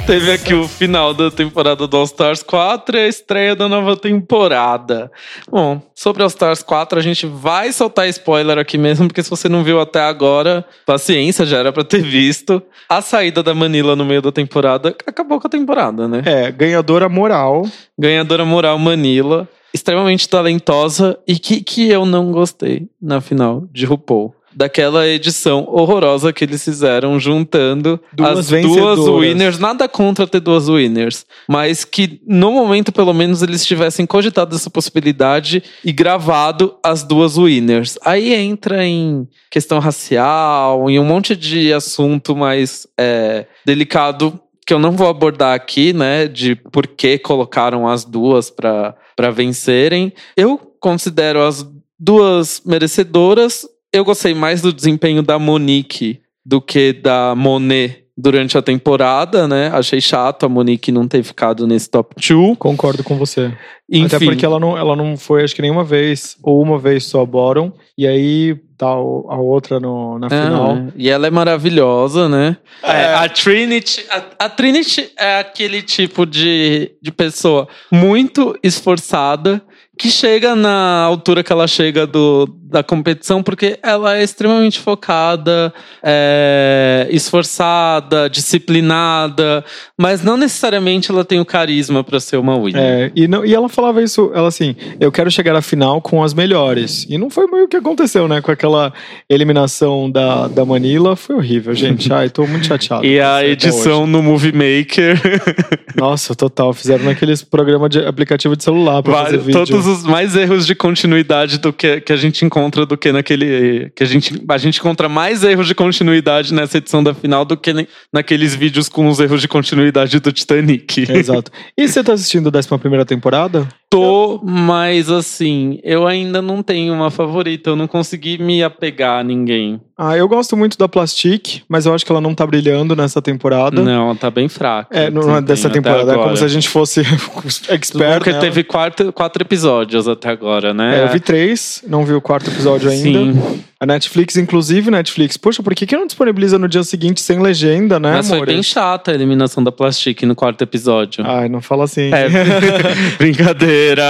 Teve 0.10 0.32
aqui 0.32 0.56
o 0.56 0.68
final 0.68 1.14
da 1.14 1.30
temporada 1.30 1.86
do 1.86 1.96
All 1.96 2.04
Stars 2.04 2.42
4 2.42 2.98
e 2.98 3.00
a 3.00 3.08
estreia 3.08 3.56
da 3.56 3.70
nova 3.70 3.96
temporada. 3.96 5.12
Bom, 5.48 5.80
sobre 5.94 6.24
All 6.24 6.30
Stars 6.30 6.64
4, 6.64 6.98
a 6.98 7.02
gente 7.04 7.28
vai 7.28 7.72
soltar 7.72 8.10
spoiler 8.10 8.58
aqui 8.58 8.76
mesmo, 8.76 9.08
porque 9.08 9.22
se 9.22 9.30
você 9.30 9.48
não 9.48 9.64
viu 9.64 9.80
até 9.80 10.02
agora, 10.02 10.66
paciência, 10.84 11.46
já 11.46 11.60
era 11.60 11.72
pra 11.72 11.84
ter 11.84 12.02
visto. 12.02 12.60
A 12.90 13.04
saída 13.04 13.44
da 13.44 13.54
Manila 13.54 13.96
no 13.96 14.04
meio 14.04 14.24
da 14.24 14.32
temporada 14.32 14.96
acabou 15.06 15.40
com 15.40 15.46
a 15.46 15.52
temporada, 15.52 16.08
né? 16.08 16.24
É, 16.26 16.52
ganhadora 16.52 17.08
moral. 17.08 17.68
Ganhadora 17.96 18.44
moral 18.44 18.80
Manila, 18.80 19.48
extremamente 19.72 20.28
talentosa 20.28 21.20
e 21.28 21.38
que, 21.38 21.62
que 21.62 21.88
eu 21.88 22.04
não 22.04 22.32
gostei 22.32 22.90
na 23.00 23.22
final 23.22 23.68
de 23.72 23.86
RuPaul. 23.86 24.34
Daquela 24.54 25.08
edição 25.08 25.66
horrorosa 25.68 26.34
que 26.34 26.44
eles 26.44 26.64
fizeram 26.64 27.20
juntando 27.20 28.00
Duas 28.12 28.40
as 28.40 28.62
duas 28.62 29.00
winners. 29.00 29.60
Nada 29.60 29.88
contra 29.88 30.28
ter 30.28 30.40
duas 30.40 30.68
winners, 30.68 31.26
mas 31.48 31.86
que 31.86 32.20
no 32.26 32.52
momento, 32.52 32.92
pelo 32.92 33.14
menos, 33.14 33.42
eles 33.42 33.66
tivessem 33.66 34.06
cogitado 34.06 34.56
essa 34.56 34.70
possibilidade 34.70 35.64
e 35.84 35.92
gravado 35.92 36.76
as 36.84 37.04
duas 37.04 37.38
winners. 37.38 37.98
Aí 38.04 38.34
entra 38.34 38.86
em 38.86 39.28
questão 39.50 39.80
racial, 39.80 40.90
em 40.90 41.00
um 41.00 41.06
monte 41.06 41.36
de 41.36 41.72
assunto 41.74 42.36
mais 42.36 42.88
é, 42.98 43.46
delicado 43.66 44.40
que 44.70 44.74
eu 44.74 44.78
não 44.78 44.92
vou 44.92 45.08
abordar 45.08 45.56
aqui, 45.56 45.94
né, 45.94 46.28
de 46.28 46.56
por 46.56 46.86
que 46.86 47.18
colocaram 47.18 47.88
as 47.88 48.06
duas 48.06 48.52
para 48.52 49.32
vencerem. 49.34 50.14
Eu 50.38 50.60
considero 50.80 51.42
as 51.42 51.68
duas 52.00 52.62
merecedoras. 52.64 53.68
Eu 53.92 54.06
gostei 54.06 54.34
mais 54.34 54.62
do 54.62 54.72
desempenho 54.72 55.22
da 55.24 55.40
Monique 55.40 56.20
do 56.46 56.62
que 56.62 56.94
da 56.94 57.34
Monet 57.36 58.06
durante 58.16 58.58
a 58.58 58.62
temporada, 58.62 59.48
né? 59.48 59.70
Achei 59.74 60.02
chato 60.02 60.46
a 60.46 60.50
Monique 60.50 60.92
não 60.92 61.08
ter 61.08 61.24
ficado 61.24 61.66
nesse 61.66 61.90
top 61.90 62.16
2. 62.16 62.58
Concordo 62.58 63.04
com 63.04 63.18
você. 63.18 63.54
Enfim, 63.90 64.06
Até 64.16 64.26
porque 64.26 64.46
ela 64.46 64.60
não, 64.60 64.78
ela 64.78 64.96
não 64.96 65.16
foi, 65.18 65.44
acho 65.44 65.56
que 65.56 65.62
nenhuma 65.62 65.84
vez, 65.84 66.36
ou 66.44 66.62
uma 66.62 66.78
vez 66.78 67.06
só 67.06 67.26
bottom. 67.26 67.72
E 67.98 68.06
aí, 68.06 68.56
tal, 68.78 69.26
a 69.30 69.38
outra 69.38 69.80
no, 69.80 70.20
na 70.20 70.28
Ah, 70.28 70.30
final. 70.30 70.78
e 70.96 71.10
ela 71.10 71.28
é 71.28 71.30
maravilhosa, 71.32 72.28
né? 72.28 72.58
É. 72.84 72.92
É, 72.92 73.14
a 73.16 73.30
Trinity. 73.30 74.06
A, 74.12 74.46
a 74.46 74.50
Trinity 74.50 75.12
é 75.18 75.40
aquele 75.40 75.82
tipo 75.82 76.26
de, 76.26 76.92
de 77.02 77.12
pessoa 77.12 77.68
muito 77.92 78.56
esforçada 78.62 79.62
que 79.98 80.10
chega 80.10 80.56
na 80.56 81.04
altura 81.04 81.44
que 81.44 81.52
ela 81.52 81.68
chega 81.68 82.06
do, 82.08 82.46
da 82.70 82.84
competição 82.84 83.42
porque 83.42 83.80
ela 83.82 84.18
é 84.18 84.24
extremamente 84.24 84.80
focada, 84.80 85.74
é, 86.04 87.08
esforçada, 87.10 88.30
disciplinada, 88.30 89.64
mas 89.98 90.24
não 90.24 90.38
necessariamente 90.38 91.12
ela 91.12 91.26
tem 91.26 91.40
o 91.40 91.46
carisma 91.46 92.04
para 92.04 92.20
ser 92.20 92.38
uma 92.38 92.58
winner. 92.58 92.82
É, 92.82 93.12
e, 93.16 93.28
não, 93.28 93.46
e 93.46 93.54
ela 93.54 93.68
falava 93.68 94.02
isso, 94.02 94.32
ela 94.34 94.48
assim, 94.48 94.76
eu 95.00 95.12
quero 95.12 95.32
chegar 95.32 95.56
à 95.56 95.62
final 95.62 96.02
com 96.02 96.24
as 96.24 96.34
melhores. 96.34 97.06
E 97.10 97.18
não 97.18 97.30
foi 97.30 97.48
meio 97.48 97.68
que 97.68 97.78
aconteceu, 97.78 98.28
né? 98.28 98.42
Com 98.42 98.52
aquela 98.52 98.94
eliminação 99.30 100.10
da, 100.10 100.48
da 100.48 100.66
Manila, 100.66 101.16
foi 101.16 101.36
horrível, 101.36 101.74
gente. 101.74 102.12
Ai, 102.14 102.30
tô 102.30 102.46
muito 102.46 102.68
chateado. 102.68 103.06
E 103.06 103.20
a 103.20 103.46
edição 103.46 104.06
no 104.06 104.22
Movie 104.22 104.52
Maker. 104.52 105.20
Nossa, 105.96 106.36
total. 106.36 106.74
Fizeram 106.74 107.06
naqueles 107.06 107.42
programas 107.42 107.90
de 107.90 108.06
aplicativo 108.06 108.56
de 108.56 108.64
celular 108.64 109.02
pra 109.02 109.26
fazer 109.26 109.38
vídeo. 109.40 109.66
todos 109.66 109.88
os 109.88 110.04
mais 110.04 110.36
erros 110.36 110.66
de 110.66 110.76
continuidade 110.76 111.58
do 111.58 111.74
que, 111.74 112.02
que 112.02 112.14
a 112.14 112.16
gente 112.16 112.46
encontra 112.60 112.86
do 112.86 112.98
que 112.98 113.12
naquele. 113.12 113.90
Que 113.96 114.04
a 114.04 114.06
gente, 114.06 114.44
a 114.48 114.58
gente 114.58 114.80
encontra 114.80 115.08
mais 115.08 115.44
erros 115.44 115.68
de 115.68 115.74
continuidade 115.74 116.54
nessa 116.54 116.78
edição 116.78 117.02
da 117.02 117.14
final 117.14 117.46
do 117.46 117.56
que 117.56 117.88
naqueles 118.12 118.54
vídeos 118.56 118.90
com 118.90 119.08
os 119.08 119.20
erros 119.20 119.42
de 119.42 119.48
continuidade 119.48 120.20
do 120.20 120.32
Titanic. 120.32 121.10
Exato. 121.10 121.52
E 121.78 121.88
você 121.88 122.04
tá 122.04 122.14
assistindo 122.14 122.52
a 122.54 122.60
11 122.60 123.06
temporada? 123.06 123.68
Tô, 123.90 124.40
mas 124.44 125.10
assim, 125.10 125.80
eu 125.84 126.06
ainda 126.06 126.42
não 126.42 126.62
tenho 126.62 126.94
uma 126.94 127.10
favorita. 127.10 127.70
Eu 127.70 127.76
não 127.76 127.88
consegui 127.88 128.38
me 128.38 128.62
apegar 128.62 129.20
a 129.20 129.24
ninguém. 129.24 129.82
Ah, 130.02 130.16
eu 130.16 130.30
gosto 130.30 130.56
muito 130.56 130.78
da 130.78 130.88
Plastic, 130.88 131.62
mas 131.68 131.86
eu 131.86 131.94
acho 131.94 132.06
que 132.06 132.12
ela 132.12 132.22
não 132.22 132.34
tá 132.34 132.48
brilhando 132.48 132.96
nessa 132.96 133.22
temporada. 133.22 133.84
Não, 133.84 134.16
tá 134.16 134.32
bem 134.32 134.48
fraca. 134.48 134.98
É, 134.98 135.10
não 135.10 135.36
é 135.36 135.42
dessa 135.42 135.70
temporada. 135.70 136.14
É 136.14 136.16
como 136.16 136.38
se 136.38 136.46
a 136.46 136.48
gente 136.48 136.70
fosse 136.70 137.02
expert. 137.68 138.20
Porque 138.20 138.32
né? 138.32 138.40
teve 138.40 138.64
quatro, 138.64 139.12
quatro 139.12 139.44
episódios 139.44 140.08
até 140.08 140.30
agora, 140.30 140.74
né? 140.74 141.00
É, 141.02 141.04
eu 141.04 141.10
vi 141.10 141.20
três, 141.20 141.84
não 141.86 142.06
vi 142.06 142.14
o 142.14 142.22
quarto 142.22 142.50
episódio 142.50 142.90
ainda. 142.90 143.34
Sim. 143.34 143.64
A 143.82 143.86
Netflix, 143.86 144.36
inclusive, 144.36 144.92
Netflix, 144.92 145.38
poxa, 145.38 145.64
por 145.64 145.74
que, 145.74 145.86
que 145.86 145.96
não 145.96 146.06
disponibiliza 146.06 146.60
no 146.60 146.68
dia 146.68 146.84
seguinte 146.84 147.22
sem 147.22 147.40
legenda, 147.40 147.98
né, 147.98 148.12
Mas 148.12 148.28
foi 148.28 148.36
amor? 148.40 148.48
bem 148.48 148.62
chata 148.62 149.12
a 149.12 149.14
eliminação 149.14 149.64
da 149.64 149.72
Plastic 149.72 150.24
no 150.24 150.36
quarto 150.36 150.62
episódio. 150.62 151.26
Ai, 151.26 151.48
não 151.48 151.62
fala 151.62 151.86
assim. 151.86 152.12
É, 152.14 152.28
brincadeira. 153.18 154.04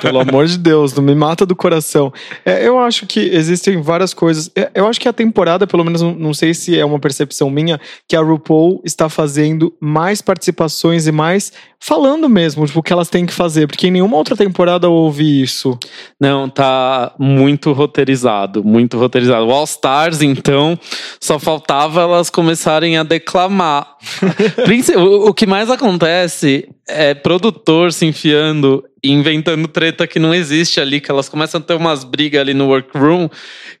Pelo 0.00 0.20
amor 0.20 0.46
de 0.46 0.56
Deus, 0.56 0.94
não 0.94 1.02
me 1.04 1.14
mata 1.14 1.44
do 1.44 1.54
coração. 1.54 2.10
É, 2.42 2.66
eu 2.66 2.78
acho 2.78 3.04
que 3.04 3.20
existem 3.20 3.82
várias 3.82 4.14
coisas. 4.14 4.50
É, 4.56 4.70
Eu 4.74 4.88
acho 4.88 4.98
que 4.98 5.05
a 5.08 5.12
temporada, 5.12 5.66
pelo 5.66 5.84
menos, 5.84 6.02
não- 6.02 6.34
sei 6.34 6.52
se 6.52 6.78
é 6.78 6.84
uma 6.84 6.98
percepção 6.98 7.48
minha, 7.48 7.80
que 8.08 8.14
a 8.14 8.20
RuPaul 8.20 8.82
está 8.84 9.08
fazendo 9.08 9.72
mais 9.80 10.20
participações 10.20 11.06
e 11.06 11.12
mais 11.12 11.52
falando 11.78 12.28
mesmo, 12.28 12.66
tipo, 12.66 12.80
o 12.80 12.82
que 12.82 12.92
elas 12.92 13.08
têm 13.08 13.24
que 13.24 13.32
fazer. 13.32 13.66
Porque 13.66 13.86
em 13.86 13.90
nenhuma 13.90 14.16
outra 14.16 14.36
temporada 14.36 14.86
eu 14.86 14.92
ouvi 14.92 15.40
isso. 15.42 15.78
Não, 16.20 16.48
tá 16.48 17.14
muito 17.18 17.72
roteirizado, 17.72 18.62
muito 18.64 18.98
roteirizado. 18.98 19.46
O 19.46 19.50
All 19.52 19.64
Stars, 19.64 20.20
então, 20.22 20.78
só 21.20 21.38
faltava 21.38 22.02
elas 22.02 22.28
começarem 22.30 22.96
a 22.96 23.02
declamar. 23.02 23.96
O 25.26 25.34
que 25.34 25.46
mais 25.46 25.70
acontece 25.70 26.68
é 26.88 27.14
produtor 27.14 27.92
se 27.92 28.06
enfiando 28.06 28.84
e 29.02 29.10
inventando 29.10 29.66
treta 29.68 30.06
que 30.06 30.18
não 30.18 30.34
existe 30.34 30.80
ali, 30.80 31.00
que 31.00 31.10
elas 31.10 31.28
começam 31.28 31.60
a 31.60 31.62
ter 31.62 31.74
umas 31.74 32.04
brigas 32.04 32.40
ali 32.40 32.54
no 32.54 32.68
workroom 32.68 33.28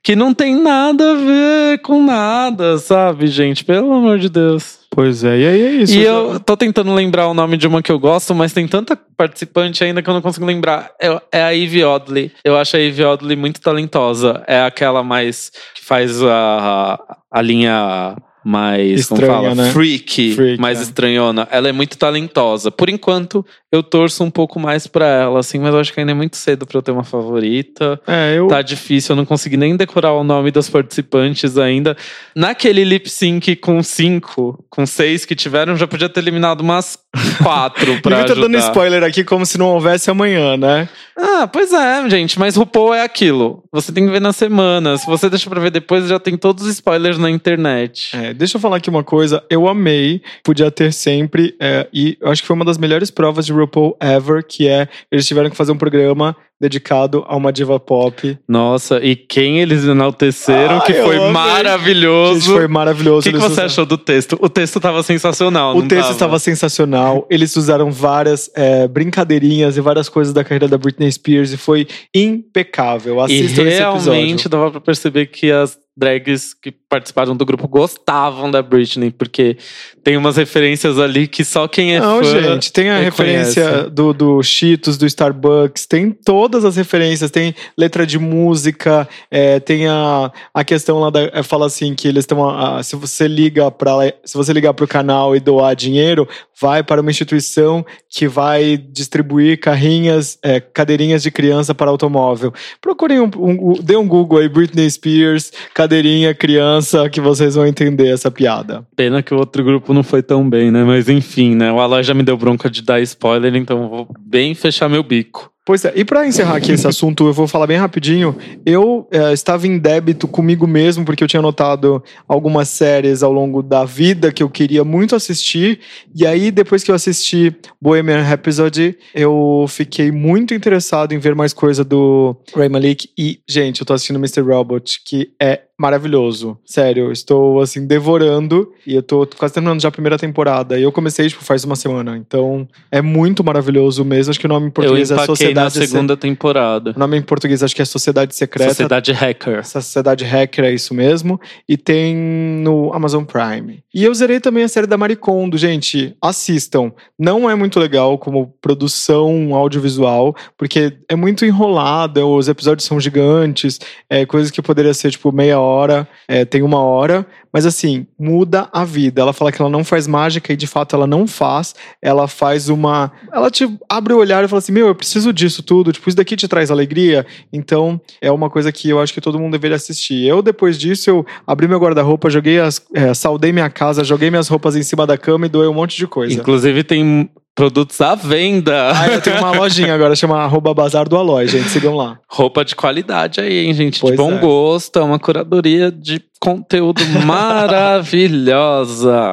que 0.02 0.14
não 0.14 0.32
tem 0.32 0.54
nada 0.54 1.12
a 1.12 1.14
ver 1.14 1.78
com 1.82 2.02
nada, 2.04 2.78
sabe, 2.78 3.26
gente? 3.26 3.64
Pelo 3.64 3.92
amor 3.92 4.18
de 4.18 4.28
Deus. 4.28 4.80
Pois 4.90 5.24
é, 5.24 5.38
e 5.38 5.46
aí 5.46 5.62
é 5.62 5.70
isso. 5.82 5.94
E 5.94 6.02
eu 6.02 6.40
tô 6.40 6.56
tentando 6.56 6.94
lembrar 6.94 7.28
o 7.28 7.34
nome 7.34 7.56
de 7.56 7.66
uma 7.66 7.82
que 7.82 7.92
eu 7.92 7.98
gosto, 7.98 8.34
mas 8.34 8.52
tem 8.52 8.66
tanta 8.66 8.96
participante 9.16 9.84
ainda 9.84 10.00
que 10.00 10.08
eu 10.08 10.14
não 10.14 10.22
consigo 10.22 10.46
lembrar. 10.46 10.90
É, 11.00 11.20
é 11.32 11.42
a 11.42 11.50
Ivy 11.50 11.84
Oddly. 11.84 12.32
Eu 12.44 12.56
acho 12.56 12.76
a 12.76 12.80
Ivy 12.80 13.04
Oddly 13.04 13.36
muito 13.36 13.60
talentosa. 13.60 14.42
É 14.46 14.62
aquela 14.62 15.02
mais 15.02 15.50
que 15.74 15.84
faz 15.84 16.22
a, 16.22 16.98
a 17.30 17.42
linha 17.42 18.16
mais, 18.46 19.06
como 19.08 19.20
Estranha, 19.20 19.42
fala? 19.42 19.54
né? 19.56 19.72
Freak, 19.72 20.34
Freak, 20.36 20.60
mais 20.60 20.78
é. 20.78 20.82
estranhona. 20.82 21.48
Ela 21.50 21.68
é 21.68 21.72
muito 21.72 21.98
talentosa. 21.98 22.70
Por 22.70 22.88
enquanto, 22.88 23.44
eu 23.72 23.82
torço 23.82 24.22
um 24.22 24.30
pouco 24.30 24.60
mais 24.60 24.86
pra 24.86 25.04
ela, 25.04 25.40
assim, 25.40 25.58
mas 25.58 25.74
eu 25.74 25.80
acho 25.80 25.92
que 25.92 25.98
ainda 25.98 26.12
é 26.12 26.14
muito 26.14 26.36
cedo 26.36 26.64
pra 26.64 26.78
eu 26.78 26.82
ter 26.82 26.92
uma 26.92 27.02
favorita. 27.02 28.00
É, 28.06 28.36
eu. 28.38 28.46
Tá 28.46 28.62
difícil, 28.62 29.12
eu 29.12 29.16
não 29.16 29.24
consegui 29.24 29.56
nem 29.56 29.76
decorar 29.76 30.12
o 30.12 30.22
nome 30.22 30.52
das 30.52 30.70
participantes 30.70 31.58
ainda. 31.58 31.96
Naquele 32.36 32.84
lip 32.84 33.10
sync 33.10 33.56
com 33.56 33.82
cinco, 33.82 34.64
com 34.70 34.86
seis 34.86 35.24
que 35.24 35.34
tiveram, 35.34 35.76
já 35.76 35.88
podia 35.88 36.08
ter 36.08 36.20
eliminado 36.20 36.60
umas 36.60 36.96
quatro 37.42 37.98
pra 38.02 38.22
tá 38.24 38.34
dando 38.34 38.54
ajudar. 38.56 38.68
spoiler 38.68 39.02
aqui 39.02 39.24
como 39.24 39.44
se 39.44 39.58
não 39.58 39.70
houvesse 39.70 40.08
amanhã, 40.08 40.56
né? 40.56 40.88
Ah, 41.18 41.48
pois 41.50 41.72
é, 41.72 42.08
gente, 42.08 42.38
mas 42.38 42.54
RuPaul 42.54 42.94
é 42.94 43.02
aquilo. 43.02 43.64
Você 43.72 43.90
tem 43.90 44.06
que 44.06 44.12
ver 44.12 44.20
na 44.20 44.32
semana. 44.32 44.96
Se 44.98 45.06
você 45.06 45.28
deixa 45.28 45.50
pra 45.50 45.58
ver 45.58 45.70
depois, 45.70 46.06
já 46.06 46.20
tem 46.20 46.36
todos 46.36 46.64
os 46.64 46.74
spoilers 46.74 47.18
na 47.18 47.30
internet. 47.30 48.14
É, 48.14 48.35
deixa 48.36 48.56
eu 48.56 48.60
falar 48.60 48.76
aqui 48.76 48.88
uma 48.90 49.02
coisa. 49.02 49.42
Eu 49.50 49.66
amei, 49.68 50.20
podia 50.44 50.70
ter 50.70 50.92
sempre, 50.92 51.54
é, 51.60 51.86
e 51.92 52.16
eu 52.20 52.30
acho 52.30 52.42
que 52.42 52.46
foi 52.46 52.54
uma 52.56 52.64
das 52.64 52.78
melhores 52.78 53.10
provas 53.10 53.44
de 53.46 53.52
RuPaul 53.52 53.96
ever, 54.00 54.44
que 54.46 54.68
é 54.68 54.88
eles 55.10 55.26
tiveram 55.26 55.50
que 55.50 55.56
fazer 55.56 55.72
um 55.72 55.78
programa 55.78 56.36
dedicado 56.58 57.22
a 57.28 57.36
uma 57.36 57.52
diva 57.52 57.78
pop. 57.78 58.38
Nossa, 58.48 58.98
e 59.04 59.14
quem 59.14 59.60
eles 59.60 59.84
enalteceram, 59.84 60.78
Ah, 60.78 60.80
que 60.80 60.94
foi 60.94 61.16
amei. 61.18 61.30
maravilhoso. 61.30 62.40
Gente, 62.40 62.52
foi 62.54 62.64
O 62.66 62.70
maravilhoso. 62.70 63.24
que, 63.24 63.28
que 63.30 63.36
Eles 63.36 63.42
você 63.42 63.52
usaram- 63.52 63.66
achou 63.66 63.84
do 63.84 63.98
texto? 63.98 64.38
O 64.40 64.48
texto 64.48 64.80
tava 64.80 65.02
sensacional. 65.02 65.76
O 65.76 65.82
texto 65.82 66.00
tava? 66.04 66.12
estava 66.12 66.38
sensacional. 66.38 67.26
Eles 67.30 67.54
usaram 67.56 67.90
várias 67.90 68.50
é, 68.56 68.88
brincadeirinhas 68.88 69.76
e 69.76 69.82
várias 69.82 70.08
coisas 70.08 70.32
da 70.32 70.42
carreira 70.42 70.66
da 70.66 70.78
Britney 70.78 71.12
Spears 71.12 71.52
e 71.52 71.58
foi 71.58 71.86
impecável. 72.14 73.16
E 73.16 73.20
Assistam 73.20 73.62
esse 73.64 73.78
realmente 73.78 74.32
episódio. 74.46 74.48
dava 74.50 74.70
pra 74.70 74.80
perceber 74.80 75.26
que 75.26 75.50
as 75.50 75.76
drags 75.96 76.52
que 76.52 76.70
participaram 76.70 77.34
do 77.34 77.44
grupo 77.46 77.66
gostavam 77.66 78.50
da 78.50 78.62
Britney, 78.62 79.10
porque 79.10 79.56
tem 80.04 80.16
umas 80.16 80.36
referências 80.36 80.98
ali 80.98 81.26
que 81.26 81.44
só 81.44 81.66
quem 81.66 81.96
é 81.96 82.00
Não, 82.00 82.22
fã 82.22 82.40
gente, 82.54 82.70
tem 82.72 82.90
a 82.90 82.98
referência 82.98 83.88
do, 83.90 84.12
do 84.12 84.42
Cheetos, 84.42 84.98
do 84.98 85.06
Starbucks, 85.06 85.86
tem 85.86 86.10
todas 86.10 86.64
as 86.64 86.76
referências, 86.76 87.30
tem 87.30 87.54
letra 87.76 88.06
de 88.06 88.18
música, 88.18 89.08
é, 89.30 89.58
tem 89.58 89.86
a, 89.88 90.30
a 90.52 90.64
questão 90.64 90.98
lá 91.00 91.10
da. 91.10 91.22
é, 91.32 91.42
fala 91.42 91.66
assim 91.66 91.94
que 91.94 92.06
eles 92.06 92.24
estão. 92.24 92.46
Se 92.82 92.94
você 92.94 93.26
liga 93.26 93.70
para 93.70 94.12
se 94.24 94.36
você 94.36 94.52
ligar 94.52 94.74
pro 94.74 94.86
canal 94.86 95.34
e 95.34 95.40
doar 95.40 95.74
dinheiro, 95.74 96.28
vai 96.60 96.82
para 96.82 97.00
uma 97.00 97.10
instituição 97.10 97.84
que 98.08 98.28
vai 98.28 98.76
distribuir 98.76 99.58
carrinhas, 99.60 100.38
é, 100.42 100.60
cadeirinhas 100.60 101.22
de 101.22 101.30
criança 101.30 101.74
para 101.74 101.90
automóvel. 101.90 102.52
Procurem 102.80 103.20
um, 103.20 103.30
um, 103.36 103.72
um- 103.72 103.82
dê 103.82 103.96
um 103.96 104.06
Google 104.06 104.38
aí, 104.38 104.48
Britney 104.48 104.88
Spears, 104.90 105.50
cadeirinha 105.74 105.85
criança, 106.34 107.08
que 107.08 107.20
vocês 107.20 107.54
vão 107.54 107.66
entender 107.66 108.08
essa 108.08 108.30
piada. 108.30 108.86
Pena 108.94 109.22
que 109.22 109.34
o 109.34 109.38
outro 109.38 109.64
grupo 109.64 109.92
não 109.92 110.02
foi 110.02 110.22
tão 110.22 110.48
bem, 110.48 110.70
né? 110.70 110.84
Mas 110.84 111.08
enfim, 111.08 111.54
né? 111.54 111.72
O 111.72 111.80
Aloy 111.80 112.02
já 112.02 112.14
me 112.14 112.22
deu 112.22 112.36
bronca 112.36 112.70
de 112.70 112.82
dar 112.82 113.00
spoiler, 113.00 113.54
então 113.54 113.88
vou 113.88 114.08
bem 114.18 114.54
fechar 114.54 114.88
meu 114.88 115.02
bico. 115.02 115.55
Pois 115.66 115.84
é, 115.84 115.92
e 115.96 116.04
para 116.04 116.24
encerrar 116.24 116.54
aqui 116.54 116.70
esse 116.70 116.86
assunto, 116.86 117.26
eu 117.26 117.32
vou 117.32 117.48
falar 117.48 117.66
bem 117.66 117.76
rapidinho. 117.76 118.36
Eu 118.64 119.08
eh, 119.10 119.32
estava 119.32 119.66
em 119.66 119.76
débito 119.76 120.28
comigo 120.28 120.64
mesmo, 120.64 121.04
porque 121.04 121.24
eu 121.24 121.26
tinha 121.26 121.42
notado 121.42 122.00
algumas 122.28 122.68
séries 122.68 123.20
ao 123.20 123.32
longo 123.32 123.64
da 123.64 123.84
vida 123.84 124.30
que 124.30 124.44
eu 124.44 124.48
queria 124.48 124.84
muito 124.84 125.16
assistir. 125.16 125.80
E 126.14 126.24
aí, 126.24 126.52
depois 126.52 126.84
que 126.84 126.90
eu 126.92 126.94
assisti 126.94 127.52
Bohemian 127.82 128.22
Rhapsody, 128.22 128.96
eu 129.12 129.66
fiquei 129.68 130.12
muito 130.12 130.54
interessado 130.54 131.12
em 131.12 131.18
ver 131.18 131.34
mais 131.34 131.52
coisa 131.52 131.82
do 131.82 132.36
Ray 132.54 132.68
Malik. 132.68 133.10
E, 133.18 133.40
gente, 133.48 133.80
eu 133.80 133.86
tô 133.86 133.92
assistindo 133.92 134.20
Mr. 134.20 134.42
Robot, 134.42 135.00
que 135.04 135.32
é 135.42 135.62
maravilhoso. 135.78 136.56
Sério, 136.64 137.12
estou, 137.12 137.60
assim, 137.60 137.86
devorando. 137.86 138.72
E 138.86 138.94
eu 138.94 139.02
tô 139.02 139.26
quase 139.36 139.52
terminando 139.52 139.82
já 139.82 139.88
a 139.88 139.92
primeira 139.92 140.16
temporada. 140.16 140.78
E 140.78 140.82
eu 140.82 140.92
comecei, 140.92 141.28
tipo, 141.28 141.44
faz 141.44 141.64
uma 141.64 141.76
semana. 141.76 142.16
Então, 142.16 142.66
é 142.90 143.02
muito 143.02 143.44
maravilhoso 143.44 144.04
mesmo. 144.04 144.30
Acho 144.30 144.40
que 144.40 144.46
o 144.46 144.48
nome 144.48 144.68
em 144.68 144.70
português 144.70 145.10
é 145.10 145.26
Sociedade 145.26 145.55
na 145.64 145.70
Se- 145.70 145.86
segunda 145.86 146.16
temporada. 146.16 146.92
o 146.94 146.98
nome 146.98 147.16
em 147.16 147.22
português 147.22 147.62
acho 147.62 147.74
que 147.74 147.82
é 147.82 147.84
Sociedade 147.84 148.34
Secreta. 148.34 148.70
Sociedade 148.70 149.12
Hacker. 149.12 149.66
Sociedade 149.66 150.24
Hacker 150.24 150.64
é 150.64 150.72
isso 150.72 150.94
mesmo. 150.94 151.40
E 151.68 151.76
tem 151.76 152.14
no 152.16 152.92
Amazon 152.92 153.24
Prime. 153.24 153.82
E 153.94 154.04
eu 154.04 154.14
zerei 154.14 154.40
também 154.40 154.64
a 154.64 154.68
série 154.68 154.86
da 154.86 154.96
Maricondo. 154.96 155.56
Gente, 155.56 156.14
assistam. 156.22 156.92
Não 157.18 157.48
é 157.48 157.54
muito 157.54 157.80
legal 157.80 158.18
como 158.18 158.54
produção 158.60 159.54
audiovisual, 159.54 160.34
porque 160.56 160.92
é 161.08 161.16
muito 161.16 161.44
enrolada, 161.44 162.24
os 162.26 162.48
episódios 162.48 162.86
são 162.86 163.00
gigantes, 163.00 163.78
é, 164.10 164.24
coisas 164.26 164.50
que 164.50 164.60
poderia 164.62 164.92
ser 164.94 165.10
tipo 165.10 165.32
meia 165.32 165.58
hora, 165.58 166.06
é, 166.28 166.44
tem 166.44 166.62
uma 166.62 166.80
hora. 166.82 167.26
Mas 167.56 167.64
assim, 167.64 168.06
muda 168.18 168.68
a 168.70 168.84
vida. 168.84 169.22
Ela 169.22 169.32
fala 169.32 169.50
que 169.50 169.62
ela 169.62 169.70
não 169.70 169.82
faz 169.82 170.06
mágica 170.06 170.52
e 170.52 170.56
de 170.56 170.66
fato 170.66 170.94
ela 170.94 171.06
não 171.06 171.26
faz. 171.26 171.74
Ela 172.02 172.28
faz 172.28 172.68
uma. 172.68 173.10
Ela 173.32 173.50
te 173.50 173.66
abre 173.88 174.12
o 174.12 174.18
olhar 174.18 174.44
e 174.44 174.48
fala 174.48 174.58
assim: 174.58 174.72
Meu, 174.72 174.88
eu 174.88 174.94
preciso 174.94 175.32
disso 175.32 175.62
tudo. 175.62 175.90
Tipo, 175.90 176.06
isso 176.06 176.18
daqui 176.18 176.36
te 176.36 176.46
traz 176.46 176.70
alegria. 176.70 177.24
Então, 177.50 177.98
é 178.20 178.30
uma 178.30 178.50
coisa 178.50 178.70
que 178.70 178.90
eu 178.90 179.00
acho 179.00 179.14
que 179.14 179.22
todo 179.22 179.38
mundo 179.38 179.52
deveria 179.52 179.76
assistir. 179.76 180.22
Eu, 180.26 180.42
depois 180.42 180.78
disso, 180.78 181.08
eu 181.08 181.26
abri 181.46 181.66
meu 181.66 181.78
guarda-roupa, 181.78 182.28
joguei 182.28 182.60
as. 182.60 182.78
é, 182.92 183.14
saudei 183.14 183.52
minha 183.52 183.70
casa, 183.70 184.04
joguei 184.04 184.28
minhas 184.28 184.48
roupas 184.48 184.76
em 184.76 184.82
cima 184.82 185.06
da 185.06 185.16
cama 185.16 185.46
e 185.46 185.48
doei 185.48 185.66
um 185.66 185.72
monte 185.72 185.96
de 185.96 186.06
coisa. 186.06 186.34
Inclusive 186.34 186.84
tem 186.84 187.30
produtos 187.56 188.00
à 188.02 188.14
venda. 188.14 188.92
Ah, 188.94 189.08
eu 189.08 189.20
tenho 189.20 189.38
uma 189.38 189.50
lojinha 189.50 189.92
agora, 189.94 190.14
chama 190.14 190.36
arroba 190.38 190.72
Bazar 190.74 191.08
do 191.08 191.16
Aloy, 191.16 191.48
gente. 191.48 191.68
Sigam 191.70 191.96
lá. 191.96 192.18
Roupa 192.28 192.62
de 192.64 192.76
qualidade 192.76 193.40
aí, 193.40 193.66
hein, 193.66 193.74
gente? 193.74 193.98
Pois 193.98 194.12
de 194.12 194.16
bom 194.18 194.34
é. 194.34 194.38
gosto, 194.38 194.96
é 194.98 195.02
uma 195.02 195.18
curadoria 195.18 195.90
de 195.90 196.22
conteúdo 196.38 197.02
maravilhosa. 197.26 199.30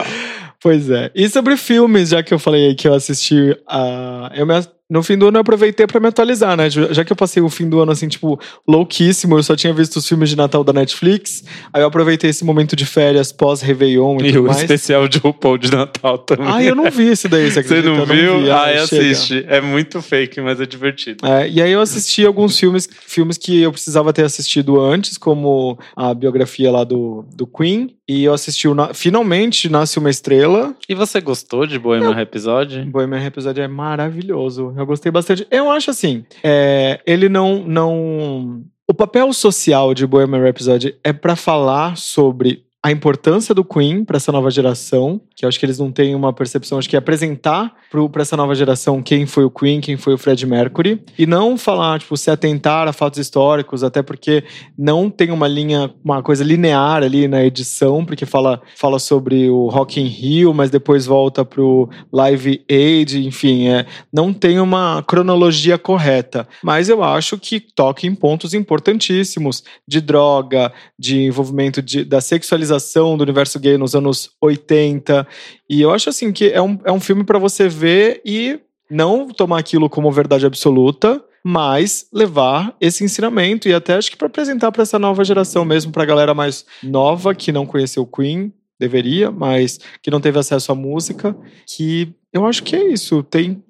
Pois 0.62 0.90
é. 0.90 1.12
E 1.14 1.28
sobre 1.30 1.58
filmes, 1.58 2.10
já 2.10 2.24
que 2.24 2.34
eu 2.34 2.40
falei 2.40 2.74
que 2.74 2.88
eu 2.88 2.94
assisti 2.94 3.56
a. 3.68 4.32
eu 4.34 4.48
me- 4.48 4.66
No 4.94 5.04
fim 5.04 5.18
do 5.18 5.28
ano 5.28 5.38
eu 5.38 5.42
aproveitei 5.42 5.88
pra 5.88 6.00
me 6.00 6.08
atualizar, 6.08 6.56
né? 6.56 6.70
Já 6.70 7.04
que 7.04 7.12
eu 7.12 7.16
passei 7.16 7.42
o 7.42 7.50
fim 7.50 7.68
do 7.68 7.80
ano 7.82 7.92
assim, 7.92 8.08
tipo, 8.08 8.40
louquíssimo, 8.68 9.38
eu 9.38 9.44
só 9.44 9.56
tinha 9.56 9.74
visto 9.74 9.98
os 9.98 10.08
filmes 10.08 10.30
de 10.30 10.36
Natal 10.38 10.64
da 10.64 10.72
Netflix. 10.74 11.44
Aí 11.74 11.82
eu 11.82 11.88
aproveitei 11.88 12.30
esse 12.30 12.46
momento 12.46 12.76
de 12.76 12.86
férias 12.86 13.32
pós-Réveillon 13.32 14.18
e, 14.22 14.28
E 14.28 14.34
tudo 14.34 14.44
o 14.44 14.48
mais. 14.48 14.62
especial 14.62 15.08
de 15.08 15.18
RuPaul 15.18 15.58
de 15.58 15.72
Natal 15.72 16.18
também. 16.18 16.46
Ah, 16.48 16.64
eu 16.64 16.76
não 16.76 16.90
vi 16.92 17.08
esse 17.08 17.28
daí, 17.28 17.50
você 17.52 17.64
Você 17.64 17.76
acredita? 17.78 17.90
não 17.90 18.00
Eu 18.00 18.06
viu? 18.06 18.42
vi. 18.44 18.50
Ah, 18.52 18.62
Ai, 18.64 18.88
chega. 18.88 19.12
assiste. 19.12 19.46
É 19.48 19.60
muito 19.62 20.02
fake, 20.02 20.40
mas 20.42 20.60
é 20.62 20.66
divertido. 20.66 21.26
É, 21.26 21.50
e 21.50 21.62
aí 21.62 21.72
eu 21.72 21.82
assisti 21.82 22.26
alguns 22.26 22.58
filmes, 22.60 22.88
filmes 23.06 23.38
que 23.38 23.62
eu 23.62 23.72
precisava 23.72 24.12
ter 24.14 24.24
assistido 24.26 24.80
antes, 24.80 25.18
como 25.18 25.78
a 25.96 26.14
biografia 26.14 26.72
lá 26.72 26.84
do, 26.84 27.26
do 27.36 27.46
Queen. 27.48 27.96
E 28.08 28.26
eu 28.26 28.34
assisti 28.34 28.68
o 28.68 28.74
Na- 28.76 28.94
Finalmente 28.94 29.70
Nasce 29.70 29.98
Uma 29.98 30.10
Estrela. 30.10 30.76
E 30.90 30.94
você 30.94 31.22
gostou 31.22 31.66
de 31.66 31.80
Bohemian 31.80 32.12
Rhapsody? 32.14 32.82
Bohemian 32.82 33.20
Rhapsody 33.20 33.62
é 33.62 33.68
maravilhoso. 33.68 34.74
Eu 34.78 34.83
gostei 34.86 35.12
bastante. 35.12 35.48
Eu 35.50 35.70
acho 35.72 35.90
assim, 35.90 36.26
é, 36.44 37.02
ele 37.06 37.30
não, 37.30 37.64
não... 37.64 38.64
O 38.88 38.94
papel 38.94 39.32
social 39.34 39.94
de 39.94 40.06
Bohemian 40.06 40.44
Rhapsody 40.44 40.96
é 41.04 41.14
pra 41.14 41.36
falar 41.36 41.98
sobre 41.98 42.66
a 42.86 42.92
importância 42.92 43.56
do 43.56 43.64
Queen 43.64 44.04
pra 44.04 44.18
essa 44.18 44.30
nova 44.30 44.52
geração, 44.52 45.22
que 45.34 45.46
eu 45.46 45.48
acho 45.50 45.58
que 45.58 45.66
eles 45.66 45.80
não 45.80 45.90
têm 45.90 46.14
uma 46.14 46.34
percepção, 46.34 46.78
acho 46.78 46.90
que 46.90 46.98
é 46.98 47.00
apresentar 47.00 47.74
pra 48.12 48.22
essa 48.22 48.36
nova 48.36 48.54
geração 48.54 49.02
quem 49.02 49.26
foi 49.26 49.46
o 49.46 49.50
Queen, 49.50 49.80
quem 49.80 49.96
foi 49.96 50.14
o 50.16 50.18
Fred 50.18 50.46
Mercury, 50.46 51.02
e 51.18 51.26
não 51.26 51.58
falar, 51.58 52.00
tipo, 52.02 52.18
se 52.18 52.30
atentar 52.30 52.86
a 52.86 52.92
fatos 52.92 53.20
históricos, 53.20 53.86
até 53.86 54.02
porque 54.02 54.44
não 54.78 55.10
tem 55.10 55.32
uma 55.32 55.48
linha, 55.48 55.94
uma 56.04 56.22
coisa 56.22 56.44
linear 56.44 57.04
ali 57.04 57.26
na 57.26 57.42
edição, 57.46 58.04
porque 58.04 58.26
fala, 58.26 58.62
fala 58.76 59.00
sobre 59.00 59.50
o 59.50 59.70
Rock 59.70 60.02
in 60.02 60.08
Rio, 60.08 60.54
mas 60.54 60.70
depois 60.70 61.06
volta 61.06 61.46
pro 61.46 61.90
Live 62.12 62.66
Aid, 62.70 63.26
enfim, 63.26 63.70
é, 63.70 63.86
não 64.12 64.34
tem 64.34 64.60
uma 64.60 65.02
cronologia 65.08 65.78
correta. 65.78 66.46
Mas 66.62 66.90
eu 66.90 67.02
acho 67.02 67.38
que 67.38 67.62
toca 67.62 68.06
em 68.06 68.14
pontos 68.14 68.54
importantíssimos 68.54 69.64
de 69.88 70.02
droga, 70.02 70.74
de 71.00 71.24
envolvimento 71.28 71.82
de- 71.82 72.04
da 72.04 72.20
sexualização 72.20 72.73
do 73.18 73.24
universo 73.24 73.60
gay 73.60 73.78
nos 73.78 73.96
anos 73.96 74.32
80. 74.42 75.28
E 75.70 75.82
eu 75.82 75.92
acho 75.92 76.10
assim 76.10 76.32
que 76.32 76.50
é 76.50 76.62
um, 76.62 76.80
é 76.86 76.92
um 76.92 77.00
filme 77.00 77.24
para 77.24 77.40
você 77.40 77.68
ver 77.68 78.22
e 78.26 78.60
não 78.90 79.28
tomar 79.28 79.60
aquilo 79.60 79.90
como 79.90 80.12
verdade 80.12 80.46
absoluta, 80.46 81.24
mas 81.44 82.08
levar 82.14 82.76
esse 82.80 83.04
ensinamento 83.04 83.68
e 83.68 83.74
até 83.74 83.96
acho 83.96 84.10
que 84.10 84.18
para 84.18 84.28
apresentar 84.28 84.72
para 84.72 84.84
essa 84.84 84.98
nova 84.98 85.24
geração 85.24 85.66
mesmo, 85.66 85.92
para 85.92 86.04
a 86.04 86.06
galera 86.06 86.34
mais 86.34 86.66
nova 86.82 87.36
que 87.36 87.52
não 87.52 87.66
conheceu 87.66 88.06
Queen, 88.06 88.54
deveria, 88.80 89.32
mas 89.32 89.80
que 90.02 90.12
não 90.12 90.22
teve 90.22 90.40
acesso 90.40 90.72
à 90.72 90.76
música, 90.76 91.36
que 91.68 92.14
eu 92.34 92.46
acho 92.46 92.64
que 92.64 92.76
é 92.76 92.92
isso. 92.92 93.22
Tem 93.24 93.64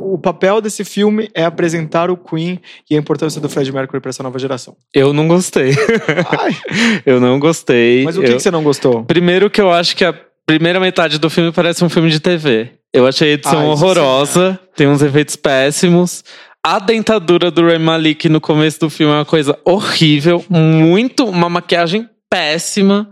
o 0.00 0.16
papel 0.16 0.60
desse 0.60 0.84
filme 0.84 1.28
é 1.34 1.44
apresentar 1.44 2.10
o 2.10 2.16
Queen 2.16 2.60
e 2.88 2.94
a 2.94 2.98
importância 2.98 3.40
do 3.40 3.48
Fred 3.48 3.70
Mercury 3.72 4.00
para 4.00 4.10
essa 4.10 4.22
nova 4.22 4.38
geração. 4.38 4.76
Eu 4.94 5.12
não 5.12 5.26
gostei. 5.28 5.72
Ai, 6.38 6.56
eu 7.04 7.20
não 7.20 7.38
gostei. 7.40 8.04
mas 8.04 8.16
o 8.16 8.22
que, 8.22 8.28
Eu- 8.30 8.36
que 8.36 8.42
você 8.42 8.50
não 8.50 8.62
gostou? 8.62 9.04
Primeiro 9.04 9.50
que 9.50 9.60
eu 9.60 9.70
acho 9.72 9.96
que 9.96 10.04
a 10.04 10.14
primeira 10.46 10.78
metade 10.78 11.18
do 11.18 11.28
filme 11.28 11.50
parece 11.52 11.84
um 11.84 11.88
filme 11.88 12.10
de 12.10 12.20
TV. 12.20 12.70
Eu 12.92 13.06
achei 13.06 13.30
a 13.30 13.32
edição 13.34 13.72
isso 13.72 13.84
horrorosa, 13.84 14.60
tem 14.76 14.86
uns 14.86 15.02
efeitos 15.02 15.34
péssimos. 15.34 16.22
A 16.62 16.78
dentadura 16.78 17.50
do 17.50 17.62
Rami 17.66 17.84
Malik 17.84 18.28
no 18.28 18.40
começo 18.40 18.78
do 18.80 18.88
filme 18.88 19.12
é 19.12 19.16
uma 19.16 19.24
coisa 19.24 19.58
horrível, 19.64 20.44
muito 20.48 21.24
uma 21.26 21.48
maquiagem 21.48 22.08
péssima. 22.30 23.10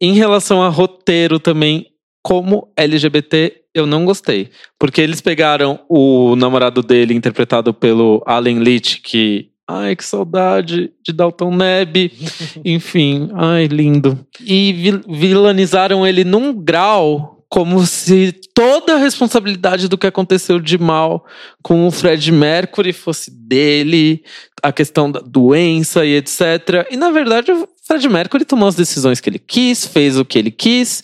Em 0.00 0.14
relação 0.14 0.62
a 0.62 0.68
roteiro 0.68 1.38
também, 1.38 1.86
como 2.22 2.68
LGBT, 2.76 3.62
eu 3.74 3.86
não 3.86 4.04
gostei, 4.04 4.50
porque 4.78 5.00
eles 5.00 5.20
pegaram 5.20 5.80
o 5.88 6.34
namorado 6.36 6.82
dele 6.82 7.14
interpretado 7.14 7.72
pelo 7.72 8.22
Alan 8.26 8.58
Leach, 8.60 9.00
que 9.00 9.48
Ai, 9.72 9.94
que 9.94 10.04
saudade 10.04 10.90
de 11.00 11.12
Dalton 11.12 11.54
Neb. 11.54 12.10
Enfim, 12.64 13.30
ai, 13.34 13.66
lindo. 13.68 14.18
E 14.44 14.72
vil- 14.72 15.02
vilanizaram 15.08 16.04
ele 16.04 16.24
num 16.24 16.52
grau 16.52 17.44
como 17.48 17.86
se 17.86 18.32
toda 18.52 18.94
a 18.94 18.98
responsabilidade 18.98 19.86
do 19.86 19.96
que 19.96 20.08
aconteceu 20.08 20.58
de 20.58 20.76
mal 20.76 21.24
com 21.62 21.86
o 21.86 21.90
Fred 21.92 22.32
Mercury 22.32 22.92
fosse 22.92 23.30
dele, 23.30 24.24
a 24.60 24.72
questão 24.72 25.10
da 25.10 25.20
doença 25.20 26.04
e 26.04 26.16
etc. 26.16 26.88
E 26.90 26.96
na 26.96 27.10
verdade, 27.12 27.52
o 27.52 27.68
Fred 27.86 28.08
Mercury 28.08 28.44
tomou 28.44 28.68
as 28.68 28.74
decisões 28.74 29.20
que 29.20 29.30
ele 29.30 29.38
quis, 29.38 29.84
fez 29.86 30.18
o 30.18 30.24
que 30.24 30.38
ele 30.38 30.50
quis, 30.50 31.02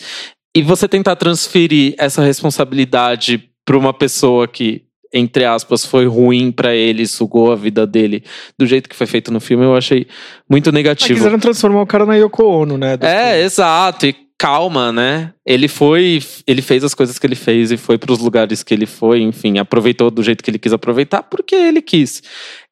e 0.59 0.63
você 0.63 0.89
tentar 0.89 1.17
transferir 1.17 1.95
essa 1.99 2.23
responsabilidade 2.23 3.49
para 3.65 3.77
uma 3.77 3.93
pessoa 3.93 4.49
que 4.49 4.83
entre 5.15 5.45
aspas, 5.45 5.87
foi 5.87 6.07
ruim 6.07 6.51
pra 6.51 6.75
ele, 6.75 7.07
sugou 7.07 7.51
a 7.53 7.57
vida 7.57 7.87
dele 7.87 8.23
do 8.59 8.67
jeito 8.67 8.89
que 8.89 8.97
foi 8.97 9.07
feito 9.07 9.33
no 9.33 9.41
filme, 9.41 9.65
eu 9.65 9.75
achei 9.75 10.07
muito 10.51 10.69
Ah, 10.69 10.73
negativo. 10.73 11.15
quiseram 11.15 11.39
transformar 11.39 11.81
o 11.83 11.87
cara 11.87 12.05
na 12.05 12.17
Yoko 12.17 12.43
Ono, 12.45 12.77
né? 12.77 12.99
É, 13.01 13.31
filme. 13.31 13.45
exato. 13.45 14.07
E 14.07 14.17
calma, 14.39 14.93
né? 14.93 15.33
Ele 15.47 15.69
foi, 15.69 16.21
ele 16.47 16.61
fez 16.61 16.85
as 16.85 16.93
coisas 16.93 17.19
que 17.19 17.27
ele 17.27 17.37
fez 17.37 17.71
e 17.71 17.77
foi 17.77 17.97
pros 17.97 18.19
lugares 18.19 18.63
que 18.63 18.75
ele 18.75 18.85
foi, 18.85 19.23
enfim, 19.23 19.59
aproveitou 19.59 20.11
do 20.11 20.23
jeito 20.23 20.43
que 20.45 20.51
ele 20.51 20.59
quis 20.59 20.73
aproveitar, 20.73 21.23
porque 21.23 21.55
ele 21.55 21.81
quis. 21.81 22.23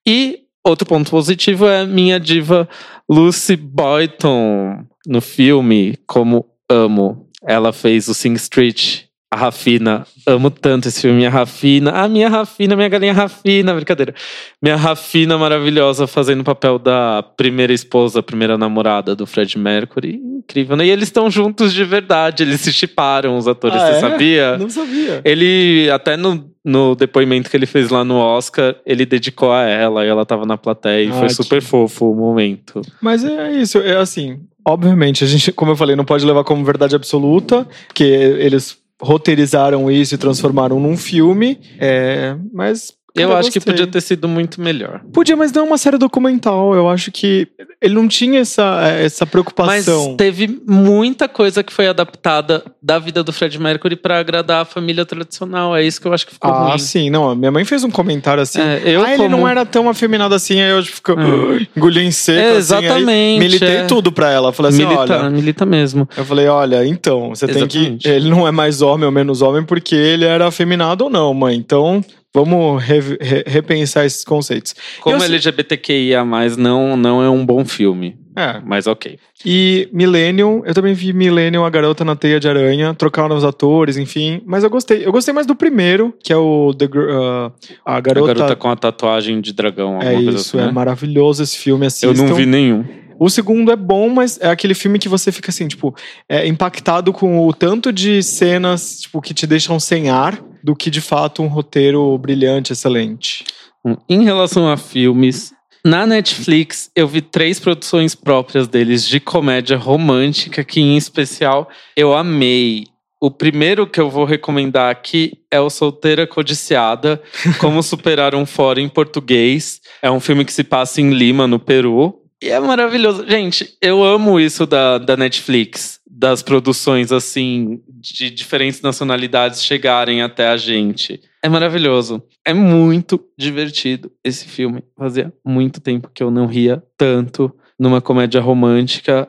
E 0.06 0.40
outro 0.66 0.86
ponto 0.86 1.10
positivo 1.10 1.66
é 1.66 1.80
a 1.82 1.86
minha 1.86 2.18
diva 2.20 2.68
Lucy 3.08 3.56
Boyton 3.56 4.84
no 5.06 5.20
filme, 5.22 5.96
como 6.06 6.44
amo. 6.68 7.23
Ela 7.46 7.72
fez 7.72 8.08
o 8.08 8.14
Sing 8.14 8.34
Street. 8.34 9.02
A 9.32 9.36
Rafina, 9.36 10.06
amo 10.28 10.48
tanto 10.48 10.86
esse 10.86 11.00
filme, 11.00 11.26
a 11.26 11.30
Rafina, 11.30 11.90
a 11.90 12.08
minha 12.08 12.28
Rafina, 12.28 12.76
minha 12.76 12.88
galinha 12.88 13.12
Rafina, 13.12 13.74
brincadeira. 13.74 14.14
Minha 14.62 14.76
Rafina 14.76 15.36
maravilhosa 15.36 16.06
fazendo 16.06 16.42
o 16.42 16.44
papel 16.44 16.78
da 16.78 17.20
primeira 17.36 17.72
esposa, 17.72 18.22
primeira 18.22 18.56
namorada 18.56 19.16
do 19.16 19.26
Fred 19.26 19.58
Mercury. 19.58 20.20
Incrível, 20.22 20.76
né? 20.76 20.86
E 20.86 20.90
eles 20.90 21.08
estão 21.08 21.28
juntos 21.28 21.74
de 21.74 21.82
verdade, 21.84 22.44
eles 22.44 22.60
se 22.60 22.72
chiparam, 22.72 23.36
os 23.36 23.48
atores, 23.48 23.76
Ah, 23.82 23.86
você 23.90 23.96
é? 23.96 24.00
sabia? 24.00 24.56
Não 24.56 24.70
sabia. 24.70 25.20
Ele, 25.24 25.90
até 25.92 26.16
no, 26.16 26.48
no 26.64 26.94
depoimento 26.94 27.50
que 27.50 27.56
ele 27.56 27.66
fez 27.66 27.90
lá 27.90 28.04
no 28.04 28.14
Oscar, 28.18 28.76
ele 28.86 29.04
dedicou 29.04 29.50
a 29.50 29.62
ela 29.62 30.04
e 30.04 30.08
ela 30.08 30.24
tava 30.24 30.46
na 30.46 30.56
plateia 30.56 31.06
e 31.06 31.08
Ah, 31.08 31.12
foi 31.14 31.26
que- 31.26 31.34
super 31.34 31.60
fofo 31.60 32.08
o 32.12 32.14
momento. 32.14 32.82
Mas 33.02 33.24
é 33.24 33.50
isso, 33.52 33.78
é 33.78 33.96
assim. 33.96 34.38
Obviamente, 34.64 35.24
a 35.24 35.26
gente, 35.26 35.52
como 35.52 35.72
eu 35.72 35.76
falei, 35.76 35.94
não 35.94 36.04
pode 36.04 36.24
levar 36.24 36.44
como 36.44 36.64
verdade 36.64 36.96
absoluta, 36.96 37.66
porque 37.86 38.04
eles 38.04 38.78
roteirizaram 39.00 39.90
isso 39.90 40.14
e 40.14 40.18
transformaram 40.18 40.80
num 40.80 40.96
filme. 40.96 41.58
É, 41.78 42.36
mas. 42.52 42.92
Eu 43.16 43.28
cara, 43.28 43.40
acho 43.40 43.50
que 43.52 43.58
gostei. 43.60 43.72
podia 43.74 43.86
ter 43.86 44.00
sido 44.00 44.26
muito 44.26 44.60
melhor. 44.60 45.00
Podia, 45.12 45.36
mas 45.36 45.52
não 45.52 45.62
é 45.62 45.66
uma 45.66 45.78
série 45.78 45.96
documental. 45.96 46.74
Eu 46.74 46.88
acho 46.88 47.12
que 47.12 47.46
ele 47.80 47.94
não 47.94 48.08
tinha 48.08 48.40
essa, 48.40 48.80
essa 48.88 49.24
Mas 49.24 49.30
preocupação. 49.30 50.16
teve 50.16 50.60
muita 50.66 51.28
coisa 51.28 51.62
que 51.62 51.72
foi 51.72 51.86
adaptada 51.86 52.64
da 52.82 52.98
vida 52.98 53.22
do 53.22 53.32
Fred 53.32 53.56
Mercury 53.58 53.94
pra 53.94 54.18
agradar 54.18 54.62
a 54.62 54.64
família 54.64 55.06
tradicional. 55.06 55.76
É 55.76 55.82
isso 55.84 56.00
que 56.00 56.08
eu 56.08 56.12
acho 56.12 56.26
que 56.26 56.34
ficou 56.34 56.50
Ah, 56.50 56.70
ruim. 56.70 56.78
sim, 56.78 57.08
não. 57.08 57.32
Minha 57.36 57.52
mãe 57.52 57.64
fez 57.64 57.84
um 57.84 57.90
comentário 57.90 58.42
assim. 58.42 58.60
É, 58.60 58.82
eu 58.84 59.02
ah, 59.04 59.08
ele 59.14 59.18
como- 59.24 59.36
não 59.36 59.48
era 59.48 59.64
tão 59.64 59.88
afeminado 59.88 60.34
assim, 60.34 60.60
aí 60.60 60.70
eu 60.72 60.82
fico, 60.82 61.12
É. 61.12 61.66
engoli 61.76 62.00
em 62.04 62.10
seco. 62.10 62.38
É, 62.40 62.48
assim, 62.50 62.56
exatamente, 62.58 63.38
militei 63.38 63.76
é. 63.76 63.84
tudo 63.84 64.10
pra 64.10 64.30
ela. 64.32 64.52
Falei 64.52 64.70
assim: 64.72 64.84
milita, 64.86 65.00
olha. 65.20 65.30
milita 65.30 65.64
mesmo. 65.64 66.08
Eu 66.16 66.24
falei, 66.24 66.48
olha, 66.48 66.84
então, 66.84 67.28
você 67.28 67.46
tem 67.46 67.58
Exatamente. 67.58 68.02
que. 68.02 68.08
Ele 68.08 68.28
não 68.28 68.46
é 68.48 68.50
mais 68.50 68.82
homem 68.82 69.06
ou 69.06 69.12
menos 69.12 69.40
homem 69.40 69.62
porque 69.62 69.94
ele 69.94 70.24
era 70.24 70.48
afeminado 70.48 71.04
ou 71.04 71.10
não, 71.10 71.32
mãe. 71.32 71.54
Então, 71.56 72.04
vamos 72.34 72.82
re- 72.82 73.16
re- 73.20 73.44
repensar 73.46 74.04
esses 74.04 74.24
conceitos. 74.24 74.74
Como 75.00 75.16
Eu 75.16 75.22
LGBTQIA, 75.22 76.24
não, 76.58 76.96
não 76.96 77.22
é 77.22 77.30
um 77.30 77.46
bom 77.46 77.64
filme. 77.64 78.16
É. 78.36 78.60
Mas 78.66 78.88
ok. 78.88 79.16
E 79.46 79.88
Millennium, 79.92 80.62
eu 80.66 80.74
também 80.74 80.92
vi 80.92 81.12
Millennium, 81.12 81.64
a 81.64 81.70
garota 81.70 82.04
na 82.04 82.16
teia 82.16 82.40
de 82.40 82.48
aranha, 82.48 82.92
trocaram 82.92 83.36
os 83.36 83.44
atores, 83.44 83.96
enfim. 83.96 84.42
Mas 84.44 84.64
eu 84.64 84.70
gostei. 84.70 85.06
Eu 85.06 85.12
gostei 85.12 85.32
mais 85.32 85.46
do 85.46 85.54
primeiro, 85.54 86.12
que 86.20 86.32
é 86.32 86.36
o 86.36 86.74
The, 86.74 86.86
uh, 86.86 87.52
a 87.86 87.96
A 87.96 88.00
garota. 88.00 88.34
garota 88.34 88.56
com 88.56 88.68
a 88.68 88.74
tatuagem 88.74 89.40
de 89.40 89.52
dragão. 89.52 90.00
é 90.02 90.14
isso, 90.20 90.36
assim, 90.56 90.58
é 90.58 90.66
né? 90.66 90.72
maravilhoso 90.72 91.44
esse 91.44 91.56
filme. 91.56 91.84
Eu 91.84 91.86
Assistam. 91.86 92.12
não 92.26 92.34
vi 92.34 92.44
nenhum. 92.44 92.84
O 93.18 93.28
segundo 93.28 93.70
é 93.70 93.76
bom, 93.76 94.08
mas 94.08 94.38
é 94.40 94.48
aquele 94.48 94.74
filme 94.74 94.98
que 94.98 95.08
você 95.08 95.30
fica 95.30 95.50
assim, 95.50 95.68
tipo, 95.68 95.94
é, 96.28 96.46
impactado 96.46 97.12
com 97.12 97.46
o 97.46 97.52
tanto 97.52 97.92
de 97.92 98.22
cenas 98.22 99.00
tipo, 99.00 99.20
que 99.20 99.34
te 99.34 99.46
deixam 99.46 99.78
sem 99.78 100.10
ar 100.10 100.42
do 100.62 100.74
que 100.74 100.90
de 100.90 101.00
fato 101.00 101.42
um 101.42 101.46
roteiro 101.46 102.16
brilhante, 102.18 102.72
excelente. 102.72 103.44
Hum, 103.84 103.96
Em 104.08 104.24
relação 104.24 104.68
a 104.68 104.76
filmes, 104.76 105.52
na 105.84 106.06
Netflix 106.06 106.90
eu 106.96 107.06
vi 107.06 107.20
três 107.20 107.60
produções 107.60 108.14
próprias 108.14 108.66
deles 108.66 109.06
de 109.06 109.20
comédia 109.20 109.76
romântica 109.76 110.64
que, 110.64 110.80
em 110.80 110.96
especial, 110.96 111.68
eu 111.94 112.14
amei. 112.14 112.86
O 113.20 113.30
primeiro 113.30 113.86
que 113.86 114.00
eu 114.00 114.10
vou 114.10 114.24
recomendar 114.24 114.90
aqui 114.90 115.38
é 115.50 115.60
o 115.60 115.70
Solteira 115.70 116.26
Codiciada, 116.26 117.22
Como 117.60 117.82
Superar 117.82 118.34
um 118.34 118.44
Fora 118.44 118.80
em 118.80 118.88
Português. 118.88 119.80
É 120.02 120.10
um 120.10 120.20
filme 120.20 120.44
que 120.44 120.52
se 120.52 120.64
passa 120.64 121.00
em 121.00 121.10
Lima, 121.10 121.46
no 121.46 121.58
Peru. 121.58 122.23
E 122.42 122.50
é 122.50 122.60
maravilhoso. 122.60 123.26
Gente, 123.26 123.76
eu 123.80 124.02
amo 124.04 124.38
isso 124.38 124.66
da, 124.66 124.98
da 124.98 125.16
Netflix. 125.16 126.00
Das 126.06 126.42
produções, 126.42 127.10
assim, 127.10 127.82
de 127.88 128.30
diferentes 128.30 128.80
nacionalidades 128.80 129.64
chegarem 129.64 130.22
até 130.22 130.48
a 130.48 130.56
gente. 130.56 131.20
É 131.42 131.48
maravilhoso. 131.48 132.22
É 132.46 132.54
muito 132.54 133.20
divertido 133.36 134.12
esse 134.22 134.46
filme. 134.46 134.82
Fazia 134.96 135.32
muito 135.44 135.80
tempo 135.80 136.10
que 136.14 136.22
eu 136.22 136.30
não 136.30 136.46
ria 136.46 136.82
tanto 136.96 137.52
numa 137.78 138.00
comédia 138.00 138.40
romântica. 138.40 139.28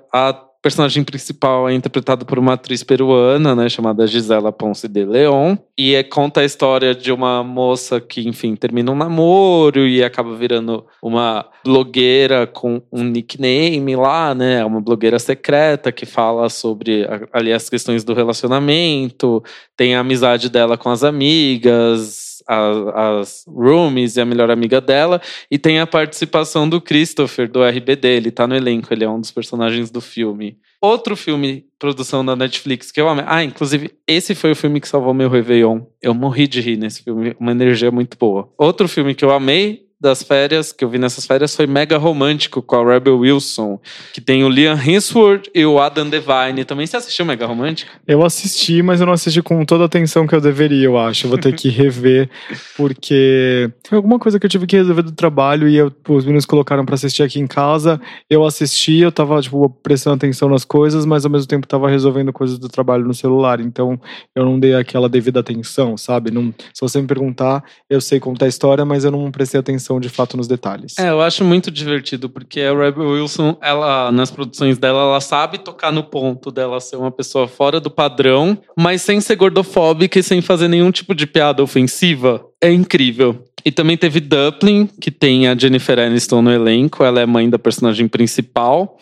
Personagem 0.66 1.04
principal 1.04 1.70
é 1.70 1.76
interpretada 1.76 2.26
por 2.26 2.40
uma 2.40 2.54
atriz 2.54 2.82
peruana, 2.82 3.54
né, 3.54 3.70
chamada 3.70 4.08
Gisela 4.08 4.52
Ponce 4.52 4.88
de 4.88 5.06
Leon, 5.06 5.56
e 5.78 5.94
é, 5.94 6.02
conta 6.02 6.42
a 6.42 6.44
história 6.44 6.96
de 6.96 7.12
uma 7.12 7.44
moça 7.44 8.02
que, 8.02 8.28
enfim, 8.28 8.56
termina 8.56 8.92
um 8.92 8.96
namoro 8.96 9.88
e 9.88 10.04
acaba 10.04 10.36
virando 10.36 10.84
uma 11.04 11.46
blogueira 11.64 12.48
com 12.48 12.82
um 12.92 13.04
nickname 13.04 13.96
lá, 13.96 14.34
né, 14.34 14.66
uma 14.66 14.82
blogueira 14.82 15.20
secreta 15.20 15.92
que 15.92 16.04
fala 16.04 16.50
sobre 16.50 17.08
ali 17.32 17.54
as 17.54 17.70
questões 17.70 18.04
do 18.04 18.16
relacionamento, 18.16 19.44
tem 19.78 19.94
a 19.94 20.00
amizade 20.00 20.50
dela 20.50 20.80
com 20.80 20.90
as 20.90 21.04
amigas, 21.04 22.35
a- 22.48 23.20
as 23.20 23.46
roomies 23.48 24.16
e 24.18 24.22
a 24.22 24.26
melhor 24.26 24.50
amiga 24.52 24.80
dela, 24.82 25.22
e 25.50 25.58
tem 25.58 25.80
a 25.80 25.88
participação 25.88 26.68
do 26.68 26.80
Christopher, 26.82 27.50
do 27.50 27.64
RBD. 27.64 28.08
Ele 28.08 28.32
tá 28.32 28.48
no 28.48 28.56
elenco, 28.56 28.94
ele 28.94 29.04
é 29.04 29.10
um 29.10 29.20
dos 29.20 29.32
personagens 29.32 29.90
do 29.90 30.02
filme. 30.02 30.58
Outro 30.82 31.16
filme, 31.16 31.66
produção 31.80 32.24
da 32.24 32.36
Netflix, 32.36 32.92
que 32.92 33.02
eu 33.02 33.10
amei. 33.10 33.26
Ah, 33.28 33.44
inclusive, 33.44 33.92
esse 34.08 34.36
foi 34.36 34.52
o 34.52 34.56
filme 34.56 34.80
que 34.80 34.88
salvou 34.88 35.14
meu 35.14 35.30
Réveillon. 35.30 35.82
Eu 36.02 36.14
morri 36.14 36.48
de 36.48 36.62
rir 36.62 36.78
nesse 36.78 37.04
filme, 37.04 37.36
uma 37.40 37.52
energia 37.52 37.90
muito 37.90 38.18
boa. 38.18 38.50
Outro 38.58 38.88
filme 38.88 39.16
que 39.16 39.26
eu 39.26 39.32
amei 39.32 39.85
das 40.00 40.22
férias, 40.22 40.72
que 40.72 40.84
eu 40.84 40.90
vi 40.90 40.98
nessas 40.98 41.26
férias, 41.26 41.56
foi 41.56 41.66
Mega 41.66 41.98
Romântico, 41.98 42.62
com 42.62 42.76
a 42.76 42.94
Rebel 42.94 43.18
Wilson, 43.20 43.80
que 44.14 44.20
tem 44.22 44.44
o 44.44 44.50
Liam 44.50 44.78
Hemsworth 44.78 45.50
e 45.54 45.66
o 45.66 45.80
Adam 45.80 46.10
Devine. 46.10 46.66
Também 46.66 46.86
você 46.86 46.98
assistiu 46.98 47.26
Mega 47.26 47.46
Romântico? 47.46 47.92
Eu 48.08 48.24
assisti, 48.24 48.82
mas 48.82 49.00
eu 49.00 49.06
não 49.06 49.14
assisti 49.14 49.42
com 49.42 49.64
toda 49.66 49.84
a 49.84 49.86
atenção 49.88 50.28
que 50.28 50.36
eu 50.36 50.42
deveria, 50.42 50.86
eu 50.86 50.98
acho. 50.98 51.28
Vou 51.28 51.38
ter 51.38 51.54
que 51.56 51.70
rever, 51.70 52.30
porque 52.76 53.72
foi 53.88 53.96
alguma 53.96 54.20
coisa 54.20 54.40
que 54.40 54.46
eu 54.46 54.50
tive 54.50 54.68
que 54.68 54.76
resolver 54.76 55.02
do 55.02 55.12
trabalho 55.12 55.68
e 55.68 55.76
eu- 55.78 55.92
os 56.10 56.26
meninos 56.26 56.46
colocaram 56.46 56.86
pra 56.86 56.96
assistir 56.96 57.24
aqui 57.24 57.40
em 57.40 57.48
casa. 57.48 58.00
Eu 58.30 58.46
assisti, 58.46 58.98
eu 59.00 59.12
tava, 59.12 59.42
tipo, 59.42 59.70
prestando 59.82 60.16
atenção 60.18 60.50
nas 60.50 60.66
coisas, 60.66 61.06
mas 61.06 61.26
ao 61.26 61.32
mesmo 61.32 61.48
tempo 61.48 61.66
tava 61.68 61.90
resolvendo 61.90 62.32
coisas 62.34 62.60
do 62.60 62.68
trabalho 62.68 63.06
no 63.06 63.14
celular. 63.14 63.60
Então 63.60 64.00
eu 64.36 64.44
não 64.46 64.60
dei 64.60 64.76
aquela 64.76 65.08
devida 65.10 65.40
atenção, 65.40 65.98
sabe? 65.98 66.32
Não, 66.32 66.54
se 66.74 66.82
você 66.82 67.02
me 67.02 67.08
perguntar, 67.08 67.64
eu 67.90 68.02
sei 68.02 68.20
contar 68.20 68.46
a 68.46 68.50
história, 68.50 68.84
mas 68.86 69.04
eu 69.06 69.12
não 69.12 69.32
prestei 69.32 69.60
atenção 69.60 69.85
de 70.00 70.10
fato 70.10 70.36
nos 70.36 70.48
detalhes. 70.48 70.98
É, 70.98 71.10
eu 71.10 71.22
acho 71.22 71.44
muito 71.44 71.72
divertido, 71.72 72.30
porque 72.30 72.62
a 72.62 72.76
Rebel 72.76 73.10
Wilson, 73.10 73.58
ela, 73.62 74.12
nas 74.12 74.32
produções 74.32 74.78
dela, 74.78 75.02
ela 75.02 75.22
sabe 75.22 75.60
tocar 75.60 75.92
no 75.92 76.04
ponto 76.04 76.52
dela 76.52 76.80
ser 76.80 76.96
uma 76.96 77.12
pessoa 77.12 77.48
fora 77.48 77.80
do 77.80 77.90
padrão, 77.90 78.58
mas 78.78 79.02
sem 79.02 79.22
ser 79.22 79.36
gordofóbica 79.36 80.20
e 80.20 80.24
sem 80.24 80.42
fazer 80.42 80.68
nenhum 80.68 80.92
tipo 80.92 81.14
de 81.14 81.28
piada 81.28 81.64
ofensiva. 81.64 82.44
É 82.62 82.72
incrível. 82.72 83.44
E 83.66 83.72
também 83.72 83.98
teve 83.98 84.20
Dumpling, 84.20 84.88
que 85.02 85.10
tem 85.10 85.48
a 85.48 85.58
Jennifer 85.58 85.98
Aniston 85.98 86.44
no 86.44 86.52
elenco, 86.52 87.04
ela 87.04 87.20
é 87.20 87.26
mãe 87.26 87.50
da 87.50 87.58
personagem 87.58 88.08
principal, 88.08 89.00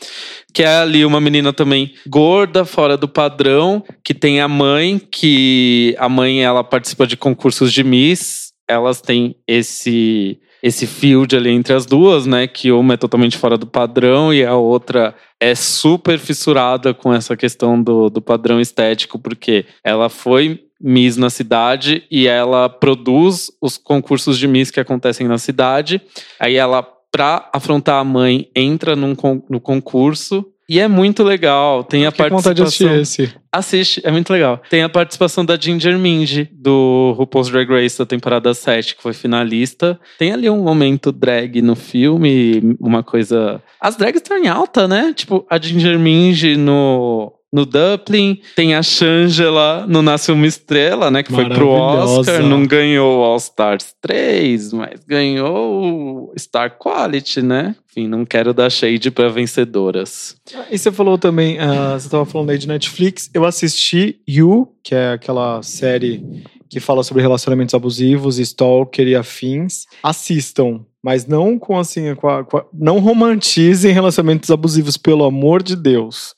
que 0.54 0.64
é 0.64 0.78
ali 0.78 1.04
uma 1.04 1.20
menina 1.20 1.52
também 1.52 1.94
gorda, 2.08 2.64
fora 2.64 2.96
do 2.96 3.08
padrão, 3.08 3.84
que 4.02 4.14
tem 4.14 4.40
a 4.40 4.48
mãe, 4.48 4.98
que 5.12 5.94
a 6.00 6.08
mãe 6.08 6.46
ela 6.46 6.64
participa 6.64 7.06
de 7.06 7.18
concursos 7.18 7.74
de 7.74 7.84
Miss, 7.84 8.54
elas 8.66 9.02
têm 9.02 9.36
esse 9.46 10.40
esse 10.64 10.88
field 10.88 11.36
ali 11.36 11.50
entre 11.50 11.74
as 11.74 11.86
duas, 11.86 12.26
né? 12.26 12.48
Que 12.48 12.72
uma 12.72 12.94
é 12.94 12.98
totalmente 12.98 13.38
fora 13.38 13.58
do 13.58 13.68
padrão 13.68 14.34
e 14.34 14.46
a 14.46 14.56
outra 14.56 15.14
é 15.38 15.54
super 15.54 16.18
fissurada 16.18 16.94
com 16.94 17.14
essa 17.14 17.36
questão 17.36 17.84
do, 17.84 18.10
do 18.10 18.22
padrão 18.22 18.62
estético, 18.62 19.20
porque 19.20 19.66
ela 19.84 20.08
foi 20.08 20.64
Miss 20.82 21.18
na 21.18 21.30
cidade 21.30 22.06
e 22.10 22.28
ela 22.28 22.70
produz 22.70 23.52
os 23.62 23.78
concursos 23.78 24.38
de 24.38 24.48
Miss 24.48 24.72
que 24.72 24.80
acontecem 24.80 25.28
na 25.28 25.38
cidade. 25.38 26.02
Aí 26.40 26.56
ela, 26.56 26.82
pra 27.12 27.50
afrontar 27.54 28.00
a 28.00 28.04
mãe, 28.06 28.50
entra 28.56 28.96
num, 28.96 29.16
no 29.50 29.60
concurso. 29.60 30.46
E 30.70 30.80
é 30.80 30.88
muito 30.88 31.24
legal. 31.24 31.84
Tem 31.84 32.06
a 32.06 32.10
de 32.10 32.18
participação. 32.18 32.64
assistir 32.64 32.92
esse. 32.92 33.34
Assiste, 33.52 34.02
é 34.04 34.12
muito 34.12 34.32
legal. 34.32 34.62
Tem 34.70 34.82
a 34.82 34.90
participação 34.90 35.46
da 35.46 35.58
Ginger 35.58 35.98
Minji, 36.00 36.50
do 36.52 37.14
RuPaul's 37.18 37.50
Drag 37.50 37.70
Race 37.70 37.98
da 37.98 38.06
temporada 38.06 38.54
7, 38.54 38.96
que 38.96 39.04
foi 39.04 39.14
finalista. 39.14 40.00
Tem 40.18 40.32
ali 40.32 40.50
um 40.50 40.64
momento 40.64 41.12
drag 41.12 41.62
no 41.62 41.76
filme, 41.76 42.76
uma 42.80 43.04
coisa. 43.04 43.62
As 43.80 43.96
drags 43.96 44.22
estão 44.22 44.38
em 44.38 44.48
alta, 44.48 44.88
né? 44.88 45.14
Tipo, 45.14 45.46
a 45.50 45.60
Ginger 45.60 46.00
Minji 46.00 46.56
no. 46.56 47.33
No 47.54 47.68
Dumpling, 47.68 48.42
tem 48.56 48.74
a 48.74 48.82
Shangela 48.82 49.86
no 49.88 50.02
Nasce 50.02 50.32
Uma 50.32 50.48
Estrela, 50.48 51.12
né? 51.12 51.22
Que 51.22 51.32
foi 51.32 51.48
pro. 51.48 51.70
Oscar, 51.70 52.42
não 52.42 52.66
ganhou 52.66 53.24
All 53.24 53.38
Stars 53.38 53.94
3, 54.02 54.74
mas 54.74 55.00
ganhou 55.08 56.34
Star 56.36 56.76
Quality, 56.80 57.44
né? 57.44 57.76
Enfim, 57.92 58.08
não 58.08 58.26
quero 58.26 58.56
dar 58.56 58.72
shade 58.72 59.12
pra 59.12 59.30
vencedoras. 59.30 60.36
E 60.72 60.80
você 60.80 60.92
falou 60.92 61.16
também, 61.16 61.60
ah, 61.60 61.92
você 61.92 62.08
estava 62.08 62.26
falando 62.26 62.50
aí 62.50 62.58
de 62.58 62.68
Netflix. 62.68 63.30
Eu 63.32 63.46
assisti 63.46 64.20
You, 64.28 64.70
que 64.84 64.96
é 64.96 65.12
aquela 65.12 65.62
série 65.62 66.26
que 66.68 66.80
fala 66.80 67.04
sobre 67.04 67.22
relacionamentos 67.22 67.76
abusivos, 67.76 68.40
stalker 68.40 69.08
e 69.08 69.16
afins. 69.16 69.86
Assistam, 70.02 70.80
mas 71.04 71.28
não 71.28 71.60
com 71.60 71.78
assim, 71.78 72.16
com 72.16 72.30
a- 72.30 72.44
com 72.46 72.58
a- 72.58 72.66
não 72.74 73.00
romantizem 73.00 73.92
relacionamentos 73.92 74.50
abusivos, 74.50 74.96
pelo 74.96 75.26
amor 75.26 75.62
de 75.62 75.76
Deus. 75.76 76.34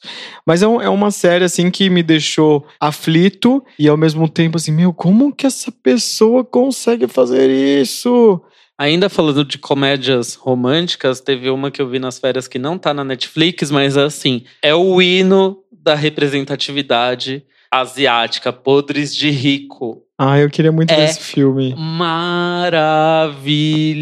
Mas 0.46 0.64
é, 0.64 0.68
um- 0.68 0.82
é 0.82 0.90
uma 0.90 1.12
série 1.12 1.46
assim 1.46 1.70
que 1.70 1.90
me 1.90 2.02
deixou 2.02 2.66
aflito 2.80 3.64
e 3.78 3.88
ao 3.88 3.96
mesmo 3.96 4.28
tempo 4.28 4.58
assim, 4.58 4.72
meu, 4.72 4.92
como 4.92 5.34
que 5.34 5.46
essa 5.46 5.72
pessoa 5.72 6.44
consegue 6.44 7.08
fazer 7.08 7.50
isso? 7.50 8.42
Ainda 8.78 9.08
falando 9.08 9.46
de 9.46 9.58
comédias 9.58 10.34
românticas, 10.34 11.22
teve 11.22 11.50
uma 11.50 11.72
que 11.72 11.82
eu 11.82 11.88
vi 11.88 11.98
nas 12.00 12.20
férias 12.20 12.48
que 12.48 12.60
não 12.60 12.78
tá 12.78 12.94
na 12.94 13.04
Netflix, 13.06 13.72
mas 13.72 13.96
assim, 13.96 14.44
é 14.62 14.74
o 14.76 15.02
hino 15.02 15.60
da 15.72 15.96
representatividade 15.96 17.44
asiática, 17.72 18.52
Podres 18.52 19.16
de 19.16 19.30
Rico. 19.30 20.02
Ah, 20.18 20.40
eu 20.40 20.50
queria 20.50 20.72
muito 20.72 20.94
ver 20.96 21.02
É. 21.02 21.06
esse 21.06 21.20
filme. 21.20 21.76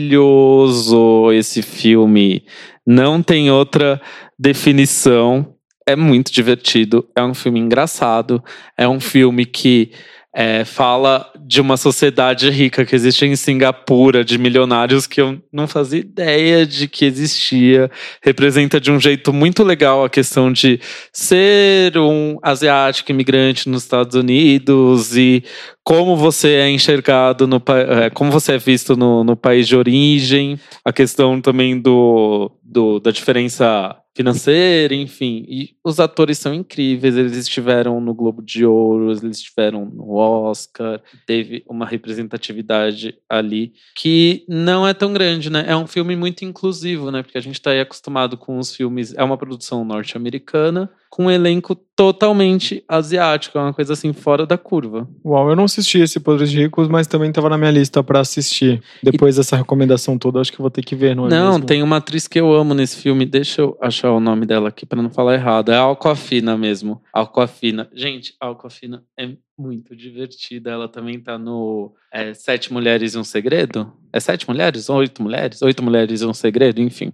Maravilhoso 0.03 1.32
esse 1.32 1.61
filme. 1.61 2.43
Não 2.86 3.22
tem 3.22 3.49
outra 3.49 4.01
definição. 4.38 5.53
É 5.88 5.95
muito 5.95 6.32
divertido. 6.32 7.07
É 7.16 7.24
um 7.24 7.34
filme 7.34 7.59
engraçado. 7.59 8.43
É 8.78 8.88
um 8.88 8.99
filme 8.99 9.45
que 9.45 9.91
é, 10.36 10.66
fala 10.66 11.32
de 11.40 11.62
uma 11.62 11.78
sociedade 11.78 12.50
rica 12.50 12.84
que 12.86 12.96
existe 12.96 13.24
em 13.26 13.36
Singapura, 13.36 14.24
de 14.26 14.38
milionários 14.40 15.06
que 15.06 15.22
eu 15.22 15.40
não 15.52 15.68
fazia 15.68 16.00
ideia 16.00 16.66
de 16.66 16.88
que 16.88 17.06
existia. 17.06 17.92
Representa 18.22 18.80
de 18.80 18.92
um 18.92 19.00
jeito 19.00 19.32
muito 19.32 19.64
legal 19.64 20.04
a 20.04 20.10
questão 20.10 20.52
de 20.52 20.80
ser 21.12 21.96
um 21.98 22.40
asiático 22.42 23.12
imigrante 23.12 23.70
nos 23.70 23.84
Estados 23.84 24.16
Unidos 24.16 25.16
e 25.16 25.44
como 25.84 26.16
você 26.16 26.54
é 26.56 26.70
enxergado 26.70 27.46
no 27.46 27.62
é, 27.68 28.10
como 28.10 28.32
você 28.32 28.54
é 28.54 28.58
visto 28.58 28.96
no, 28.96 29.24
no 29.24 29.36
país 29.36 29.68
de 29.68 29.76
origem, 29.76 30.60
a 30.84 30.92
questão 30.92 31.40
também 31.42 31.80
do, 31.80 32.50
do- 32.64 33.00
da 33.00 33.12
diferença 33.12 33.96
financeira, 34.16 34.93
enfim. 34.93 35.45
E 35.47 35.76
os 35.84 35.99
atores 35.99 36.38
são 36.38 36.53
incríveis, 36.53 37.18
eles 37.18 37.36
estiveram 37.36 37.99
no 37.99 38.14
Globo 38.14 38.41
de 38.41 38.66
Ouro, 38.66 39.11
eles 39.11 39.24
estiveram 39.38 39.86
no 39.86 40.14
Oscar, 40.14 41.01
teve 41.26 41.64
uma 41.68 41.86
representatividade 41.86 43.18
ali 43.28 43.74
que 43.95 44.45
não 44.47 44.88
é 44.88 44.93
tão 44.93 45.11
grande, 45.11 45.49
né? 45.49 45.66
É 45.68 45.76
um 45.76 45.88
filme 45.88 46.16
muito 46.16 46.45
inclusivo, 46.45 47.11
né? 47.11 47.24
Porque 47.24 47.38
a 47.38 47.41
gente 47.41 47.55
está 47.55 47.72
aí 47.72 47.80
acostumado 47.80 48.38
com 48.38 48.57
os 48.57 48.76
filmes, 48.76 49.14
é 49.16 49.24
uma 49.24 49.38
produção 49.38 49.84
norte-americana, 49.84 50.89
com 51.14 51.26
um 51.26 51.32
elenco 51.32 51.76
totalmente 51.76 52.84
asiático. 52.89 53.55
É 53.55 53.61
uma 53.61 53.72
coisa 53.72 53.93
assim, 53.93 54.11
fora 54.14 54.47
da 54.47 54.57
curva. 54.57 55.07
Uau, 55.24 55.47
eu 55.47 55.55
não 55.55 55.66
assisti 55.66 55.99
esse 55.99 56.20
Podres 56.20 56.49
de 56.49 56.59
Ricos, 56.64 56.88
mas 56.88 57.05
também 57.05 57.30
estava 57.30 57.49
na 57.49 57.57
minha 57.57 57.70
lista 57.70 58.03
pra 58.03 58.20
assistir. 58.22 58.82
Depois 59.03 59.36
dessa 59.36 59.55
recomendação 59.55 60.18
toda, 60.18 60.41
acho 60.41 60.51
que 60.51 60.59
vou 60.59 60.72
ter 60.72 60.82
que 60.82 60.95
ver, 60.95 61.16
não 61.16 61.28
é 61.28 61.30
Não, 61.30 61.51
mesmo? 61.51 61.66
tem 61.68 61.84
uma 61.84 61.97
atriz 61.97 62.28
que 62.28 62.39
eu 62.39 62.51
amo 62.51 62.74
nesse 62.74 62.97
filme. 62.97 63.28
Deixa 63.28 63.61
eu 63.61 63.78
achar 63.80 64.11
o 64.11 64.20
nome 64.20 64.47
dela 64.47 64.70
aqui 64.70 64.88
pra 64.88 65.03
não 65.03 65.11
falar 65.11 65.36
errado. 65.36 65.72
É 65.72 65.78
a 65.78 65.91
Aquafina 65.91 66.57
mesmo. 66.57 66.99
Aquafina. 67.14 67.88
Gente, 67.93 68.34
a 68.41 68.49
Aquafina 68.49 69.03
é 69.16 69.30
muito 69.58 69.95
divertida. 69.95 70.72
Ela 70.72 70.88
também 70.88 71.20
tá 71.20 71.38
no 71.38 71.93
é, 72.12 72.34
Sete 72.34 72.72
Mulheres 72.74 73.14
e 73.14 73.18
um 73.18 73.24
Segredo. 73.24 73.91
É 74.12 74.20
Sete 74.20 74.47
Mulheres? 74.47 74.89
Ou 74.89 74.97
Oito 74.97 75.22
Mulheres? 75.22 75.62
Oito 75.62 75.84
Mulheres 75.84 76.22
e 76.22 76.26
um 76.26 76.34
Segredo? 76.34 76.82
Enfim. 76.82 77.12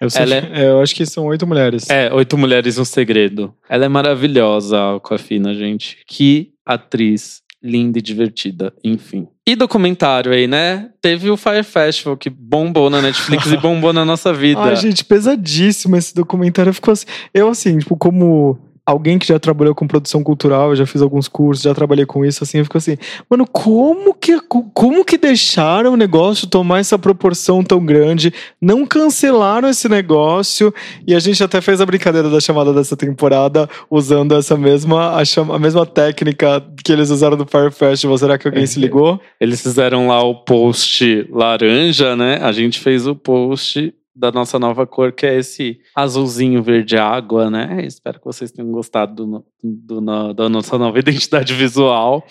Eu, 0.00 0.08
sei- 0.10 0.22
ela 0.22 0.34
é, 0.36 0.68
eu 0.68 0.80
acho 0.80 0.94
que 0.94 1.04
são 1.06 1.26
oito 1.26 1.46
mulheres. 1.46 1.88
É, 1.90 2.12
Oito 2.12 2.36
Mulheres 2.38 2.76
e 2.76 2.80
um 2.80 2.84
Segredo. 2.84 3.54
Ela 3.68 3.84
é 3.84 3.88
maravilhosa, 3.88 4.78
a 4.78 4.96
Aquafina, 4.96 5.54
gente. 5.54 5.98
Que 6.06 6.52
atriz 6.64 7.42
linda 7.62 7.98
e 7.98 8.02
divertida, 8.02 8.72
enfim. 8.82 9.28
E 9.46 9.54
documentário 9.54 10.32
aí, 10.32 10.46
né? 10.46 10.90
Teve 11.00 11.28
o 11.28 11.36
Fire 11.36 11.62
Festival 11.62 12.16
que 12.16 12.30
bombou 12.30 12.88
na 12.88 13.02
Netflix 13.02 13.46
e 13.52 13.56
bombou 13.58 13.92
na 13.92 14.04
nossa 14.04 14.32
vida. 14.32 14.60
Ai, 14.62 14.76
gente, 14.76 15.04
pesadíssimo 15.04 15.96
esse 15.96 16.14
documentário. 16.14 16.72
Ficou 16.72 16.92
assim. 16.92 17.06
Eu, 17.34 17.48
assim, 17.48 17.78
tipo, 17.78 17.96
como 17.96 18.58
alguém 18.90 19.18
que 19.18 19.26
já 19.26 19.38
trabalhou 19.38 19.74
com 19.74 19.86
produção 19.86 20.22
cultural, 20.22 20.74
já 20.76 20.84
fiz 20.86 21.00
alguns 21.00 21.28
cursos, 21.28 21.62
já 21.64 21.74
trabalhei 21.74 22.04
com 22.04 22.24
isso, 22.24 22.44
assim, 22.44 22.58
eu 22.58 22.64
fico 22.64 22.78
assim, 22.78 22.96
mano, 23.28 23.46
como 23.46 24.14
que, 24.14 24.38
como 24.74 25.04
que 25.04 25.16
deixaram 25.16 25.92
o 25.92 25.96
negócio 25.96 26.46
tomar 26.46 26.80
essa 26.80 26.98
proporção 26.98 27.62
tão 27.62 27.84
grande? 27.84 28.32
Não 28.60 28.84
cancelaram 28.86 29.68
esse 29.68 29.88
negócio 29.88 30.72
e 31.06 31.14
a 31.14 31.18
gente 31.18 31.42
até 31.42 31.60
fez 31.60 31.80
a 31.80 31.86
brincadeira 31.86 32.28
da 32.28 32.40
chamada 32.40 32.72
dessa 32.72 32.96
temporada 32.96 33.68
usando 33.90 34.34
essa 34.34 34.56
mesma, 34.56 35.16
a, 35.16 35.24
chama- 35.24 35.56
a 35.56 35.58
mesma 35.58 35.86
técnica 35.86 36.62
que 36.84 36.92
eles 36.92 37.10
usaram 37.10 37.36
no 37.36 37.46
Fire 37.46 37.70
Festival. 37.70 38.18
Será 38.18 38.36
que 38.38 38.48
alguém 38.48 38.66
se 38.66 38.80
ligou? 38.80 39.20
Eles 39.40 39.62
fizeram 39.62 40.08
lá 40.08 40.22
o 40.22 40.34
post 40.34 41.26
laranja, 41.30 42.16
né? 42.16 42.38
A 42.42 42.52
gente 42.52 42.80
fez 42.80 43.06
o 43.06 43.14
post 43.14 43.94
da 44.14 44.32
nossa 44.32 44.58
nova 44.58 44.86
cor, 44.86 45.12
que 45.12 45.24
é 45.24 45.38
esse 45.38 45.80
azulzinho 45.94 46.62
verde 46.62 46.96
água, 46.96 47.50
né? 47.50 47.84
Espero 47.84 48.18
que 48.18 48.24
vocês 48.24 48.50
tenham 48.50 48.70
gostado 48.70 49.14
do, 49.14 49.44
do 49.62 50.32
da 50.34 50.48
nossa 50.48 50.76
nova 50.76 50.98
identidade 51.00 51.54
visual. 51.54 52.24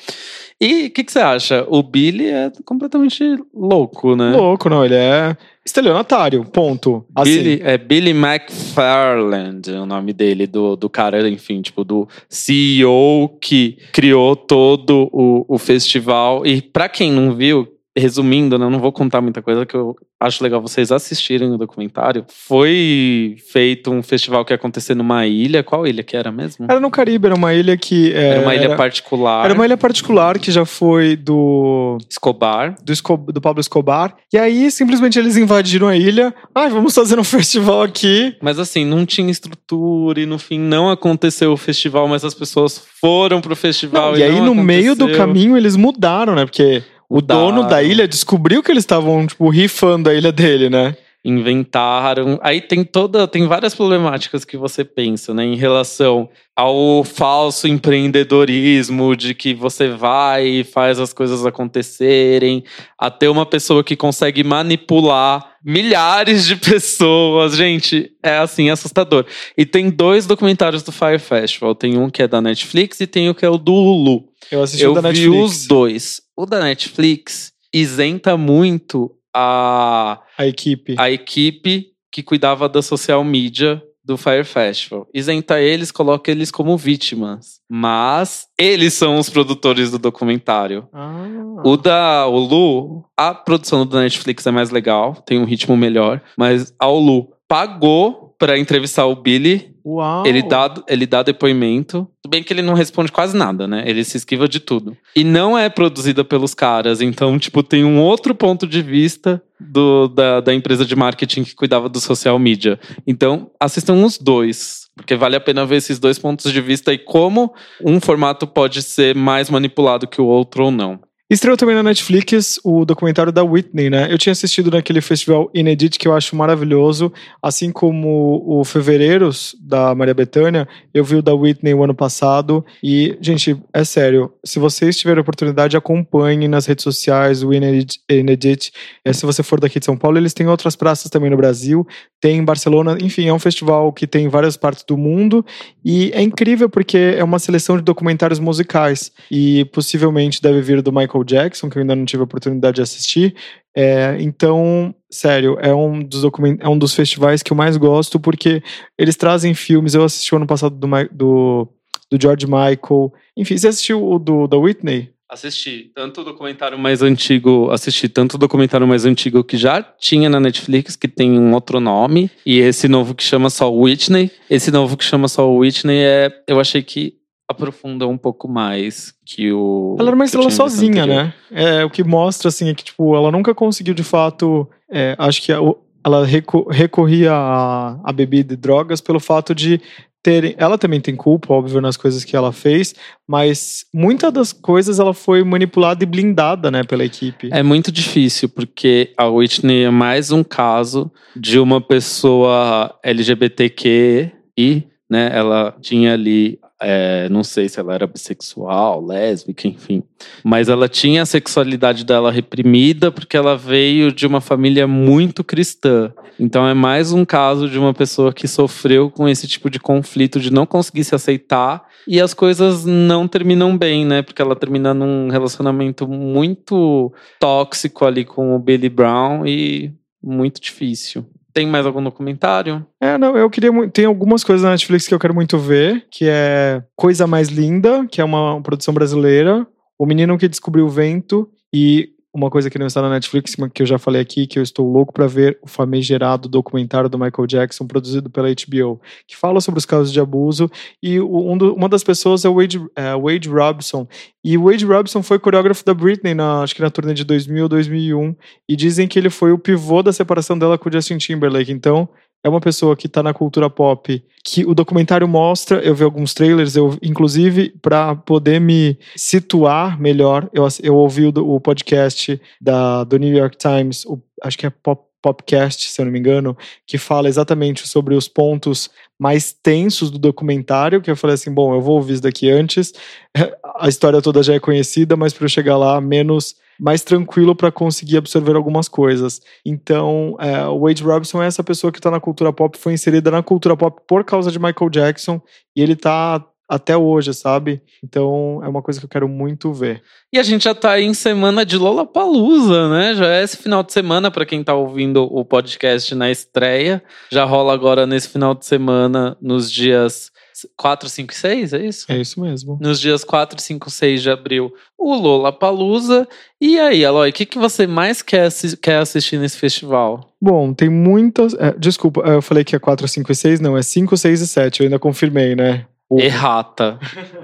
E 0.61 0.87
o 0.87 0.91
que, 0.91 1.05
que 1.05 1.11
você 1.11 1.19
acha? 1.19 1.65
O 1.69 1.81
Billy 1.81 2.27
é 2.27 2.51
completamente 2.65 3.23
louco, 3.53 4.13
né? 4.15 4.35
Louco, 4.35 4.69
não, 4.69 4.83
ele 4.83 4.95
é 4.95 5.37
estelionatário, 5.65 6.43
ponto. 6.43 7.05
Assim, 7.15 7.31
Billy, 7.31 7.61
é 7.63 7.77
Billy 7.77 8.11
McFarland, 8.11 9.71
o 9.71 9.85
nome 9.85 10.11
dele, 10.11 10.45
do, 10.45 10.75
do 10.75 10.89
cara, 10.89 11.29
enfim, 11.29 11.61
tipo, 11.61 11.85
do 11.85 12.09
CEO 12.27 13.37
que 13.41 13.77
criou 13.93 14.35
todo 14.35 15.09
o, 15.13 15.45
o 15.47 15.57
festival. 15.57 16.45
E 16.45 16.61
pra 16.61 16.89
quem 16.89 17.09
não 17.09 17.33
viu, 17.33 17.65
resumindo, 17.97 18.57
né, 18.57 18.65
eu 18.65 18.69
não 18.69 18.79
vou 18.79 18.91
contar 18.91 19.21
muita 19.21 19.41
coisa, 19.41 19.65
que 19.65 19.75
eu 19.75 19.95
acho 20.19 20.43
legal 20.43 20.61
vocês 20.61 20.91
assistirem 20.91 21.51
o 21.51 21.57
documentário. 21.57 22.25
Foi 22.27 23.35
feito 23.51 23.91
um 23.91 24.03
festival 24.03 24.43
que 24.45 24.53
ia 24.53 24.55
acontecer 24.55 24.95
numa 24.95 25.25
ilha. 25.25 25.63
Qual 25.63 25.87
ilha 25.87 26.03
que 26.03 26.15
era 26.15 26.31
mesmo? 26.31 26.65
Era 26.69 26.79
no 26.79 26.91
Caribe, 26.91 27.27
era 27.27 27.35
uma 27.35 27.53
ilha 27.53 27.75
que. 27.77 28.13
é, 28.13 28.29
Era 28.29 28.41
uma 28.41 28.55
ilha 28.55 28.65
era, 28.65 28.75
particular. 28.75 29.45
era 29.45 29.53
uma 29.53 29.65
ilha 29.65 29.77
particular 29.77 30.37
que 30.39 30.51
já 30.51 30.65
foi 30.65 31.15
do, 31.15 31.97
Escobar. 32.09 32.75
do, 32.83 32.93
do 33.31 33.41
Pablo 33.41 33.59
Escobar. 33.61 34.15
E 34.31 34.37
aí, 34.37 34.69
simplesmente, 34.71 35.17
eles 35.17 35.37
invadiram 35.37 35.87
a 35.87 35.95
ilha. 35.95 36.33
Ai, 36.53 36.69
vamos 36.69 36.93
fazer 36.93 37.19
um 37.19 37.23
festival 37.25 37.81
aqui. 37.83 38.35
Mas 38.41 38.59
assim, 38.59 38.85
não 38.85 39.05
tinha 39.05 39.31
estrutura 39.31 40.19
e 40.21 40.25
no 40.25 40.37
fim 40.39 40.59
não 40.59 40.89
aconteceu 40.89 41.51
o 41.51 41.57
festival, 41.57 42.07
mas 42.07 42.23
as 42.23 42.33
pessoas 42.33 42.81
foram 43.01 43.41
pro 43.41 43.55
festival. 43.55 44.11
Não, 44.11 44.17
e 44.19 44.23
aí, 44.23 44.35
não 44.39 44.53
no 44.53 44.55
meio 44.55 44.95
do 44.95 45.05
aconteceu. 45.05 45.25
caminho, 45.25 45.57
eles 45.57 45.75
mudaram, 45.75 46.35
né? 46.35 46.45
Porque 46.45 46.83
o 47.09 47.21
dono 47.21 47.67
da 47.67 47.81
ilha 47.81 48.07
descobriu 48.07 48.61
que 48.61 48.71
eles 48.71 48.83
estavam, 48.83 49.25
tipo, 49.25 49.49
rifando 49.49 50.09
a 50.09 50.13
ilha 50.13 50.31
dele, 50.31 50.69
né? 50.69 50.95
inventaram. 51.23 52.39
Aí 52.41 52.61
tem 52.61 52.83
toda, 52.83 53.27
tem 53.27 53.45
várias 53.45 53.75
problemáticas 53.75 54.45
que 54.45 54.55
você 54.55 54.85
pensa, 54.85 55.33
né, 55.33 55.43
em 55.43 55.55
relação 55.55 56.29
ao 56.55 57.03
falso 57.03 57.67
empreendedorismo 57.67 59.15
de 59.15 59.33
que 59.33 59.53
você 59.53 59.89
vai 59.89 60.45
e 60.45 60.63
faz 60.63 60.99
as 60.99 61.13
coisas 61.13 61.45
acontecerem, 61.45 62.63
a 62.97 63.09
ter 63.09 63.27
uma 63.27 63.45
pessoa 63.45 63.83
que 63.83 63.95
consegue 63.95 64.43
manipular 64.43 65.53
milhares 65.63 66.45
de 66.47 66.55
pessoas, 66.55 67.55
gente, 67.55 68.11
é 68.23 68.37
assim 68.37 68.69
assustador. 68.69 69.25
E 69.57 69.65
tem 69.65 69.89
dois 69.89 70.25
documentários 70.25 70.83
do 70.83 70.91
Fire 70.91 71.19
Festival, 71.19 71.75
tem 71.75 71.97
um 71.97 72.09
que 72.09 72.23
é 72.23 72.27
da 72.27 72.41
Netflix 72.41 72.99
e 73.01 73.07
tem 73.07 73.29
o 73.29 73.35
que 73.35 73.45
é 73.45 73.49
o 73.49 73.57
do 73.57 73.73
Hulu. 73.73 74.23
Eu 74.51 74.63
assisti 74.63 74.83
Eu 74.83 74.91
o 74.91 74.95
da 74.95 75.01
vi 75.11 75.27
Netflix. 75.27 75.51
os 75.61 75.67
dois. 75.67 76.21
O 76.39 76.45
da 76.45 76.61
Netflix 76.61 77.51
isenta 77.73 78.37
muito 78.37 79.11
a 79.35 80.21
A 80.37 80.47
equipe. 80.47 80.95
a 80.97 81.11
equipe 81.11 81.87
que 82.09 82.23
cuidava 82.23 82.69
da 82.69 82.81
social 82.81 83.25
media 83.25 83.83
do 84.01 84.15
Fire 84.15 84.45
Festival. 84.45 85.05
Isenta 85.13 85.59
eles, 85.59 85.91
coloca 85.91 86.31
eles 86.31 86.49
como 86.49 86.77
vítimas. 86.77 87.59
Mas 87.69 88.47
eles 88.57 88.93
são 88.93 89.19
os 89.19 89.29
produtores 89.29 89.91
do 89.91 89.99
documentário. 89.99 90.87
Ah. 90.93 91.27
O 91.65 91.75
da 91.75 92.25
o 92.25 92.39
Lu, 92.39 93.03
a 93.17 93.33
produção 93.33 93.85
do 93.85 93.99
Netflix 93.99 94.47
é 94.47 94.51
mais 94.51 94.69
legal, 94.69 95.15
tem 95.25 95.37
um 95.39 95.43
ritmo 95.43 95.75
melhor, 95.75 96.21
mas 96.37 96.73
a 96.79 96.87
Lu 96.87 97.33
pagou 97.49 98.28
pra 98.39 98.57
entrevistar 98.57 99.05
o 99.05 99.15
Billy. 99.15 99.75
Uau. 99.85 100.25
Ele 100.25 100.41
dá, 100.41 100.73
ele 100.87 101.05
dá 101.05 101.21
depoimento. 101.21 102.07
Tudo 102.23 102.31
bem 102.31 102.41
que 102.41 102.53
ele 102.53 102.61
não 102.61 102.73
responde 102.73 103.11
quase 103.11 103.35
nada, 103.35 103.67
né? 103.67 103.83
Ele 103.85 104.03
se 104.03 104.15
esquiva 104.15 104.47
de 104.47 104.61
tudo. 104.61 104.95
E 105.15 105.23
não 105.23 105.57
é 105.57 105.67
produzida 105.67 106.23
pelos 106.23 106.53
caras. 106.53 107.01
Então, 107.01 107.37
tipo, 107.37 107.61
tem 107.61 107.83
um 107.83 107.99
outro 107.99 108.33
ponto 108.33 108.65
de 108.65 108.81
vista 108.81 109.43
do, 109.59 110.07
da, 110.07 110.39
da 110.39 110.53
empresa 110.53 110.85
de 110.85 110.95
marketing 110.95 111.43
que 111.43 111.53
cuidava 111.53 111.89
do 111.89 111.99
social 111.99 112.39
media. 112.39 112.79
Então, 113.05 113.51
assistam 113.59 114.05
os 114.05 114.17
dois. 114.17 114.87
Porque 114.95 115.15
vale 115.15 115.35
a 115.35 115.41
pena 115.41 115.65
ver 115.65 115.77
esses 115.77 115.99
dois 115.99 116.17
pontos 116.17 116.51
de 116.51 116.61
vista 116.61 116.93
e 116.93 116.97
como 116.97 117.53
um 117.83 117.99
formato 117.99 118.47
pode 118.47 118.81
ser 118.81 119.15
mais 119.15 119.49
manipulado 119.49 120.07
que 120.07 120.21
o 120.21 120.25
outro 120.25 120.65
ou 120.65 120.71
não. 120.71 120.99
Estreou 121.29 121.55
também 121.55 121.75
na 121.75 121.83
Netflix 121.83 122.59
o 122.63 122.83
documentário 122.83 123.31
da 123.31 123.43
Whitney, 123.43 123.87
né? 123.87 124.11
Eu 124.11 124.17
tinha 124.17 124.31
assistido 124.31 124.71
naquele 124.71 124.99
festival 124.99 125.47
Inedit 125.53 125.99
que 125.99 126.07
eu 126.07 126.15
acho 126.15 126.35
maravilhoso, 126.35 127.13
assim 127.39 127.71
como 127.71 128.43
o 128.47 128.63
Fevereiros 128.63 129.55
da 129.61 129.93
Maria 129.93 130.15
Bethânia, 130.15 130.67
eu 130.91 131.03
vi 131.03 131.17
o 131.17 131.21
da 131.21 131.31
Whitney 131.31 131.75
o 131.75 131.83
ano 131.83 131.93
passado 131.93 132.65
e, 132.81 133.15
gente, 133.21 133.55
é 133.71 133.83
sério, 133.83 134.33
se 134.43 134.57
vocês 134.57 134.97
tiverem 134.97 135.21
oportunidade, 135.21 135.77
acompanhem 135.77 136.47
nas 136.47 136.65
redes 136.65 136.83
sociais 136.83 137.43
o 137.43 137.53
Inedit. 137.53 138.01
Inedit. 138.09 138.71
É, 139.05 139.13
se 139.13 139.23
você 139.23 139.43
for 139.43 139.59
daqui 139.59 139.77
de 139.77 139.85
São 139.85 139.95
Paulo, 139.95 140.17
eles 140.17 140.33
têm 140.33 140.47
outras 140.47 140.75
praças 140.75 141.11
também 141.11 141.29
no 141.29 141.37
Brasil, 141.37 141.87
tem 142.19 142.37
em 142.39 142.43
Barcelona, 142.43 142.97
enfim, 142.99 143.27
é 143.27 143.33
um 143.33 143.37
festival 143.37 143.93
que 143.93 144.07
tem 144.07 144.25
em 144.25 144.29
várias 144.29 144.57
partes 144.57 144.83
do 144.83 144.97
mundo 144.97 145.45
e 145.85 146.11
é 146.13 146.23
incrível 146.23 146.67
porque 146.67 147.15
é 147.17 147.23
uma 147.23 147.37
seleção 147.37 147.77
de 147.77 147.83
documentários 147.83 148.39
musicais 148.39 149.11
e 149.29 149.65
possivelmente 149.65 150.41
deve 150.41 150.59
vir 150.61 150.81
do 150.81 150.91
Michael 150.91 151.18
Jackson, 151.23 151.69
que 151.69 151.77
eu 151.77 151.81
ainda 151.81 151.95
não 151.95 152.05
tive 152.05 152.21
a 152.21 152.25
oportunidade 152.25 152.75
de 152.75 152.81
assistir. 152.81 153.35
É, 153.75 154.17
então, 154.19 154.93
sério, 155.09 155.57
é 155.61 155.73
um, 155.73 156.03
dos 156.03 156.21
document... 156.21 156.57
é 156.59 156.67
um 156.67 156.77
dos 156.77 156.93
festivais 156.93 157.41
que 157.41 157.51
eu 157.51 157.57
mais 157.57 157.77
gosto 157.77 158.19
porque 158.19 158.61
eles 158.97 159.15
trazem 159.15 159.53
filmes. 159.53 159.93
Eu 159.93 160.03
assisti 160.03 160.33
o 160.33 160.37
ano 160.37 160.47
passado 160.47 160.75
do, 160.75 160.87
do, 161.11 161.67
do 162.11 162.21
George 162.21 162.45
Michael. 162.45 163.13
Enfim, 163.37 163.57
você 163.57 163.67
assistiu 163.67 164.05
o 164.05 164.19
do, 164.19 164.47
da 164.47 164.57
Whitney? 164.57 165.13
Assisti 165.29 165.91
tanto 165.93 166.21
o 166.21 166.23
documentário 166.23 166.79
mais 166.79 167.03
antigo, 167.03 167.69
assisti 167.69 168.09
tanto 168.09 168.33
o 168.33 168.37
documentário 168.39 168.87
mais 168.87 169.05
antigo 169.05 169.43
que 169.43 169.57
já 169.57 169.83
tinha 169.83 170.27
na 170.27 170.39
Netflix, 170.39 170.95
que 170.95 171.07
tem 171.07 171.39
um 171.39 171.53
outro 171.53 171.79
nome, 171.79 172.31
e 172.43 172.57
esse 172.57 172.87
novo 172.87 173.13
que 173.13 173.23
chama 173.23 173.51
só 173.51 173.71
Whitney. 173.71 174.31
Esse 174.49 174.71
novo 174.71 174.97
que 174.97 175.03
chama 175.03 175.27
só 175.27 175.47
Whitney 175.47 175.99
é, 175.99 176.31
eu 176.47 176.59
achei 176.59 176.81
que 176.81 177.18
aprofunda 177.49 178.07
um 178.07 178.17
pouco 178.17 178.47
mais 178.47 179.13
que 179.25 179.51
o. 179.51 179.95
Ela 179.99 180.09
era 180.09 180.15
uma 180.15 180.25
estrela 180.25 180.51
sozinha, 180.51 181.03
anterior. 181.03 181.23
né? 181.25 181.33
É, 181.51 181.83
o 181.83 181.89
que 181.89 182.03
mostra, 182.03 182.49
assim, 182.49 182.69
é 182.69 182.75
que, 182.75 182.83
tipo, 182.83 183.15
ela 183.15 183.31
nunca 183.31 183.55
conseguiu, 183.55 183.95
de 183.95 184.03
fato, 184.03 184.69
é, 184.91 185.15
acho 185.17 185.41
que 185.41 185.51
ela 185.51 186.25
reco- 186.25 186.69
recorria 186.69 187.33
a, 187.33 187.99
a 188.03 188.13
bebida 188.13 188.53
e 188.53 188.57
drogas 188.57 189.01
pelo 189.01 189.19
fato 189.19 189.55
de 189.55 189.81
terem... 190.21 190.53
Ela 190.57 190.77
também 190.77 191.01
tem 191.01 191.15
culpa, 191.15 191.51
óbvio, 191.53 191.81
nas 191.81 191.97
coisas 191.97 192.23
que 192.23 192.35
ela 192.35 192.51
fez, 192.51 192.93
mas 193.27 193.85
muitas 193.93 194.31
das 194.31 194.53
coisas 194.53 194.99
ela 194.99 195.13
foi 195.13 195.43
manipulada 195.43 196.03
e 196.03 196.07
blindada, 196.07 196.69
né, 196.69 196.83
pela 196.83 197.03
equipe. 197.03 197.49
É 197.51 197.63
muito 197.63 197.91
difícil, 197.91 198.47
porque 198.49 199.11
a 199.17 199.27
Whitney 199.27 199.85
é 199.85 199.89
mais 199.89 200.31
um 200.31 200.43
caso 200.43 201.11
de 201.35 201.57
uma 201.57 201.81
pessoa 201.81 202.93
LGBTQ 203.03 204.31
e, 204.57 204.83
né, 205.09 205.31
ela 205.33 205.75
tinha 205.81 206.13
ali 206.13 206.59
é, 206.81 207.27
não 207.29 207.43
sei 207.43 207.67
se 207.67 207.79
ela 207.79 207.93
era 207.93 208.07
bissexual, 208.07 209.05
lésbica, 209.05 209.67
enfim. 209.67 210.01
Mas 210.43 210.69
ela 210.69 210.87
tinha 210.87 211.23
a 211.23 211.25
sexualidade 211.25 212.05
dela 212.05 212.31
reprimida 212.31 213.11
porque 213.11 213.35
ela 213.35 213.57
veio 213.57 214.11
de 214.11 214.25
uma 214.25 214.39
família 214.39 214.87
muito 214.87 215.43
cristã. 215.43 216.13
Então 216.39 216.65
é 216.65 216.73
mais 216.73 217.11
um 217.11 217.25
caso 217.25 217.67
de 217.67 217.77
uma 217.77 217.93
pessoa 217.93 218.33
que 218.33 218.47
sofreu 218.47 219.09
com 219.11 219.27
esse 219.27 219.47
tipo 219.47 219.69
de 219.69 219.79
conflito 219.79 220.39
de 220.39 220.51
não 220.51 220.65
conseguir 220.65 221.03
se 221.03 221.13
aceitar 221.13 221.85
e 222.07 222.21
as 222.21 222.33
coisas 222.33 222.85
não 222.85 223.27
terminam 223.27 223.77
bem, 223.77 224.05
né? 224.05 224.21
Porque 224.21 224.41
ela 224.41 224.55
termina 224.55 224.93
num 224.93 225.27
relacionamento 225.29 226.07
muito 226.07 227.13
tóxico 227.39 228.05
ali 228.05 228.23
com 228.23 228.55
o 228.55 228.59
Billy 228.59 228.89
Brown 228.89 229.45
e 229.45 229.93
muito 230.23 230.61
difícil. 230.61 231.25
Tem 231.53 231.67
mais 231.67 231.85
algum 231.85 232.03
documentário? 232.03 232.85
É, 233.01 233.17
não, 233.17 233.35
eu 233.35 233.49
queria. 233.49 233.71
Tem 233.89 234.05
algumas 234.05 234.43
coisas 234.43 234.63
na 234.63 234.71
Netflix 234.71 235.07
que 235.07 235.13
eu 235.13 235.19
quero 235.19 235.33
muito 235.33 235.57
ver, 235.57 236.05
que 236.11 236.25
é 236.27 236.83
Coisa 236.95 237.25
Mais 237.25 237.49
Linda, 237.49 238.05
que 238.07 238.21
é 238.21 238.23
uma 238.23 238.61
produção 238.61 238.93
brasileira, 238.93 239.65
O 239.97 240.05
Menino 240.05 240.37
que 240.37 240.47
Descobriu 240.47 240.85
o 240.85 240.89
Vento 240.89 241.49
e 241.73 242.09
uma 242.33 242.49
coisa 242.49 242.69
que 242.69 242.77
não 242.77 242.85
está 242.85 243.01
na 243.01 243.09
Netflix, 243.09 243.55
que 243.73 243.81
eu 243.81 243.85
já 243.87 243.97
falei 243.97 244.21
aqui, 244.21 244.45
que 244.45 244.59
eu 244.59 244.63
estou 244.63 244.87
louco 244.91 245.11
para 245.11 245.25
ver 245.25 245.57
o 245.63 245.67
famigerado 245.67 246.47
documentário 246.47 247.09
do 247.09 247.17
Michael 247.17 247.47
Jackson, 247.47 247.87
produzido 247.87 248.29
pela 248.29 248.47
HBO, 248.49 249.01
que 249.27 249.35
fala 249.35 249.59
sobre 249.59 249.79
os 249.79 249.85
casos 249.85 250.11
de 250.13 250.19
abuso. 250.19 250.69
E 251.01 251.19
um 251.19 251.57
do- 251.57 251.73
uma 251.73 251.89
das 251.89 252.03
pessoas 252.03 252.45
é 252.45 252.49
o 252.49 252.55
Wade, 252.55 252.79
é, 252.95 253.15
Wade 253.15 253.49
Robson. 253.49 254.07
E 254.43 254.57
o 254.57 254.65
Wade 254.65 254.85
Robson 254.85 255.23
foi 255.23 255.39
coreógrafo 255.39 255.83
da 255.83 255.93
Britney, 255.93 256.33
na, 256.35 256.61
acho 256.61 256.75
que 256.75 256.81
na 256.81 256.89
turnê 256.91 257.13
de 257.13 257.23
2000 257.23 257.63
ou 257.63 257.69
2001. 257.69 258.35
E 258.69 258.75
dizem 258.75 259.07
que 259.07 259.17
ele 259.17 259.29
foi 259.29 259.51
o 259.51 259.57
pivô 259.57 260.03
da 260.03 260.13
separação 260.13 260.57
dela 260.57 260.77
com 260.77 260.87
o 260.87 260.91
Justin 260.91 261.17
Timberlake. 261.17 261.71
Então, 261.71 262.07
é 262.43 262.49
uma 262.49 262.61
pessoa 262.61 262.95
que 262.95 263.07
tá 263.09 263.21
na 263.21 263.33
cultura 263.33 263.69
pop, 263.69 264.23
que 264.43 264.65
o 264.65 264.73
documentário 264.73 265.27
mostra, 265.27 265.79
eu 265.81 265.93
vi 265.93 266.03
alguns 266.03 266.33
trailers, 266.33 266.75
eu 266.75 266.97
inclusive 267.01 267.69
para 267.81 268.15
poder 268.15 268.59
me 268.61 268.97
situar 269.15 269.99
melhor, 269.99 270.49
eu, 270.53 270.65
eu 270.81 270.95
ouvi 270.95 271.25
o, 271.25 271.29
o 271.55 271.59
podcast 271.59 272.39
da, 272.61 273.03
do 273.03 273.17
New 273.17 273.35
York 273.35 273.57
Times, 273.57 274.05
o- 274.05 274.21
acho 274.43 274.57
que 274.57 274.65
é 274.65 274.69
Pop, 274.69 275.03
Popcast, 275.21 275.89
se 275.89 275.99
eu 276.01 276.05
não 276.05 276.11
me 276.13 276.19
engano, 276.19 276.57
que 276.87 276.97
fala 276.97 277.27
exatamente 277.27 277.85
sobre 277.85 278.15
os 278.15 278.29
pontos 278.29 278.89
mais 279.19 279.51
tensos 279.51 280.09
do 280.09 280.17
documentário, 280.17 281.01
que 281.01 281.11
eu 281.11 281.15
falei 281.17 281.33
assim, 281.33 281.53
bom, 281.53 281.73
eu 281.73 281.81
vou 281.81 281.95
ouvir 281.97 282.13
isso 282.13 282.21
daqui 282.23 282.49
antes, 282.49 282.93
a 283.77 283.89
história 283.89 284.21
toda 284.21 284.41
já 284.41 284.53
é 284.53 284.59
conhecida, 284.59 285.17
mas 285.17 285.33
para 285.33 285.43
eu 285.43 285.49
chegar 285.49 285.75
lá 285.77 285.99
menos 285.99 286.55
mais 286.79 287.03
tranquilo 287.03 287.55
para 287.55 287.71
conseguir 287.71 288.17
absorver 288.17 288.55
algumas 288.55 288.87
coisas. 288.87 289.41
Então, 289.65 290.35
é, 290.39 290.65
o 290.67 290.79
Wade 290.81 291.03
Robson 291.03 291.43
é 291.43 291.47
essa 291.47 291.63
pessoa 291.63 291.91
que 291.91 291.99
está 291.99 292.09
na 292.09 292.19
cultura 292.19 292.53
pop, 292.53 292.77
foi 292.77 292.93
inserida 292.93 293.29
na 293.29 293.43
cultura 293.43 293.75
pop 293.75 294.01
por 294.07 294.23
causa 294.23 294.51
de 294.51 294.59
Michael 294.59 294.89
Jackson 294.89 295.41
e 295.75 295.81
ele 295.81 295.95
tá 295.95 296.43
até 296.69 296.95
hoje, 296.95 297.33
sabe? 297.33 297.81
Então, 298.03 298.61
é 298.63 298.67
uma 298.67 298.83
coisa 298.83 298.99
que 298.99 299.05
eu 299.07 299.09
quero 299.09 299.27
muito 299.27 299.73
ver. 299.73 300.03
E 300.31 300.37
a 300.37 300.43
gente 300.43 300.65
já 300.65 300.75
tá 300.75 300.91
aí 300.91 301.03
em 301.03 301.15
semana 301.15 301.65
de 301.65 301.75
Lollapalooza, 301.75 302.89
né? 302.89 303.15
Já 303.15 303.25
é 303.25 303.43
esse 303.43 303.57
final 303.57 303.81
de 303.81 303.91
semana 303.91 304.29
para 304.29 304.45
quem 304.45 304.63
tá 304.63 304.75
ouvindo 304.75 305.23
o 305.23 305.43
podcast 305.43 306.13
na 306.13 306.29
estreia. 306.29 307.03
Já 307.31 307.43
rola 307.43 307.73
agora 307.73 308.05
nesse 308.05 308.29
final 308.29 308.53
de 308.53 308.67
semana, 308.67 309.35
nos 309.41 309.71
dias 309.71 310.31
4, 310.77 311.07
5 311.09 311.33
e 311.33 311.35
6, 311.35 311.73
é 311.73 311.85
isso? 311.85 312.05
É 312.09 312.17
isso 312.17 312.39
mesmo. 312.41 312.77
Nos 312.81 312.99
dias 312.99 313.23
4, 313.23 313.61
5, 313.61 313.89
6 313.89 314.21
de 314.21 314.29
abril, 314.29 314.73
o 314.97 315.13
Lollapalooza. 315.15 316.27
E 316.59 316.79
aí, 316.79 317.03
Aloy, 317.05 317.29
o 317.29 317.33
que, 317.33 317.45
que 317.45 317.57
você 317.57 317.85
mais 317.87 318.21
quer, 318.21 318.45
assi- 318.45 318.77
quer 318.77 318.97
assistir 318.99 319.37
nesse 319.37 319.57
festival? 319.57 320.33
Bom, 320.41 320.73
tem 320.73 320.89
muitas. 320.89 321.53
é, 321.55 321.73
desculpa, 321.77 322.21
eu 322.21 322.41
falei 322.41 322.63
que 322.63 322.75
é 322.75 322.79
4, 322.79 323.07
5 323.07 323.31
e 323.31 323.35
6, 323.35 323.59
não, 323.59 323.77
é 323.77 323.81
5, 323.81 324.15
6 324.17 324.41
e 324.41 324.47
7, 324.47 324.79
eu 324.81 324.85
ainda 324.85 324.99
confirmei, 324.99 325.55
né? 325.55 325.85
O- 326.11 326.19
Errata. 326.19 326.97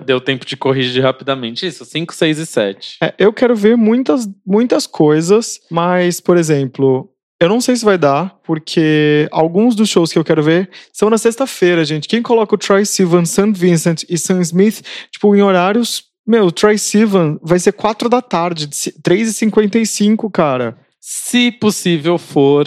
Deu 0.06 0.20
tempo 0.20 0.44
de 0.44 0.58
corrigir 0.58 1.04
rapidamente. 1.04 1.68
Isso, 1.68 1.86
5, 1.86 2.14
6 2.16 2.40
e 2.40 2.46
7. 2.48 2.98
É, 3.02 3.14
eu 3.20 3.32
quero 3.32 3.56
ver 3.56 3.78
muitas, 3.78 4.28
muitas 4.46 4.88
coisas, 4.88 5.60
mas, 5.70 6.20
por 6.20 6.36
exemplo, 6.36 7.08
eu 7.40 7.50
não 7.50 7.60
sei 7.60 7.76
se 7.76 7.84
vai 7.84 7.98
dar, 7.98 8.38
porque 8.44 9.28
alguns 9.32 9.76
dos 9.76 9.90
shows 9.90 10.12
que 10.12 10.18
eu 10.18 10.24
quero 10.24 10.42
ver 10.42 10.70
são 10.94 11.10
na 11.10 11.18
sexta-feira, 11.18 11.84
gente. 11.84 12.08
Quem 12.08 12.22
coloca 12.22 12.56
o 12.56 12.58
Troy 12.58 12.86
Sivan, 12.86 13.26
St. 13.26 13.52
Vincent 13.54 14.04
e 14.10 14.18
Sam 14.18 14.42
Smith, 14.42 14.82
tipo, 15.12 15.36
em 15.36 15.42
horários. 15.42 16.04
Meu, 16.26 16.46
o 16.46 16.52
Troy 16.52 16.78
Sivan 16.78 17.38
vai 17.42 17.60
ser 17.60 17.74
4 17.74 18.10
da 18.10 18.22
tarde, 18.22 18.68
3h55, 18.68 20.32
cara. 20.32 20.78
Se 21.00 21.52
possível 21.52 22.18
for, 22.18 22.66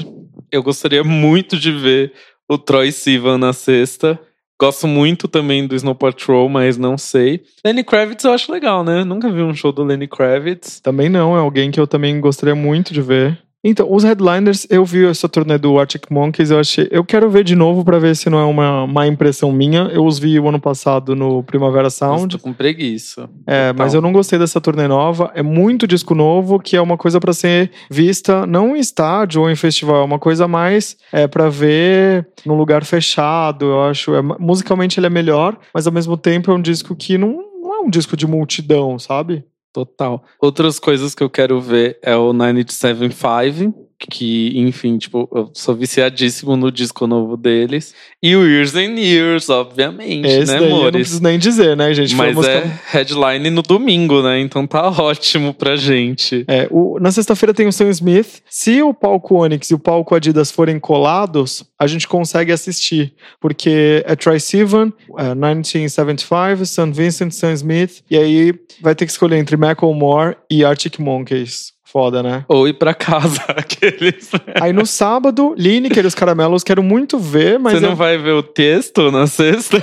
eu 0.52 0.62
gostaria 0.62 1.02
muito 1.02 1.58
de 1.58 1.72
ver 1.72 2.12
o 2.48 2.56
Troy 2.56 2.92
Sivan 2.92 3.38
na 3.38 3.52
sexta. 3.52 4.20
Gosto 4.60 4.86
muito 4.88 5.28
também 5.28 5.66
do 5.66 5.76
Snow 5.76 5.94
Patrol, 5.94 6.48
mas 6.48 6.76
não 6.76 6.98
sei. 6.98 7.42
Lenny 7.64 7.84
Kravitz 7.84 8.24
eu 8.24 8.32
acho 8.32 8.50
legal, 8.50 8.82
né? 8.82 9.04
Nunca 9.04 9.30
vi 9.30 9.40
um 9.40 9.54
show 9.54 9.72
do 9.72 9.84
Lenny 9.84 10.08
Kravitz. 10.08 10.80
Também 10.80 11.08
não, 11.08 11.36
é 11.36 11.40
alguém 11.40 11.70
que 11.70 11.78
eu 11.78 11.86
também 11.86 12.20
gostaria 12.20 12.56
muito 12.56 12.92
de 12.92 13.00
ver. 13.00 13.40
Então, 13.64 13.92
os 13.92 14.04
headliners, 14.04 14.66
eu 14.70 14.84
vi 14.84 15.04
essa 15.04 15.28
turnê 15.28 15.58
do 15.58 15.78
Arctic 15.78 16.04
Monkeys, 16.10 16.50
eu 16.50 16.60
achei. 16.60 16.88
Eu 16.92 17.04
quero 17.04 17.28
ver 17.28 17.42
de 17.42 17.56
novo 17.56 17.84
pra 17.84 17.98
ver 17.98 18.14
se 18.14 18.30
não 18.30 18.38
é 18.38 18.44
uma 18.44 18.86
má 18.86 19.06
impressão 19.06 19.50
minha. 19.50 19.90
Eu 19.92 20.06
os 20.06 20.18
vi 20.18 20.38
o 20.38 20.48
ano 20.48 20.60
passado 20.60 21.16
no 21.16 21.42
Primavera 21.42 21.90
Sound. 21.90 22.36
Tô 22.36 22.42
com 22.42 22.52
preguiça. 22.52 23.28
É, 23.46 23.72
mas 23.72 23.94
eu 23.94 24.00
não 24.00 24.12
gostei 24.12 24.38
dessa 24.38 24.60
turnê 24.60 24.86
nova. 24.86 25.32
É 25.34 25.42
muito 25.42 25.88
disco 25.88 26.14
novo, 26.14 26.60
que 26.60 26.76
é 26.76 26.80
uma 26.80 26.96
coisa 26.96 27.18
pra 27.18 27.32
ser 27.32 27.72
vista 27.90 28.46
não 28.46 28.76
em 28.76 28.80
estádio 28.80 29.42
ou 29.42 29.50
em 29.50 29.56
festival, 29.56 30.02
é 30.02 30.04
uma 30.04 30.18
coisa 30.18 30.46
mais 30.46 30.96
é 31.12 31.26
para 31.26 31.48
ver 31.48 32.28
num 32.46 32.54
lugar 32.54 32.84
fechado. 32.84 33.66
Eu 33.66 33.82
acho, 33.82 34.14
é, 34.14 34.22
musicalmente 34.22 35.00
ele 35.00 35.06
é 35.06 35.10
melhor, 35.10 35.58
mas 35.74 35.86
ao 35.86 35.92
mesmo 35.92 36.16
tempo 36.16 36.50
é 36.50 36.54
um 36.54 36.62
disco 36.62 36.94
que 36.94 37.18
não, 37.18 37.42
não 37.60 37.74
é 37.74 37.80
um 37.80 37.90
disco 37.90 38.16
de 38.16 38.26
multidão, 38.26 38.98
sabe? 38.98 39.44
Total. 39.78 40.24
Outras 40.40 40.80
coisas 40.80 41.14
que 41.14 41.22
eu 41.22 41.30
quero 41.30 41.60
ver 41.60 42.00
é 42.02 42.16
o 42.16 42.32
975, 42.32 43.87
que, 44.10 44.52
enfim, 44.56 44.96
tipo, 44.98 45.28
eu 45.34 45.50
sou 45.54 45.74
viciadíssimo 45.74 46.56
no 46.56 46.70
disco 46.70 47.06
novo 47.06 47.36
deles. 47.36 47.94
E 48.22 48.36
o 48.36 48.46
Years 48.46 48.74
and 48.74 48.94
Years, 48.98 49.48
obviamente, 49.48 50.26
Esse 50.26 50.52
né, 50.52 50.58
daí 50.58 50.64
eu 50.64 50.70
não 50.70 50.76
amores? 50.78 50.92
preciso 50.92 51.22
nem 51.22 51.38
dizer, 51.38 51.76
né, 51.76 51.92
gente? 51.92 52.14
Foi 52.14 52.26
Mas 52.26 52.34
música- 52.36 52.54
é 52.54 52.78
headline 52.92 53.50
no 53.50 53.62
domingo, 53.62 54.22
né? 54.22 54.40
Então 54.40 54.66
tá 54.66 54.88
ótimo 54.88 55.52
pra 55.52 55.76
gente. 55.76 56.44
É, 56.46 56.68
o- 56.70 56.98
na 57.00 57.10
sexta-feira 57.10 57.52
tem 57.52 57.66
o 57.66 57.72
Sam 57.72 57.90
Smith. 57.90 58.40
Se 58.48 58.80
o 58.82 58.94
palco 58.94 59.42
Onyx 59.42 59.70
e 59.70 59.74
o 59.74 59.78
palco 59.78 60.14
Adidas 60.14 60.50
forem 60.50 60.78
colados, 60.78 61.64
a 61.78 61.86
gente 61.86 62.06
consegue 62.06 62.52
assistir. 62.52 63.12
Porque 63.40 64.02
é 64.06 64.14
Troy 64.14 64.38
Sivan, 64.40 64.92
é, 65.18 65.34
1975, 65.34 66.64
St. 66.66 66.90
Vincent, 66.92 67.32
Sam 67.32 67.52
Smith. 67.54 68.02
E 68.10 68.16
aí 68.16 68.54
vai 68.80 68.94
ter 68.94 69.06
que 69.06 69.12
escolher 69.12 69.36
entre 69.38 69.56
Macklemore 69.56 70.36
e 70.50 70.64
Arctic 70.64 70.98
Monkeys. 70.98 71.72
Foda, 71.90 72.22
né? 72.22 72.44
Ou 72.48 72.68
ir 72.68 72.74
pra 72.74 72.92
casa, 72.92 73.40
aqueles. 73.56 74.30
Aí 74.60 74.72
no 74.74 74.84
sábado, 74.84 75.54
Lineker 75.56 76.04
e 76.04 76.06
os 76.06 76.14
Caramelos, 76.14 76.62
quero 76.62 76.82
muito 76.82 77.18
ver, 77.18 77.58
mas 77.58 77.74
Você 77.74 77.80
não 77.80 77.90
eu- 77.90 77.96
vai 77.96 78.18
ver 78.18 78.32
o 78.32 78.42
texto 78.42 79.10
na 79.10 79.26
sexta? 79.26 79.82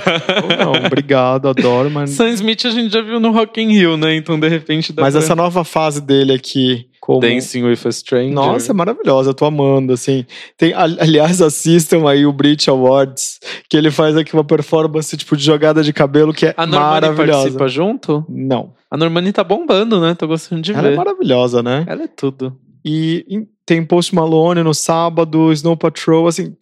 Não, 0.58 0.72
obrigado, 0.86 1.48
adoro, 1.48 1.90
mas... 1.90 2.10
Sam 2.10 2.28
Smith 2.30 2.64
a 2.64 2.70
gente 2.70 2.92
já 2.92 3.02
viu 3.02 3.18
no 3.18 3.32
Rock 3.32 3.60
in 3.60 3.72
Rio, 3.72 3.96
né? 3.96 4.14
Então, 4.14 4.38
de 4.38 4.46
repente, 4.48 4.92
dá 4.92 5.02
Mas 5.02 5.14
pra- 5.14 5.22
essa 5.22 5.34
nova 5.34 5.64
fase 5.64 6.00
dele 6.00 6.32
aqui, 6.32 6.86
como... 7.06 7.20
Dancing 7.20 7.62
with 7.62 7.78
a 7.86 7.92
Stranger. 7.92 8.34
Nossa, 8.34 8.72
é 8.72 8.74
maravilhosa, 8.74 9.30
eu 9.30 9.34
tô 9.34 9.44
amando, 9.44 9.92
assim. 9.92 10.26
Tem, 10.58 10.74
ali- 10.74 10.96
aliás, 11.00 11.40
assistam 11.40 12.08
aí 12.08 12.26
o 12.26 12.32
Brit 12.32 12.68
Awards, 12.68 13.38
que 13.70 13.76
ele 13.76 13.92
faz 13.92 14.16
aqui 14.16 14.34
uma 14.34 14.42
performance, 14.42 15.16
tipo, 15.16 15.36
de 15.36 15.44
jogada 15.44 15.84
de 15.84 15.92
cabelo 15.92 16.34
que 16.34 16.46
é 16.46 16.54
A 16.56 16.66
Normani 16.66 16.90
maravilhosa. 17.06 17.38
participa 17.42 17.68
junto? 17.68 18.24
Não. 18.28 18.72
A 18.90 18.96
Normani 18.96 19.32
tá 19.32 19.44
bombando, 19.44 20.00
né? 20.00 20.16
Tô 20.16 20.26
gostando 20.26 20.62
de 20.62 20.72
Ela 20.72 20.82
ver. 20.82 20.92
é 20.94 20.96
maravilhosa, 20.96 21.62
né? 21.62 21.84
Ela 21.86 22.02
é 22.02 22.08
tudo. 22.08 22.56
E 22.84 23.24
em- 23.28 23.46
tem 23.64 23.84
Post 23.84 24.14
Malone 24.14 24.62
no 24.62 24.74
sábado, 24.74 25.52
Snow 25.52 25.76
Patrol, 25.76 26.26
assim, 26.28 26.54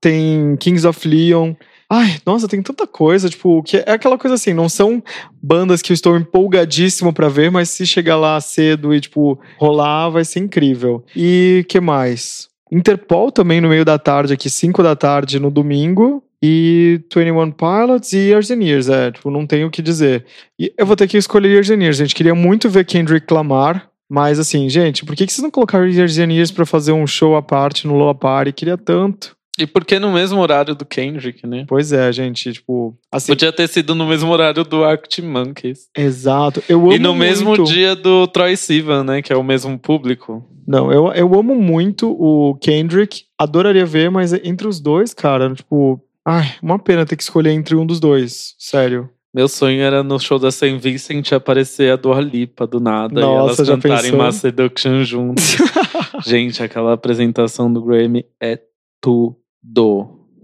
tem 0.00 0.56
Kings 0.56 0.86
of 0.86 1.06
Leon. 1.08 1.54
Ai, 1.94 2.18
nossa, 2.24 2.48
tem 2.48 2.62
tanta 2.62 2.86
coisa, 2.86 3.28
tipo, 3.28 3.62
que 3.62 3.76
é 3.76 3.90
aquela 3.90 4.16
coisa 4.16 4.36
assim, 4.36 4.54
não 4.54 4.66
são 4.66 5.02
bandas 5.42 5.82
que 5.82 5.92
eu 5.92 5.94
estou 5.94 6.16
empolgadíssimo 6.16 7.12
pra 7.12 7.28
ver, 7.28 7.50
mas 7.50 7.68
se 7.68 7.84
chegar 7.84 8.16
lá 8.16 8.40
cedo 8.40 8.94
e, 8.94 9.00
tipo, 9.00 9.38
rolar, 9.58 10.08
vai 10.08 10.24
ser 10.24 10.38
incrível. 10.40 11.04
E 11.14 11.66
que 11.68 11.78
mais? 11.80 12.48
Interpol 12.72 13.30
também 13.30 13.60
no 13.60 13.68
meio 13.68 13.84
da 13.84 13.98
tarde, 13.98 14.32
aqui, 14.32 14.48
5 14.48 14.82
da 14.82 14.96
tarde 14.96 15.38
no 15.38 15.50
domingo. 15.50 16.24
E 16.42 16.98
21 17.14 17.50
Pilots 17.52 18.14
e 18.14 18.30
Years 18.30 18.50
and 18.50 18.64
Years, 18.64 18.88
é, 18.88 19.12
tipo, 19.12 19.30
não 19.30 19.46
tenho 19.46 19.68
o 19.68 19.70
que 19.70 19.82
dizer. 19.82 20.24
E 20.58 20.72
eu 20.78 20.86
vou 20.86 20.96
ter 20.96 21.06
que 21.06 21.18
escolher 21.18 21.50
Years 21.50 21.68
and 21.68 21.82
Years, 21.82 21.98
gente. 21.98 22.14
Queria 22.14 22.34
muito 22.34 22.70
ver 22.70 22.86
Kendrick 22.86 23.32
Lamar, 23.32 23.90
mas 24.10 24.38
assim, 24.38 24.66
gente, 24.70 25.04
por 25.04 25.14
que, 25.14 25.26
que 25.26 25.32
vocês 25.32 25.42
não 25.42 25.50
colocaram 25.50 25.86
Years 25.86 26.18
and 26.18 26.32
Years 26.32 26.50
pra 26.50 26.64
fazer 26.64 26.92
um 26.92 27.06
show 27.06 27.36
à 27.36 27.42
parte 27.42 27.86
no 27.86 27.98
Lola 27.98 28.14
Party? 28.14 28.50
Queria 28.50 28.78
tanto. 28.78 29.36
E 29.62 29.66
por 29.66 29.84
que 29.84 29.98
no 29.98 30.12
mesmo 30.12 30.40
horário 30.40 30.74
do 30.74 30.84
Kendrick, 30.84 31.46
né? 31.46 31.64
Pois 31.68 31.92
é, 31.92 32.12
gente, 32.12 32.52
tipo, 32.52 32.96
assim, 33.10 33.32
Podia 33.32 33.52
ter 33.52 33.68
sido 33.68 33.94
no 33.94 34.06
mesmo 34.06 34.30
horário 34.30 34.64
do 34.64 34.82
Arctic 34.84 35.24
Monkeys. 35.24 35.88
exato. 35.96 36.62
Eu 36.68 36.80
amo 36.80 36.92
E 36.92 36.98
no 36.98 37.14
mesmo 37.14 37.48
muito- 37.50 37.64
dia 37.64 37.94
do 37.94 38.26
Troy 38.26 38.56
Sivan, 38.56 39.04
né? 39.04 39.22
Que 39.22 39.32
é 39.32 39.36
o 39.36 39.42
mesmo 39.44 39.78
público. 39.78 40.44
Não, 40.66 40.92
eu, 40.92 41.12
eu 41.12 41.34
amo 41.38 41.54
muito 41.54 42.10
o 42.10 42.54
Kendrick, 42.56 43.22
adoraria 43.38 43.84
ver, 43.84 44.10
mas 44.10 44.32
entre 44.32 44.66
os 44.68 44.80
dois, 44.80 45.12
cara, 45.12 45.52
tipo, 45.54 46.00
ai, 46.24 46.54
uma 46.62 46.78
pena 46.78 47.04
ter 47.04 47.16
que 47.16 47.22
escolher 47.22 47.50
entre 47.50 47.74
um 47.74 47.84
dos 47.84 47.98
dois, 47.98 48.54
sério. 48.58 49.10
Meu 49.34 49.48
sonho 49.48 49.80
era 49.80 50.02
no 50.02 50.20
show 50.20 50.38
da 50.38 50.50
Saint 50.50 50.78
Vincent 50.80 51.32
aparecer 51.32 51.90
a 51.90 51.96
Dua 51.96 52.20
Lipa 52.20 52.66
do 52.66 52.78
nada 52.78 53.20
Nossa, 53.20 53.62
e 53.62 53.66
elas 53.66 53.82
cantarem? 53.82 54.12
Mass 54.12 54.36
Seduction 54.36 55.02
juntos. 55.04 55.56
Gente, 56.26 56.62
aquela 56.62 56.92
apresentação 56.92 57.72
do 57.72 57.82
Grammy 57.82 58.24
é 58.40 58.58
tudo. 59.00 59.36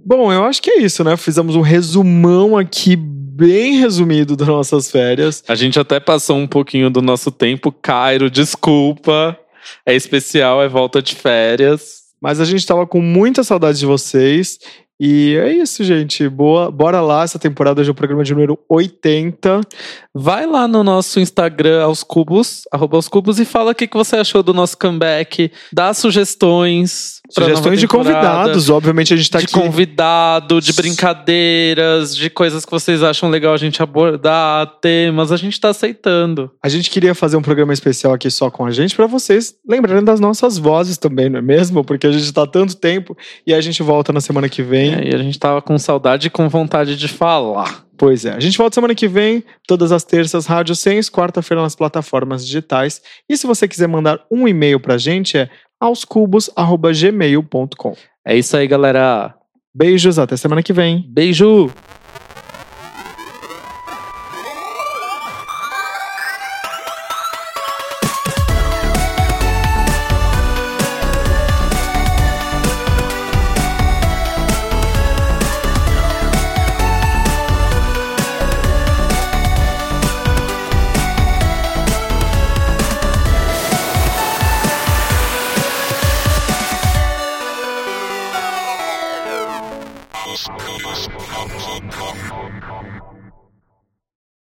Bom, 0.05 0.33
eu 0.33 0.45
acho 0.45 0.63
que 0.63 0.71
é 0.71 0.79
isso, 0.81 1.03
né? 1.05 1.17
Fizemos 1.17 1.57
um 1.57 1.61
resumão 1.61 2.57
aqui 2.57 2.97
bem 2.97 3.79
resumido 3.79 4.37
das 4.37 4.49
nossas 4.49 4.91
férias. 4.91 5.45
A 5.47 5.55
gente 5.55 5.79
até 5.79 6.01
passou 6.01 6.37
um 6.37 6.47
pouquinho 6.47 6.91
do 6.91 7.01
nosso 7.01 7.31
tempo. 7.31 7.71
Cairo, 7.71 8.31
desculpa. 8.31 9.39
É 9.85 9.95
especial, 9.95 10.63
é 10.63 10.69
volta 10.69 11.03
de 11.03 11.15
férias. 11.15 11.99
Mas 12.21 12.41
a 12.41 12.45
gente 12.45 12.67
tava 12.67 12.87
com 12.87 13.01
muita 13.01 13.45
saudade 13.45 13.79
de 13.79 13.87
vocês. 13.87 14.59
E 15.01 15.37
é 15.37 15.53
isso, 15.53 15.85
gente. 15.85 16.29
Boa, 16.29 16.73
bora 16.73 17.01
lá. 17.01 17.23
Essa 17.23 17.39
temporada 17.39 17.85
já 17.85 17.91
é 17.91 17.93
o 17.93 17.95
programa 17.95 18.25
de 18.25 18.33
número 18.33 18.59
80. 18.69 19.61
Vai 20.13 20.45
lá 20.45 20.67
no 20.67 20.83
nosso 20.83 21.21
Instagram, 21.21 21.85
aos 21.85 22.03
cubos, 22.03 22.63
arroba 22.73 22.97
aos 22.97 23.07
cubos, 23.07 23.39
e 23.39 23.45
fala 23.45 23.71
o 23.71 23.75
que, 23.75 23.87
que 23.87 23.97
você 23.97 24.17
achou 24.17 24.43
do 24.43 24.53
nosso 24.53 24.77
comeback. 24.77 25.53
Dá 25.73 25.95
sugestões. 25.95 27.21
Sugestões 27.31 27.79
de 27.79 27.87
convidados. 27.87 28.71
Obviamente 28.71 29.13
a 29.13 29.17
gente 29.17 29.31
tá 29.31 29.39
de 29.39 29.45
aqui. 29.45 29.55
convidado, 29.55 30.61
de 30.61 30.73
brincadeiras, 30.73 32.17
de 32.17 32.31
coisas 32.31 32.65
que 32.65 32.71
vocês 32.71 33.03
acham 33.03 33.29
legal 33.29 33.53
a 33.53 33.57
gente 33.57 33.83
abordar, 33.83 34.67
temas, 34.81 35.31
a 35.31 35.37
gente 35.37 35.61
tá 35.61 35.69
aceitando. 35.69 36.51
A 36.63 36.69
gente 36.69 36.91
queria 36.91 37.15
fazer 37.15 37.37
um 37.37 37.43
programa 37.43 37.73
especial 37.73 38.13
aqui 38.15 38.31
só 38.31 38.51
com 38.51 38.65
a 38.65 38.71
gente 38.71 38.97
pra 38.97 39.07
vocês 39.07 39.55
lembrarem 39.69 40.03
das 40.03 40.21
nossas 40.21 40.59
vozes 40.59 40.97
também, 40.97 41.29
não 41.29 41.39
é 41.39 41.43
mesmo? 41.43 41.85
Porque 41.85 42.07
a 42.07 42.13
gente 42.13 42.33
tá 42.33 42.43
há 42.43 42.47
tanto 42.47 42.77
tempo 42.77 43.17
e 43.47 43.53
a 43.53 43.61
gente 43.61 43.83
volta 43.83 44.13
na 44.13 44.21
semana 44.21 44.49
que 44.49 44.63
vem. 44.63 45.09
E 45.09 45.15
a 45.15 45.19
gente 45.19 45.39
tava 45.39 45.61
com 45.61 45.79
saudade 45.79 46.29
e 46.29 46.31
com 46.31 46.49
vontade 46.49 46.97
de 46.97 47.09
falar. 47.09 47.85
Pois 47.99 48.25
é. 48.25 48.33
A 48.33 48.41
gente 48.41 48.57
volta 48.57 48.75
semana 48.75 48.95
que 48.95 49.09
vem, 49.09 49.43
todas 49.67 49.91
as 49.91 50.05
terças, 50.05 50.47
Rádio 50.47 50.77
Sens, 50.77 51.11
quarta-feira 51.11 51.61
nas 51.61 51.75
plataformas 51.75 52.47
digitais. 52.47 53.03
E 53.29 53.37
se 53.37 53.45
você 53.45 53.67
quiser 53.67 53.89
mandar 53.89 54.21
um 54.31 54.47
e-mail 54.47 54.79
pra 54.79 54.97
gente, 54.97 55.37
é 55.37 55.51
aoscubos.gmail.com. 55.81 57.95
É 58.25 58.37
isso 58.37 58.57
aí, 58.57 58.67
galera. 58.67 59.35
Beijos, 59.75 60.19
até 60.19 60.37
semana 60.37 60.63
que 60.63 60.73
vem. 60.73 61.05
Beijo! 61.09 61.71